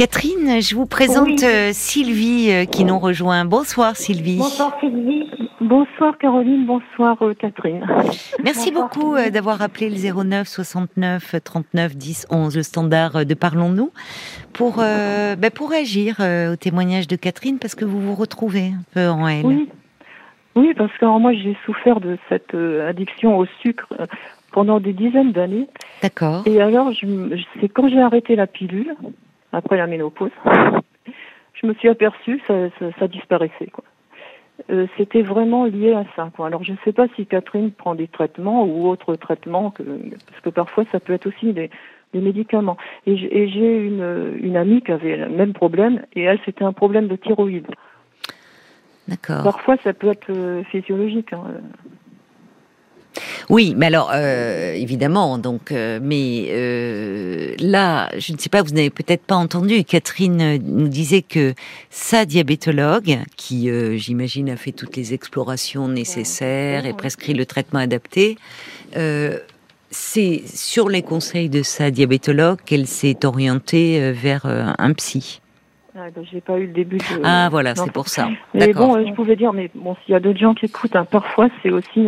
Catherine, 0.00 0.62
je 0.62 0.74
vous 0.74 0.86
présente 0.86 1.42
euh, 1.42 1.72
Sylvie 1.74 2.50
euh, 2.50 2.64
qui 2.64 2.86
nous 2.86 2.98
rejoint. 2.98 3.44
Bonsoir 3.44 3.96
Sylvie. 3.96 4.38
Bonsoir 4.38 4.74
Sylvie. 4.80 5.28
Bonsoir 5.60 6.16
Caroline, 6.16 6.64
bonsoir 6.64 7.18
euh, 7.20 7.34
Catherine. 7.34 7.86
Merci 8.42 8.72
beaucoup 8.72 9.14
d'avoir 9.30 9.60
appelé 9.60 9.90
le 9.90 10.24
09 10.24 10.48
69 10.48 11.34
39 11.44 11.96
10 11.98 12.28
11, 12.30 12.56
le 12.56 12.62
standard 12.62 13.26
de 13.26 13.34
Parlons-nous, 13.34 13.90
pour, 14.54 14.76
bah, 14.76 15.50
pour 15.54 15.68
réagir 15.68 16.16
au 16.20 16.56
témoignage 16.56 17.06
de 17.06 17.16
Catherine 17.16 17.58
parce 17.58 17.74
que 17.74 17.84
vous 17.84 18.00
vous 18.00 18.14
retrouvez 18.14 18.68
un 18.68 18.84
peu 18.94 19.06
en 19.06 19.28
elle. 19.28 19.44
Oui, 19.44 19.68
oui 20.56 20.72
parce 20.78 20.96
que 20.96 21.04
moi 21.04 21.34
j'ai 21.34 21.58
souffert 21.66 22.00
de 22.00 22.16
cette 22.30 22.54
addiction 22.54 23.36
au 23.36 23.44
sucre 23.60 23.92
pendant 24.50 24.80
des 24.80 24.94
dizaines 24.94 25.32
d'années. 25.32 25.68
D'accord. 26.02 26.44
Et 26.46 26.58
alors, 26.62 26.90
c'est 27.60 27.68
quand 27.68 27.86
j'ai 27.88 28.00
arrêté 28.00 28.34
la 28.34 28.46
pilule, 28.46 28.96
après 29.52 29.76
la 29.76 29.86
ménopause, 29.86 30.30
je 31.54 31.66
me 31.66 31.74
suis 31.74 31.88
aperçue 31.88 32.38
que 32.46 32.70
ça, 32.78 32.90
ça, 32.98 33.08
disparaissait. 33.08 33.68
Quoi. 33.72 33.84
Euh, 34.70 34.86
c'était 34.96 35.22
vraiment 35.22 35.64
lié 35.64 35.92
à 35.92 36.04
ça. 36.16 36.30
Quoi. 36.34 36.46
Alors 36.46 36.64
je 36.64 36.72
ne 36.72 36.76
sais 36.84 36.92
pas 36.92 37.06
si 37.16 37.26
Catherine 37.26 37.70
prend 37.70 37.94
des 37.94 38.08
traitements 38.08 38.64
ou 38.64 38.88
autres 38.88 39.16
traitements, 39.16 39.70
que, 39.70 39.82
parce 39.82 40.40
que 40.42 40.50
parfois 40.50 40.84
ça 40.92 41.00
peut 41.00 41.12
être 41.12 41.26
aussi 41.26 41.52
des, 41.52 41.70
des 42.12 42.20
médicaments. 42.20 42.76
Et 43.06 43.16
j'ai 43.16 43.76
une, 43.78 44.38
une 44.40 44.56
amie 44.56 44.82
qui 44.82 44.92
avait 44.92 45.16
le 45.16 45.28
même 45.28 45.52
problème, 45.52 46.02
et 46.14 46.22
elle, 46.22 46.38
c'était 46.44 46.64
un 46.64 46.72
problème 46.72 47.08
de 47.08 47.16
thyroïde. 47.16 47.66
D'accord. 49.08 49.42
Parfois 49.42 49.76
ça 49.82 49.92
peut 49.92 50.08
être 50.08 50.30
euh, 50.30 50.62
physiologique. 50.64 51.32
Hein. 51.32 51.44
Oui, 53.48 53.74
mais 53.76 53.86
alors 53.86 54.10
euh, 54.14 54.74
évidemment, 54.74 55.38
donc, 55.38 55.72
euh, 55.72 55.98
mais 56.02 56.46
euh, 56.50 57.54
là, 57.58 58.10
je 58.18 58.32
ne 58.32 58.38
sais 58.38 58.48
pas, 58.48 58.62
vous 58.62 58.70
n'avez 58.70 58.90
peut-être 58.90 59.22
pas 59.22 59.34
entendu. 59.34 59.84
Catherine 59.84 60.58
nous 60.62 60.88
disait 60.88 61.22
que 61.22 61.54
sa 61.90 62.24
diabétologue, 62.24 63.18
qui 63.36 63.70
j'imagine 63.98 64.50
a 64.50 64.56
fait 64.56 64.72
toutes 64.72 64.96
les 64.96 65.14
explorations 65.14 65.88
nécessaires 65.88 66.86
et 66.86 66.92
prescrit 66.92 67.34
le 67.34 67.46
traitement 67.46 67.80
adapté, 67.80 68.36
c'est 69.90 70.42
sur 70.46 70.88
les 70.88 71.02
conseils 71.02 71.48
de 71.48 71.62
sa 71.62 71.90
diabétologue 71.90 72.58
qu'elle 72.64 72.86
s'est 72.86 73.24
orientée 73.24 74.12
vers 74.12 74.46
un 74.46 74.92
psy. 74.94 75.40
Ah, 75.96 76.06
ben, 76.14 76.24
j'ai 76.30 76.40
pas 76.40 76.56
eu 76.56 76.66
le 76.66 76.72
début 76.72 76.98
de... 76.98 77.20
Ah 77.24 77.48
voilà, 77.50 77.74
c'est 77.74 77.92
pour 77.92 78.08
ça. 78.08 78.28
Mais 78.54 78.72
bon, 78.72 79.04
je 79.04 79.12
pouvais 79.12 79.34
dire, 79.34 79.52
mais 79.52 79.70
bon, 79.74 79.96
s'il 80.04 80.12
y 80.12 80.16
a 80.16 80.20
d'autres 80.20 80.38
gens 80.38 80.54
qui 80.54 80.66
écoutent, 80.66 80.94
hein, 80.94 81.04
parfois 81.04 81.48
c'est 81.62 81.70
aussi 81.70 82.06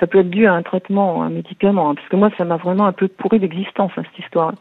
ça 0.00 0.06
peut 0.06 0.20
être 0.20 0.30
dû 0.30 0.46
à 0.46 0.54
un 0.54 0.62
traitement, 0.62 1.22
un 1.22 1.28
médicament, 1.28 1.90
hein, 1.90 1.94
parce 1.94 2.08
que 2.08 2.16
moi, 2.16 2.30
ça 2.38 2.44
m'a 2.44 2.56
vraiment 2.56 2.86
un 2.86 2.92
peu 2.92 3.06
pourri 3.06 3.38
l'existence, 3.38 3.92
hein, 3.96 4.02
cette 4.10 4.24
histoire. 4.24 4.52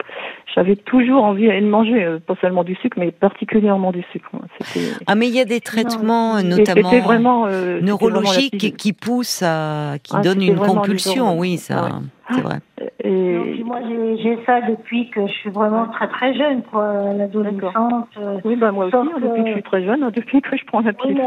J'avais 0.54 0.76
toujours 0.76 1.24
envie 1.24 1.48
de 1.48 1.66
manger, 1.66 2.04
euh, 2.04 2.20
pas 2.20 2.36
seulement 2.42 2.66
du 2.66 2.76
sucre, 2.76 2.98
mais 3.00 3.12
particulièrement 3.12 3.92
du 3.92 4.04
sucre. 4.12 4.30
Ah, 5.08 5.16
mais 5.16 5.28
il 5.28 5.36
y 5.36 5.40
a 5.40 5.46
des 5.46 5.62
traitements, 5.62 6.42
notamment 6.44 7.00
vraiment, 7.00 7.46
euh, 7.48 7.80
neurologiques, 7.82 8.76
qui 8.76 8.94
poussent 8.94 9.44
à, 9.44 9.96
qui 10.04 10.14
ah, 10.16 10.22
donnent 10.22 10.44
une 10.44 10.58
compulsion, 10.58 11.40
oui, 11.40 11.58
ça, 11.58 11.88
c'est 12.32 12.42
vrai. 12.42 12.58
Et... 13.04 13.64
moi, 13.64 13.80
j'ai 14.22 14.38
ça 14.46 14.62
depuis 14.62 15.10
que 15.10 15.26
je 15.26 15.32
suis 15.32 15.50
vraiment 15.50 15.88
très 15.88 16.08
très 16.10 16.34
jeune, 16.34 16.64
quoi, 16.64 17.14
l'adolescente. 17.16 18.08
Euh, 18.18 18.40
oui, 18.44 18.56
bah 18.56 18.72
moi 18.72 18.86
aussi, 18.86 18.96
hein, 18.96 19.08
depuis 19.22 19.44
que 19.44 19.48
je 19.48 19.54
suis 19.54 19.64
très 19.64 19.84
jeune, 19.84 20.12
depuis 20.16 20.42
que 20.42 20.58
je 20.58 20.66
prends 20.66 20.82
la 20.82 20.94
pilule. 20.94 21.22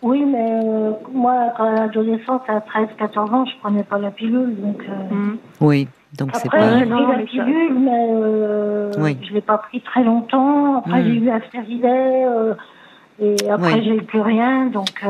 Oui, 0.00 0.24
mais 0.24 0.60
euh, 0.64 0.92
moi, 1.12 1.52
quand 1.56 1.70
l'adolescence, 1.70 2.42
à 2.46 2.60
13-14 2.60 3.34
ans, 3.34 3.44
je 3.44 3.58
prenais 3.60 3.82
pas 3.82 3.98
la 3.98 4.10
pilule, 4.10 4.54
donc. 4.60 4.82
Euh, 4.88 5.14
mhm. 5.14 5.38
Oui, 5.60 5.88
donc 6.16 6.30
c'est 6.34 6.48
pas. 6.50 6.58
Après, 6.58 6.78
j'ai 6.78 6.86
pris 6.86 7.06
la 7.06 7.18
pilule, 7.24 7.78
mais 7.80 8.08
euh, 8.10 8.92
oui. 8.98 9.16
je 9.26 9.34
l'ai 9.34 9.40
pas 9.40 9.58
pris 9.58 9.80
très 9.80 10.04
longtemps. 10.04 10.78
Après, 10.78 11.02
j'ai 11.02 11.18
mhm. 11.18 11.26
eu 11.26 11.30
un 11.30 11.40
stérilet, 11.40 12.26
et 13.20 13.50
après, 13.50 13.82
j'ai 13.82 14.00
plus 14.02 14.20
rien, 14.20 14.66
donc. 14.66 15.04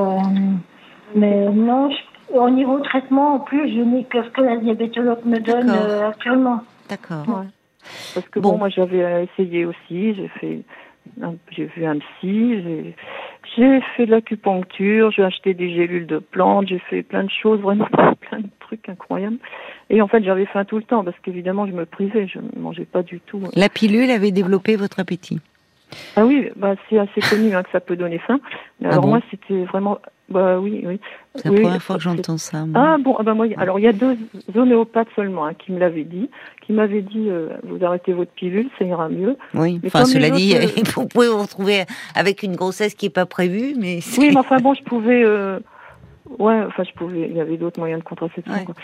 mais 1.15 1.49
non, 1.51 1.91
au 2.33 2.49
niveau 2.49 2.81
traitement, 2.81 3.35
en 3.35 3.41
plus, 3.41 3.69
je 3.69 3.83
n'ai 3.83 4.05
que 4.05 4.23
ce 4.23 4.31
que 4.31 4.41
la 4.41 4.57
diabétologue 4.57 5.25
me 5.27 5.39
donne 5.39 5.71
actuellement. 6.09 6.61
D'accord. 6.89 7.45
Parce 8.15 8.29
que 8.29 8.41
bon, 8.41 8.57
moi, 8.57 8.71
j'avais 8.71 9.25
essayé 9.25 9.67
aussi, 9.67 10.15
j'ai 10.15 10.29
fait, 10.41 10.63
j'ai 11.51 11.67
vu 11.67 11.85
un 11.85 11.99
psy, 11.99 12.63
j'ai 12.63 12.97
j'ai 13.59 13.81
fait 13.97 14.07
de 14.07 14.11
l'acupuncture, 14.11 15.11
j'ai 15.11 15.25
acheté 15.25 15.53
des 15.53 15.75
gélules 15.75 16.07
de 16.07 16.19
plantes, 16.19 16.69
j'ai 16.69 16.79
fait 16.79 17.03
plein 17.03 17.25
de 17.25 17.31
choses, 17.31 17.61
vraiment 17.61 17.87
plein 18.21 18.39
de 18.39 18.49
trucs 18.61 18.89
incroyables. 18.89 19.39
Et 19.91 20.01
en 20.01 20.09
fait, 20.09 20.23
j'avais 20.23 20.47
faim 20.47 20.65
tout 20.65 20.77
le 20.77 20.85
temps 20.85 21.03
parce 21.05 21.19
qu'évidemment, 21.21 21.67
je 21.67 21.73
me 21.73 21.85
privais, 21.85 22.29
je 22.29 22.39
ne 22.39 22.63
mangeais 22.63 22.85
pas 22.85 23.03
du 23.03 23.21
tout. 23.21 23.43
La 23.55 23.69
pilule 23.69 24.11
avait 24.11 24.31
développé 24.31 24.77
votre 24.77 25.01
appétit? 25.01 25.41
Ah 26.17 26.27
oui, 26.27 26.51
bah, 26.57 26.75
c'est 26.89 26.99
assez 26.99 27.21
connu 27.21 27.55
hein, 27.55 27.63
que 27.63 27.71
ça 27.71 27.81
peut 27.81 27.97
donner 27.97 28.19
faim. 28.19 28.39
Mais 28.81 28.89
ah 28.89 28.93
alors 28.93 29.07
moi, 29.07 29.21
c'était 29.31 29.65
vraiment 29.65 29.99
bah 30.29 30.59
oui, 30.59 30.83
oui. 30.85 31.01
C'est 31.37 31.49
la 31.49 31.61
première 31.61 31.83
fois 31.83 31.97
que 31.97 32.03
j'entends 32.03 32.37
ça. 32.37 32.65
Ah 32.75 32.97
bon, 32.99 33.17
ah 33.19 33.23
bah 33.23 33.33
moi, 33.33 33.47
alors 33.57 33.79
il 33.79 33.83
y 33.83 33.89
a 33.89 33.93
deux 33.93 34.19
homéopathes 34.55 35.09
seulement 35.17 35.47
hein, 35.47 35.55
qui 35.55 35.73
me 35.73 35.79
l'avaient 35.79 36.05
dit, 36.05 36.29
qui 36.67 36.73
m'avaient 36.73 37.01
dit 37.01 37.29
euh, 37.31 37.49
vous 37.63 37.83
arrêtez 37.85 38.13
votre 38.13 38.33
pilule, 38.33 38.69
ça 38.79 38.85
ira 38.85 39.09
mieux. 39.09 39.37
Oui, 39.55 39.81
enfin 39.87 40.05
cela 40.05 40.31
dit, 40.31 40.55
vous 40.95 41.07
pouvez 41.07 41.29
vous 41.29 41.41
retrouver 41.41 41.85
avec 42.15 42.43
une 42.43 42.57
grossesse 42.57 42.95
qui 42.95 43.07
n'est 43.07 43.11
pas 43.11 43.27
prévue, 43.27 43.75
mais. 43.79 44.01
Oui, 44.19 44.31
mais 44.31 44.37
enfin 44.37 44.59
bon, 44.59 44.75
je 44.75 44.83
pouvais. 44.83 45.23
Euh, 45.25 45.61
ouais, 46.39 46.63
enfin 46.67 46.83
je 46.85 46.93
pouvais. 46.93 47.29
Il 47.31 47.37
y 47.37 47.41
avait 47.41 47.57
d'autres 47.57 47.81
moyens 47.81 48.03
de 48.03 48.05
contraception. 48.07 48.65
Quoi. 48.67 48.75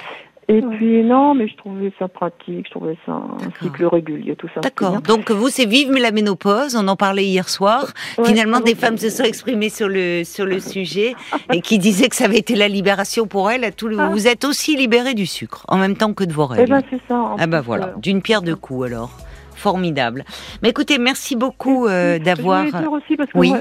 Et 0.48 0.60
puis 0.60 1.02
non, 1.02 1.34
mais 1.34 1.48
je 1.48 1.56
trouvais 1.56 1.92
ça 1.98 2.08
pratique, 2.08 2.66
je 2.66 2.70
trouvais 2.70 2.96
ça 3.06 3.12
un 3.12 3.62
cycle 3.62 3.86
régulier, 3.86 4.36
tout 4.36 4.48
ça. 4.54 4.60
D'accord. 4.60 5.00
Donc 5.00 5.30
vous, 5.30 5.48
c'est 5.48 5.66
vive 5.66 5.90
la 5.92 6.10
ménopause. 6.10 6.76
On 6.76 6.86
en 6.88 6.96
parlait 6.96 7.24
hier 7.24 7.48
soir. 7.48 7.92
Finalement, 8.24 8.60
des 8.60 8.74
femmes 8.74 8.98
se 8.98 9.08
sont 9.10 9.24
exprimées 9.24 9.68
sur 9.68 9.88
le 9.88 10.22
sur 10.24 10.44
le 10.44 10.60
sujet 10.60 11.14
et 11.52 11.60
qui 11.60 11.78
disaient 11.78 12.08
que 12.08 12.16
ça 12.16 12.24
avait 12.24 12.38
été 12.38 12.54
la 12.54 12.68
libération 12.68 13.26
pour 13.26 13.50
elles. 13.50 13.72
Tout 13.74 13.90
ah. 13.98 14.08
Vous 14.08 14.26
êtes 14.26 14.44
aussi 14.44 14.76
libérée 14.76 15.14
du 15.14 15.26
sucre 15.26 15.64
en 15.68 15.78
même 15.78 15.96
temps 15.96 16.12
que 16.12 16.24
de 16.24 16.32
vos 16.32 16.46
règles. 16.46 16.64
Eh 16.66 16.70
ben 16.70 16.82
c'est 16.90 17.00
ça. 17.08 17.34
Ah 17.38 17.46
ben 17.46 17.60
voilà, 17.60 17.88
euh. 17.88 18.00
d'une 18.00 18.22
pierre 18.22 18.42
deux 18.42 18.56
coups 18.56 18.86
alors 18.86 19.10
formidable. 19.54 20.24
Mais 20.62 20.70
écoutez, 20.70 20.98
merci 20.98 21.36
beaucoup 21.36 21.86
euh, 21.86 22.18
d'avoir. 22.18 22.66
Je 22.66 22.86
aussi 22.86 23.16
parce 23.16 23.30
que 23.30 23.38
oui. 23.38 23.52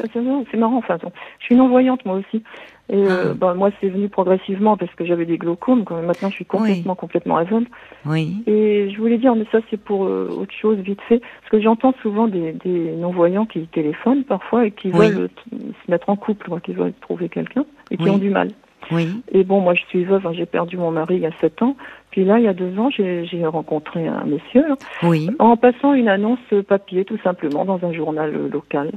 c'est 0.51 0.57
marrant. 0.57 0.77
Enfin, 0.77 0.97
je 1.39 1.45
suis 1.45 1.55
une 1.55 1.61
envoyante 1.61 2.03
moi 2.05 2.15
aussi. 2.15 2.43
Et 2.89 2.95
euh, 2.97 3.31
ah. 3.31 3.33
bah, 3.33 3.53
moi, 3.53 3.71
c'est 3.79 3.87
venu 3.87 4.09
progressivement 4.09 4.75
parce 4.75 4.93
que 4.95 5.05
j'avais 5.05 5.25
des 5.25 5.37
glaucomes. 5.37 5.85
Quand. 5.85 6.01
Maintenant, 6.01 6.29
je 6.29 6.35
suis 6.35 6.45
complètement, 6.45 6.95
complètement 6.95 7.37
aveugle. 7.37 7.67
Oui. 8.05 8.43
Et 8.45 8.89
je 8.91 8.97
voulais 8.97 9.17
dire, 9.17 9.35
mais 9.35 9.45
ça, 9.51 9.59
c'est 9.69 9.79
pour 9.79 10.05
euh, 10.05 10.27
autre 10.29 10.53
chose, 10.53 10.77
vite 10.79 11.01
fait. 11.07 11.19
Parce 11.19 11.51
que 11.51 11.61
j'entends 11.61 11.93
souvent 12.01 12.27
des, 12.27 12.51
des 12.51 12.91
non-voyants 12.91 13.45
qui 13.45 13.67
téléphonent 13.67 14.25
parfois 14.25 14.65
et 14.65 14.71
qui 14.71 14.91
veulent 14.91 15.29
se 15.51 15.91
mettre 15.91 16.09
en 16.09 16.15
couple, 16.15 16.49
quoi, 16.49 16.59
qui 16.59 16.73
veulent 16.73 16.93
trouver 17.01 17.29
quelqu'un 17.29 17.65
et 17.89 17.97
qui 17.97 18.09
ont 18.09 18.17
du 18.17 18.29
mal. 18.29 18.49
Oui. 18.91 19.09
Et 19.31 19.43
bon, 19.43 19.61
moi, 19.61 19.73
je 19.75 19.83
suis 19.85 20.03
veuve, 20.03 20.25
hein, 20.27 20.33
j'ai 20.33 20.45
perdu 20.45 20.77
mon 20.77 20.91
mari 20.91 21.15
il 21.15 21.21
y 21.21 21.25
a 21.25 21.31
sept 21.39 21.61
ans. 21.61 21.75
Puis 22.13 22.25
là, 22.25 22.37
il 22.37 22.45
y 22.45 22.47
a 22.47 22.53
deux 22.53 22.77
ans, 22.77 22.91
j'ai 22.91 23.43
rencontré 23.47 24.07
un 24.07 24.23
monsieur. 24.25 24.63
Oui. 25.01 25.31
En 25.39 25.57
passant 25.57 25.95
une 25.95 26.07
annonce 26.07 26.37
papier, 26.67 27.05
tout 27.05 27.17
simplement, 27.23 27.65
dans 27.65 27.83
un 27.83 27.91
journal 27.91 28.31
local, 28.51 28.91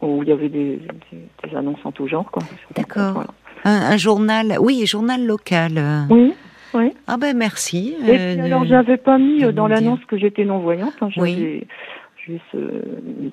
où 0.00 0.22
il 0.22 0.28
y 0.28 0.32
avait 0.32 0.48
des, 0.48 0.78
des, 1.10 1.56
annonces 1.56 1.80
en 1.82 1.90
tout 1.90 2.06
genre. 2.06 2.30
D'accord. 2.76 3.24
Un, 3.64 3.96
journal, 3.96 4.54
oui, 4.60 4.86
journal 4.86 5.26
local. 5.26 5.72
Oui, 6.08 6.34
oui. 6.74 6.92
Ah 7.08 7.16
ben 7.16 7.36
merci. 7.36 7.96
Et 8.06 8.10
euh, 8.12 8.32
puis, 8.34 8.42
de- 8.42 8.46
alors, 8.46 8.64
j'avais 8.64 8.96
pas 8.96 9.18
mis 9.18 9.42
euh, 9.42 9.50
dans 9.50 9.66
l'annonce 9.66 10.04
que 10.06 10.16
j'étais 10.16 10.44
non-voyante. 10.44 10.94
hein, 11.00 11.08
Oui. 11.16 11.34
j'avais 11.34 11.66
juste 12.24 12.54
euh, 12.54 12.80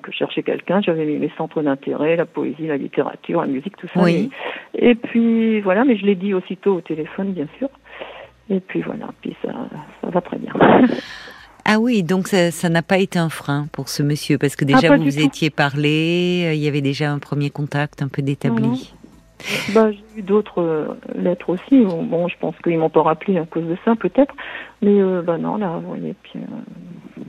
que 0.02 0.10
je 0.10 0.16
cherchais 0.16 0.42
quelqu'un. 0.42 0.80
J'avais 0.82 1.04
mis 1.06 1.18
mes 1.18 1.30
centres 1.38 1.62
d'intérêt, 1.62 2.16
la 2.16 2.26
poésie, 2.26 2.66
la 2.66 2.78
littérature, 2.78 3.42
la 3.42 3.46
musique, 3.46 3.76
tout 3.76 3.86
ça. 3.94 4.02
Oui. 4.02 4.28
Et 4.74 4.96
puis, 4.96 5.60
voilà, 5.60 5.84
mais 5.84 5.96
je 5.96 6.04
l'ai 6.04 6.16
dit 6.16 6.34
aussitôt 6.34 6.74
au 6.78 6.80
téléphone, 6.80 7.30
bien 7.32 7.46
sûr. 7.58 7.68
Et 8.50 8.60
puis 8.60 8.82
voilà, 8.82 9.08
puis 9.20 9.34
ça, 9.42 9.52
ça 10.02 10.10
va 10.10 10.20
très 10.20 10.38
bien. 10.38 10.52
Ah 11.64 11.78
oui, 11.78 12.02
donc 12.02 12.26
ça 12.26 12.68
n'a 12.68 12.82
pas 12.82 12.98
été 12.98 13.18
un 13.18 13.28
frein 13.28 13.66
pour 13.70 13.88
ce 13.88 14.02
monsieur, 14.02 14.38
parce 14.38 14.56
que 14.56 14.64
déjà 14.64 14.80
Ah, 14.84 14.88
pas 14.88 14.96
vous 14.96 15.04
vous 15.04 15.20
étiez 15.20 15.50
parlé, 15.50 16.44
euh, 16.46 16.54
il 16.54 16.60
y 16.60 16.66
avait 16.66 16.80
déjà 16.80 17.12
un 17.12 17.18
premier 17.18 17.50
contact 17.50 18.02
un 18.02 18.08
peu 18.08 18.22
d'établi. 18.22 18.92
Bah, 19.72 19.92
j'ai 19.92 20.20
eu 20.20 20.22
d'autres 20.22 20.60
euh, 20.60 20.88
lettres 21.14 21.50
aussi. 21.50 21.84
Bon, 21.84 22.02
bon, 22.02 22.28
je 22.28 22.36
pense 22.40 22.56
qu'ils 22.64 22.78
m'ont 22.78 22.90
pas 22.90 23.02
rappelé 23.02 23.38
à 23.38 23.44
cause 23.44 23.64
de 23.64 23.76
ça, 23.84 23.94
peut-être. 23.94 24.34
Mais 24.82 25.00
euh, 25.00 25.22
bah 25.22 25.38
non, 25.38 25.56
là, 25.56 25.78
vous 25.80 25.88
voyez, 25.88 26.14
puis 26.22 26.40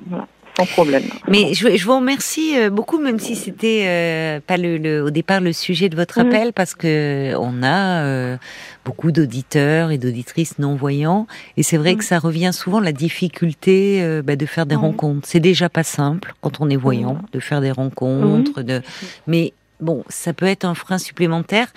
voilà, 0.08 0.28
sans 0.66 0.74
problème. 0.74 1.04
Mais 1.28 1.54
je, 1.54 1.76
je 1.76 1.86
vous 1.86 1.96
remercie 1.96 2.58
euh, 2.58 2.70
beaucoup, 2.70 3.00
même 3.00 3.20
si 3.20 3.36
c'était 3.36 3.84
euh, 3.88 4.40
pas 4.46 4.58
le, 4.58 4.78
le- 4.78 5.04
au 5.04 5.10
départ 5.10 5.42
le 5.42 5.54
sujet 5.54 5.90
de 5.90 5.96
votre 5.96 6.20
Mhm. 6.20 6.28
appel, 6.28 6.54
parce 6.54 6.76
que 6.76 7.34
on 7.40 7.64
a 7.64 8.02
euh, 8.04 8.38
beaucoup 8.86 9.12
d'auditeurs 9.12 9.92
et 9.92 9.98
d'auditrices 9.98 10.60
non 10.60 10.76
voyants, 10.76 11.28
et 11.58 11.64
c'est 11.64 11.78
vrai 11.78 11.94
Mhm. 11.94 11.98
que 11.98 12.04
ça 12.04 12.20
revient 12.20 12.52
souvent 12.54 12.80
la 12.80 12.92
difficulté 12.92 14.02
euh, 14.02 14.22
bah, 14.22 14.36
de 14.36 14.46
faire 14.46 14.66
des 14.66 14.76
Mhm. 14.76 14.82
rencontres. 14.82 15.28
C'est 15.28 15.40
déjà 15.40 15.70
pas 15.70 15.84
simple 15.84 16.34
quand 16.42 16.60
on 16.62 16.70
est 16.70 16.76
voyant 16.76 17.18
de 17.34 17.40
faire 17.40 17.62
des 17.62 17.72
rencontres, 17.72 18.62
de 18.62 18.82
mais 19.28 19.54
bon, 19.80 20.04
ça 20.10 20.34
peut 20.34 20.46
être 20.46 20.66
un 20.66 20.76
frein 20.76 20.98
supplémentaire, 21.00 21.68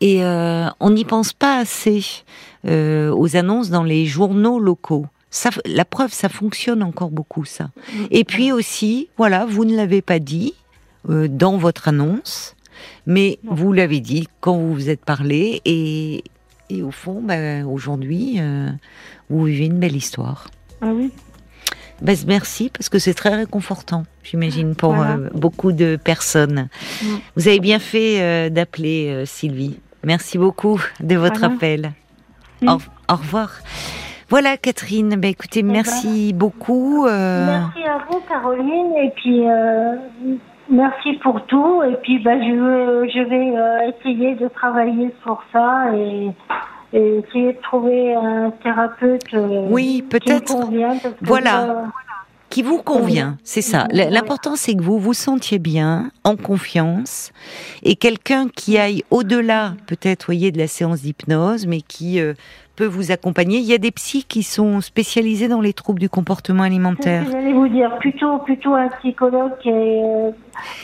et 0.00 0.24
euh, 0.24 0.66
on 0.80 0.90
n'y 0.90 1.04
pense 1.04 1.32
pas 1.32 1.58
assez 1.58 2.02
euh, 2.66 3.10
aux 3.14 3.36
annonces 3.36 3.70
dans 3.70 3.82
les 3.84 4.06
journaux 4.06 4.58
locaux. 4.58 5.06
Ça, 5.30 5.50
la 5.64 5.84
preuve, 5.84 6.12
ça 6.12 6.28
fonctionne 6.28 6.82
encore 6.82 7.10
beaucoup, 7.10 7.44
ça. 7.44 7.70
Et 8.10 8.24
puis 8.24 8.50
aussi, 8.52 9.08
voilà, 9.16 9.46
vous 9.46 9.64
ne 9.64 9.76
l'avez 9.76 10.02
pas 10.02 10.18
dit 10.18 10.54
euh, 11.08 11.28
dans 11.28 11.56
votre 11.56 11.86
annonce, 11.88 12.56
mais 13.06 13.38
vous 13.44 13.72
l'avez 13.72 14.00
dit 14.00 14.26
quand 14.40 14.56
vous 14.58 14.74
vous 14.74 14.88
êtes 14.90 15.04
parlé, 15.04 15.62
et, 15.64 16.24
et 16.68 16.82
au 16.82 16.90
fond, 16.90 17.22
bah, 17.22 17.64
aujourd'hui, 17.64 18.36
euh, 18.38 18.70
vous 19.28 19.44
vivez 19.44 19.66
une 19.66 19.78
belle 19.78 19.94
histoire. 19.96 20.50
Ah 20.80 20.92
oui. 20.92 21.10
Bah, 22.02 22.12
merci, 22.26 22.70
parce 22.72 22.88
que 22.88 22.98
c'est 22.98 23.14
très 23.14 23.34
réconfortant, 23.36 24.04
j'imagine, 24.24 24.74
pour 24.74 24.94
Voilà. 24.94 25.16
euh, 25.16 25.28
beaucoup 25.34 25.70
de 25.70 25.96
personnes. 26.02 26.68
Mm. 27.02 27.06
Vous 27.36 27.46
avez 27.46 27.60
bien 27.60 27.78
fait 27.78 28.20
euh, 28.20 28.48
d'appeler 28.50 29.08
euh, 29.10 29.26
Sylvie. 29.26 29.78
Merci 30.02 30.38
beaucoup 30.38 30.80
de 31.00 31.14
votre 31.16 31.38
Voilà. 31.40 31.54
appel. 31.54 31.92
Mm. 32.62 32.68
Au, 32.70 32.78
au 33.12 33.16
revoir. 33.16 33.52
Voilà, 34.30 34.56
Catherine. 34.56 35.16
Bah, 35.16 35.28
écoutez, 35.28 35.62
merci 35.62 36.32
beaucoup. 36.32 37.04
euh, 37.06 37.46
Merci 37.46 37.82
à 37.88 37.98
vous, 38.08 38.20
Caroline, 38.28 38.94
et 39.02 39.10
puis 39.16 39.46
euh, 39.48 39.96
merci 40.70 41.14
pour 41.22 41.44
tout. 41.46 41.82
Et 41.82 41.96
puis, 42.02 42.20
bah, 42.20 42.38
je, 42.38 42.52
vais- 42.52 43.10
je 43.10 43.28
vais 43.28 43.56
euh, 43.58 43.90
essayer 43.90 44.36
de 44.36 44.46
travailler 44.48 45.12
sur 45.24 45.42
ça 45.52 45.86
et, 45.96 46.30
et 46.92 47.16
essayer 47.18 47.54
de 47.54 47.60
trouver 47.60 48.14
un 48.14 48.50
thérapeute 48.62 49.34
Oui, 49.68 50.02
peut-être. 50.08 50.70
que, 50.70 51.08
Voilà. 51.22 51.84
qui 52.50 52.62
vous 52.62 52.82
convient, 52.82 53.36
c'est 53.44 53.62
ça. 53.62 53.86
L'important, 53.92 54.54
c'est 54.54 54.74
que 54.74 54.82
vous 54.82 54.98
vous 55.00 55.14
sentiez 55.14 55.58
bien, 55.58 56.10
en 56.24 56.36
confiance, 56.36 57.32
et 57.82 57.96
quelqu'un 57.96 58.46
qui 58.48 58.78
aille 58.78 59.02
au-delà, 59.10 59.72
peut-être, 59.88 60.26
voyez, 60.26 60.50
de 60.52 60.58
la 60.58 60.66
séance 60.68 61.02
d'hypnose, 61.02 61.66
mais 61.66 61.80
qui 61.80 62.20
euh, 62.20 62.34
peut 62.80 62.86
vous 62.86 63.12
accompagner. 63.12 63.58
Il 63.58 63.66
y 63.66 63.74
a 63.74 63.78
des 63.78 63.90
psys 63.90 64.24
qui 64.24 64.42
sont 64.42 64.80
spécialisés 64.80 65.48
dans 65.48 65.60
les 65.60 65.74
troubles 65.74 66.00
du 66.00 66.08
comportement 66.08 66.62
alimentaire. 66.62 67.26
que 67.26 67.32
j'allais 67.32 67.52
vous 67.52 67.68
dire, 67.68 67.94
plutôt, 67.98 68.38
plutôt 68.38 68.72
un 68.74 68.88
psychologue 69.00 69.52
qui 69.62 69.68
est, 69.68 70.30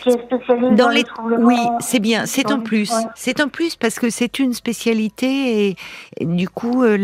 qui 0.03 0.11
est 0.11 0.23
spécialisé 0.27 0.75
Dans 0.75 0.85
dans, 0.85 0.89
les 0.91 1.05
troubles 1.05 1.39
oui, 1.41 1.57
c'est 1.81 2.01
bien, 2.01 2.27
c'est 2.27 2.47
Ouais. 2.53 2.59
plus. 2.63 2.91
Ouais. 2.91 3.05
C'est 3.15 3.41
un 3.41 3.49
plus 3.49 3.77
parce 3.77 3.99
que 3.99 4.11
c'est 4.11 4.39
une 4.39 4.53
spécialité 4.53 5.69
et, 5.71 5.77
et 6.21 6.27
du 6.27 6.51
coup 6.51 6.83
euh, 6.85 6.97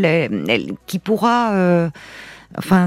elle- 0.48 0.72
qui 0.86 0.98
pourra 0.98 1.52
euh, 1.54 1.88
enfin 2.58 2.84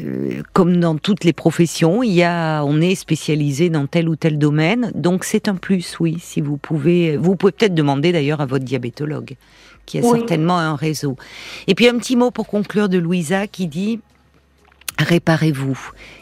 euh, 0.00 0.42
comme 0.54 0.78
dans 0.80 0.96
toutes 0.96 1.24
les 1.24 1.34
professions, 1.34 2.02
il 2.02 2.12
y 2.12 2.22
a 2.22 2.62
on 2.64 2.80
est 2.80 2.94
spécialisé 2.94 3.68
dans 3.68 3.86
tel 3.86 4.08
ou 4.08 4.16
tel 4.16 4.38
domaine, 4.38 4.92
donc 4.94 5.24
c'est 5.24 5.46
un 5.46 5.54
plus 5.56 5.98
oui, 6.00 6.16
si 6.20 6.40
vous 6.40 6.56
pouvez 6.56 7.16
vous 7.18 7.36
pouvez 7.36 7.52
peut-être 7.52 7.74
demander 7.74 8.12
d'ailleurs 8.12 8.40
à 8.40 8.46
votre 8.46 8.64
diabétologue 8.64 9.36
qui 9.88 9.98
a 9.98 10.02
Oui. 10.02 10.18
certainement 10.18 10.58
un 10.58 10.76
réseau. 10.76 11.16
Et 11.66 11.74
puis 11.74 11.88
un 11.88 11.96
petit 11.98 12.14
mot 12.16 12.30
pour 12.30 12.46
conclure 12.46 12.88
de 12.88 12.98
Louisa 12.98 13.46
qui 13.46 13.66
dit 13.66 14.00
réparez-vous 14.98 15.78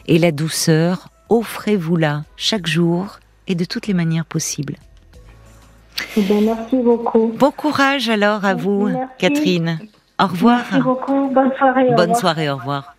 et 0.07 0.19
la 0.19 0.33
douceur 0.33 1.09
offrez-vous-la 1.29 2.25
chaque 2.37 2.67
jour 2.67 3.19
et 3.49 3.55
de 3.55 3.65
toutes 3.65 3.87
les 3.89 3.95
manières 3.95 4.25
possibles. 4.25 4.77
Eh 6.17 6.23
bien, 6.23 6.41
merci 6.43 6.77
beaucoup. 6.77 7.33
Bon 7.39 7.51
courage 7.51 8.09
alors 8.09 8.45
à 8.45 8.55
vous, 8.55 8.89
Merci. 8.89 9.13
Catherine. 9.19 9.79
Au 10.21 10.27
revoir. 10.27 10.61
Merci 10.71 10.83
beaucoup. 10.83 11.31
Bonne 11.35 11.53
soirée. 11.59 11.95
Bonne 11.97 12.15
soirée, 12.15 12.51
au 12.51 12.57
revoir. 12.57 12.96